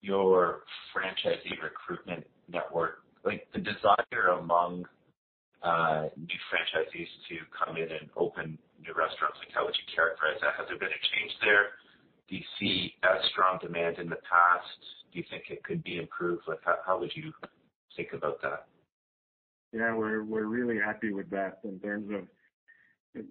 your 0.01 0.63
franchisee 0.95 1.61
recruitment 1.61 2.25
network, 2.47 3.04
like 3.25 3.47
the 3.53 3.59
desire 3.59 4.37
among 4.39 4.85
uh, 5.63 6.07
new 6.15 6.39
franchisees 6.53 7.09
to 7.27 7.35
come 7.49 7.75
in 7.75 7.89
and 7.89 8.07
open 8.15 8.57
new 8.79 8.93
restaurants, 8.93 9.41
like 9.41 9.49
how 9.53 9.65
would 9.65 9.75
you 9.75 9.87
characterize 9.93 10.37
that? 10.41 10.53
Has 10.57 10.67
there 10.69 10.77
been 10.77 10.93
a 10.93 11.03
change 11.17 11.33
there? 11.41 11.73
Do 12.29 12.37
you 12.37 12.45
see 12.59 12.93
as 13.03 13.19
strong 13.33 13.57
demand 13.61 13.97
in 13.97 14.09
the 14.09 14.21
past? 14.29 14.79
Do 15.11 15.19
you 15.19 15.25
think 15.29 15.49
it 15.49 15.63
could 15.63 15.83
be 15.83 15.97
improved? 15.97 16.43
Like, 16.47 16.59
how 16.63 16.99
would 16.99 17.11
you 17.15 17.33
think 17.97 18.09
about 18.13 18.41
that? 18.41 18.67
Yeah, 19.73 19.95
we're 19.95 20.23
we're 20.23 20.45
really 20.45 20.77
happy 20.77 21.11
with 21.11 21.29
that 21.31 21.59
in 21.63 21.79
terms 21.79 22.09
of 22.13 22.27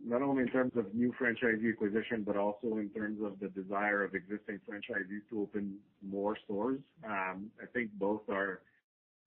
not 0.05 0.22
only 0.22 0.42
in 0.42 0.49
terms 0.49 0.72
of 0.76 0.95
new 0.95 1.12
franchisee 1.20 1.72
acquisition, 1.72 2.22
but 2.26 2.36
also 2.36 2.78
in 2.78 2.90
terms 2.90 3.20
of 3.22 3.38
the 3.40 3.49
desire 3.49 4.03
of 4.03 4.14
existing 4.14 4.61
franchisees 4.68 5.22
to 5.30 5.42
open 5.42 5.76
more 6.03 6.36
stores. 6.45 6.80
Um, 7.07 7.51
I 7.62 7.66
think 7.72 7.90
both 7.99 8.22
are 8.28 8.61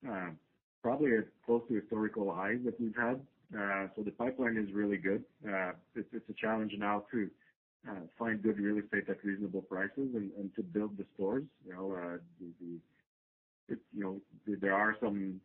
um, 0.08 0.38
probably 0.88 1.18
as 1.18 1.26
close 1.46 1.62
to 1.68 1.74
historical 1.74 2.34
highs 2.34 2.60
that 2.64 2.80
we've 2.80 2.96
had. 2.96 3.20
Uh 3.62 3.88
so 3.94 4.04
the 4.10 4.16
pipeline 4.24 4.58
is 4.64 4.70
really 4.82 5.00
good. 5.10 5.22
It's 5.96 6.30
a 6.36 6.38
challenge 6.44 6.74
now 6.88 6.98
to 7.12 7.30
find 8.18 8.42
good 8.42 8.58
real 8.66 8.78
estate 8.84 9.10
at 9.10 9.20
reasonable 9.30 9.64
prices 9.74 10.10
and 10.40 10.50
to 10.56 10.62
build 10.76 10.94
the 10.98 11.06
stores. 11.14 11.44
You 11.68 11.74
know, 14.04 14.22
there 14.64 14.76
are 14.84 14.94
some 15.02 15.42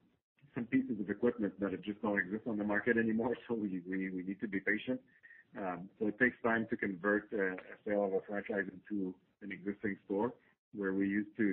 pieces 0.74 0.96
of 1.02 1.10
equipment 1.10 1.52
that 1.58 1.70
just 1.82 2.00
don't 2.02 2.20
exist 2.24 2.44
on 2.46 2.56
the 2.62 2.68
market 2.74 2.96
anymore, 2.96 3.34
so 3.46 3.54
we 3.54 3.68
need 4.28 4.40
to 4.44 4.48
be 4.56 4.60
patient. 4.72 5.00
Um 5.62 5.80
so 5.96 6.02
it 6.10 6.16
takes 6.22 6.38
time 6.50 6.64
to 6.70 6.76
convert 6.86 7.24
a 7.32 7.56
sale 7.84 8.04
of 8.08 8.12
a 8.20 8.22
franchise 8.28 8.68
into 8.76 8.96
an 9.44 9.50
existing 9.58 9.94
store, 10.04 10.28
where 10.78 10.92
we 11.00 11.06
used 11.20 11.34
to 11.42 11.46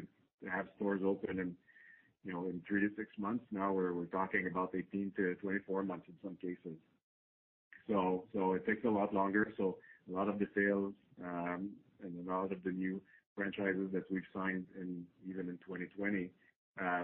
have 0.55 0.65
stores 0.75 1.01
open 1.13 1.33
in, 1.43 1.49
you 2.25 2.33
know, 2.33 2.45
in 2.45 2.61
three 2.67 2.81
to 2.81 2.89
six 2.95 3.09
months. 3.17 3.43
Now 3.51 3.71
we're 3.71 4.05
talking 4.05 4.47
about 4.47 4.73
18-24 4.73 5.87
months 5.87 6.05
in 6.07 6.15
some 6.23 6.37
cases. 6.41 6.77
It 8.59 8.65
takes 8.65 8.83
a 8.85 8.89
lot 8.89 9.13
longer. 9.13 9.53
So 9.57 9.77
a 10.09 10.15
lot 10.15 10.27
of 10.27 10.37
the 10.37 10.47
sales 10.53 10.93
um, 11.23 11.69
and 12.03 12.27
a 12.27 12.31
lot 12.31 12.51
of 12.51 12.61
the 12.63 12.71
new 12.71 13.01
franchises 13.35 13.89
that 13.93 14.03
we've 14.11 14.27
signed 14.33 14.65
in 14.79 15.05
even 15.27 15.47
in 15.47 15.57
2020, 15.65 16.29
uh, 16.81 17.03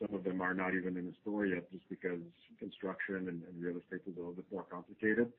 some 0.00 0.14
of 0.14 0.24
them 0.24 0.40
are 0.40 0.54
not 0.54 0.74
even 0.74 0.96
in 0.96 1.06
the 1.06 1.12
store 1.20 1.44
yet 1.44 1.70
just 1.70 1.84
because 1.90 2.20
construction 2.58 3.28
and 3.28 3.42
real 3.60 3.76
estate 3.76 4.00
is 4.06 4.16
a 4.16 4.18
little 4.18 4.32
bit 4.32 4.46
more 4.50 4.64
complicated. 4.70 5.30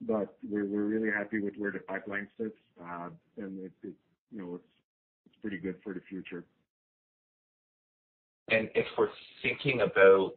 But 0.00 0.36
we're 0.48 0.64
really 0.64 1.10
happy 1.10 1.40
with 1.40 1.54
where 1.56 1.70
the 1.70 1.78
pipeline 1.78 2.26
sits. 2.36 2.58
Uh, 2.82 3.10
it, 3.36 3.72
you 3.84 3.94
know, 4.32 4.60
it's 5.26 5.36
pretty 5.40 5.58
good 5.58 5.76
for 5.84 5.94
the 5.94 6.00
future. 6.08 6.44
And 8.48 8.68
if 8.74 8.86
we're 8.98 9.08
thinking 9.42 9.80
about 9.80 10.32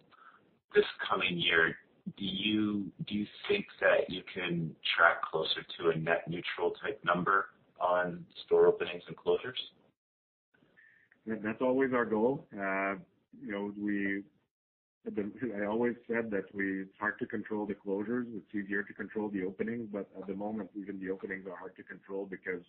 this 0.74 0.86
coming 1.10 1.38
year, 1.38 1.76
do 2.18 2.26
you 2.26 2.92
think 3.50 3.66
that 3.82 4.10
you 4.10 4.22
can 4.34 4.76
track 4.96 5.22
closer 5.30 5.62
to 5.78 5.90
a 5.90 5.96
net 5.96 6.24
neutral 6.28 6.72
type 6.82 7.00
number 7.04 7.48
on 7.82 8.26
store 8.46 8.68
openings 8.68 9.04
and 9.08 9.18
closures? 9.18 9.60
That's 11.26 11.62
always 11.62 11.92
our 11.94 12.06
goal. 12.06 12.48
Uh, 12.54 12.96
you 13.42 13.52
know, 13.52 13.74
I 15.62 15.66
always 15.66 15.96
said 16.08 16.32
that 16.32 16.46
it's 16.54 16.90
hard 17.00 17.20
to 17.20 17.26
control 17.26 17.66
the 17.66 17.76
closures. 17.76 18.26
It's 18.36 18.56
easier 18.56 18.84
to 18.84 18.94
control 18.94 19.30
the 19.30 19.44
openings. 19.44 19.90
But 19.92 20.08
at 20.18 20.28
the 20.28 20.34
moment, 20.34 20.70
even 20.76 21.00
the 21.00 21.10
openings 21.12 21.46
are 21.46 21.58
hard 21.58 21.76
to 21.76 21.84
control 21.84 22.26
because, 22.30 22.62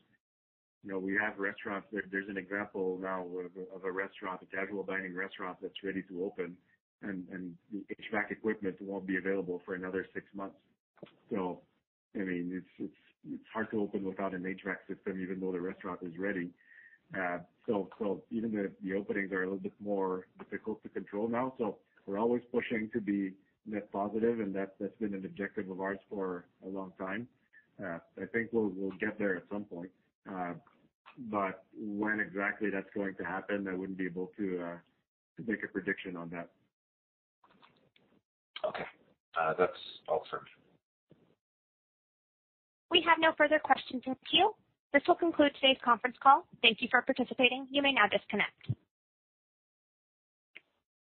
you 0.85 0.93
know, 0.93 0.99
we 0.99 1.18
have 1.20 1.39
restaurants. 1.39 1.87
There's 1.93 2.29
an 2.29 2.37
example 2.37 2.99
now 3.01 3.26
of 3.74 3.85
a 3.85 3.93
restaurant, 3.93 4.41
a 4.43 4.57
casual 4.57 4.85
dining 4.85 5.14
restaurant 5.14 5.59
that's 5.61 5.83
ready 5.83 6.03
to 6.09 6.24
open, 6.24 6.57
and 7.03 7.26
the 7.72 7.85
HVAC 8.12 8.31
equipment 8.31 8.76
won't 8.81 9.07
be 9.07 9.16
available 9.16 9.61
for 9.64 9.74
another 9.74 10.07
six 10.14 10.26
months. 10.35 10.57
So, 11.31 11.61
I 12.14 12.20
mean, 12.20 12.62
it's 12.79 13.43
hard 13.53 13.70
to 13.72 13.81
open 13.81 14.05
without 14.05 14.35
an 14.35 14.43
HVAC 14.43 14.95
system, 14.95 15.20
even 15.20 15.41
though 15.41 15.53
the 15.53 15.61
restaurant 15.61 16.01
is 16.03 16.12
ready. 16.18 16.51
Uh 17.18 17.39
so 17.66 17.89
even 18.31 18.70
the 18.83 18.95
openings 18.95 19.31
are 19.33 19.43
a 19.43 19.45
little 19.45 19.59
bit 19.59 19.74
more 19.81 20.26
difficult 20.39 20.83
to 20.83 20.89
control 20.89 21.29
now. 21.29 21.53
So 21.59 21.76
we're 22.07 22.18
always 22.18 22.43
pushing 22.51 22.89
to 22.95 23.01
be 23.01 23.33
net 23.66 23.93
positive, 23.93 24.41
and 24.41 24.55
that's 24.55 24.72
been 25.01 25.12
an 25.14 25.24
objective 25.26 25.68
of 25.70 25.81
ours 25.81 25.99
for 26.09 26.47
a 26.64 26.68
long 26.68 26.93
time. 26.99 27.29
I 27.81 28.24
think 28.33 28.51
we'll 28.53 28.91
get 28.99 29.18
there 29.18 29.37
at 29.37 29.43
some 29.53 29.64
point. 29.64 29.91
When 31.81 32.21
exactly 32.21 32.71
that's 32.71 32.89
going 32.95 33.14
to 33.16 33.25
happen, 33.25 33.66
I 33.69 33.75
wouldn't 33.75 33.99
be 33.99 34.07
able 34.07 34.31
to 34.39 34.61
uh, 34.62 34.77
make 35.47 35.64
a 35.64 35.69
prediction 35.69 36.16
on 36.16 36.29
that. 36.31 36.49
Okay. 38.66 38.85
Uh, 39.41 39.55
that's 39.59 39.73
all 40.09 40.25
for 40.31 40.41
me. 40.41 40.51
We 42.91 43.05
have 43.07 43.19
no 43.21 43.33
further 43.37 43.59
questions 43.59 44.03
in 44.07 44.16
queue. 44.31 44.53
This 44.93 45.03
will 45.07 45.14
conclude 45.14 45.53
today's 45.61 45.77
conference 45.85 46.16
call. 46.23 46.47
Thank 46.62 46.81
you 46.81 46.89
for 46.91 47.03
participating. 47.03 47.66
You 47.71 47.83
may 47.83 47.93
now 47.93 48.07
disconnect. 48.11 48.71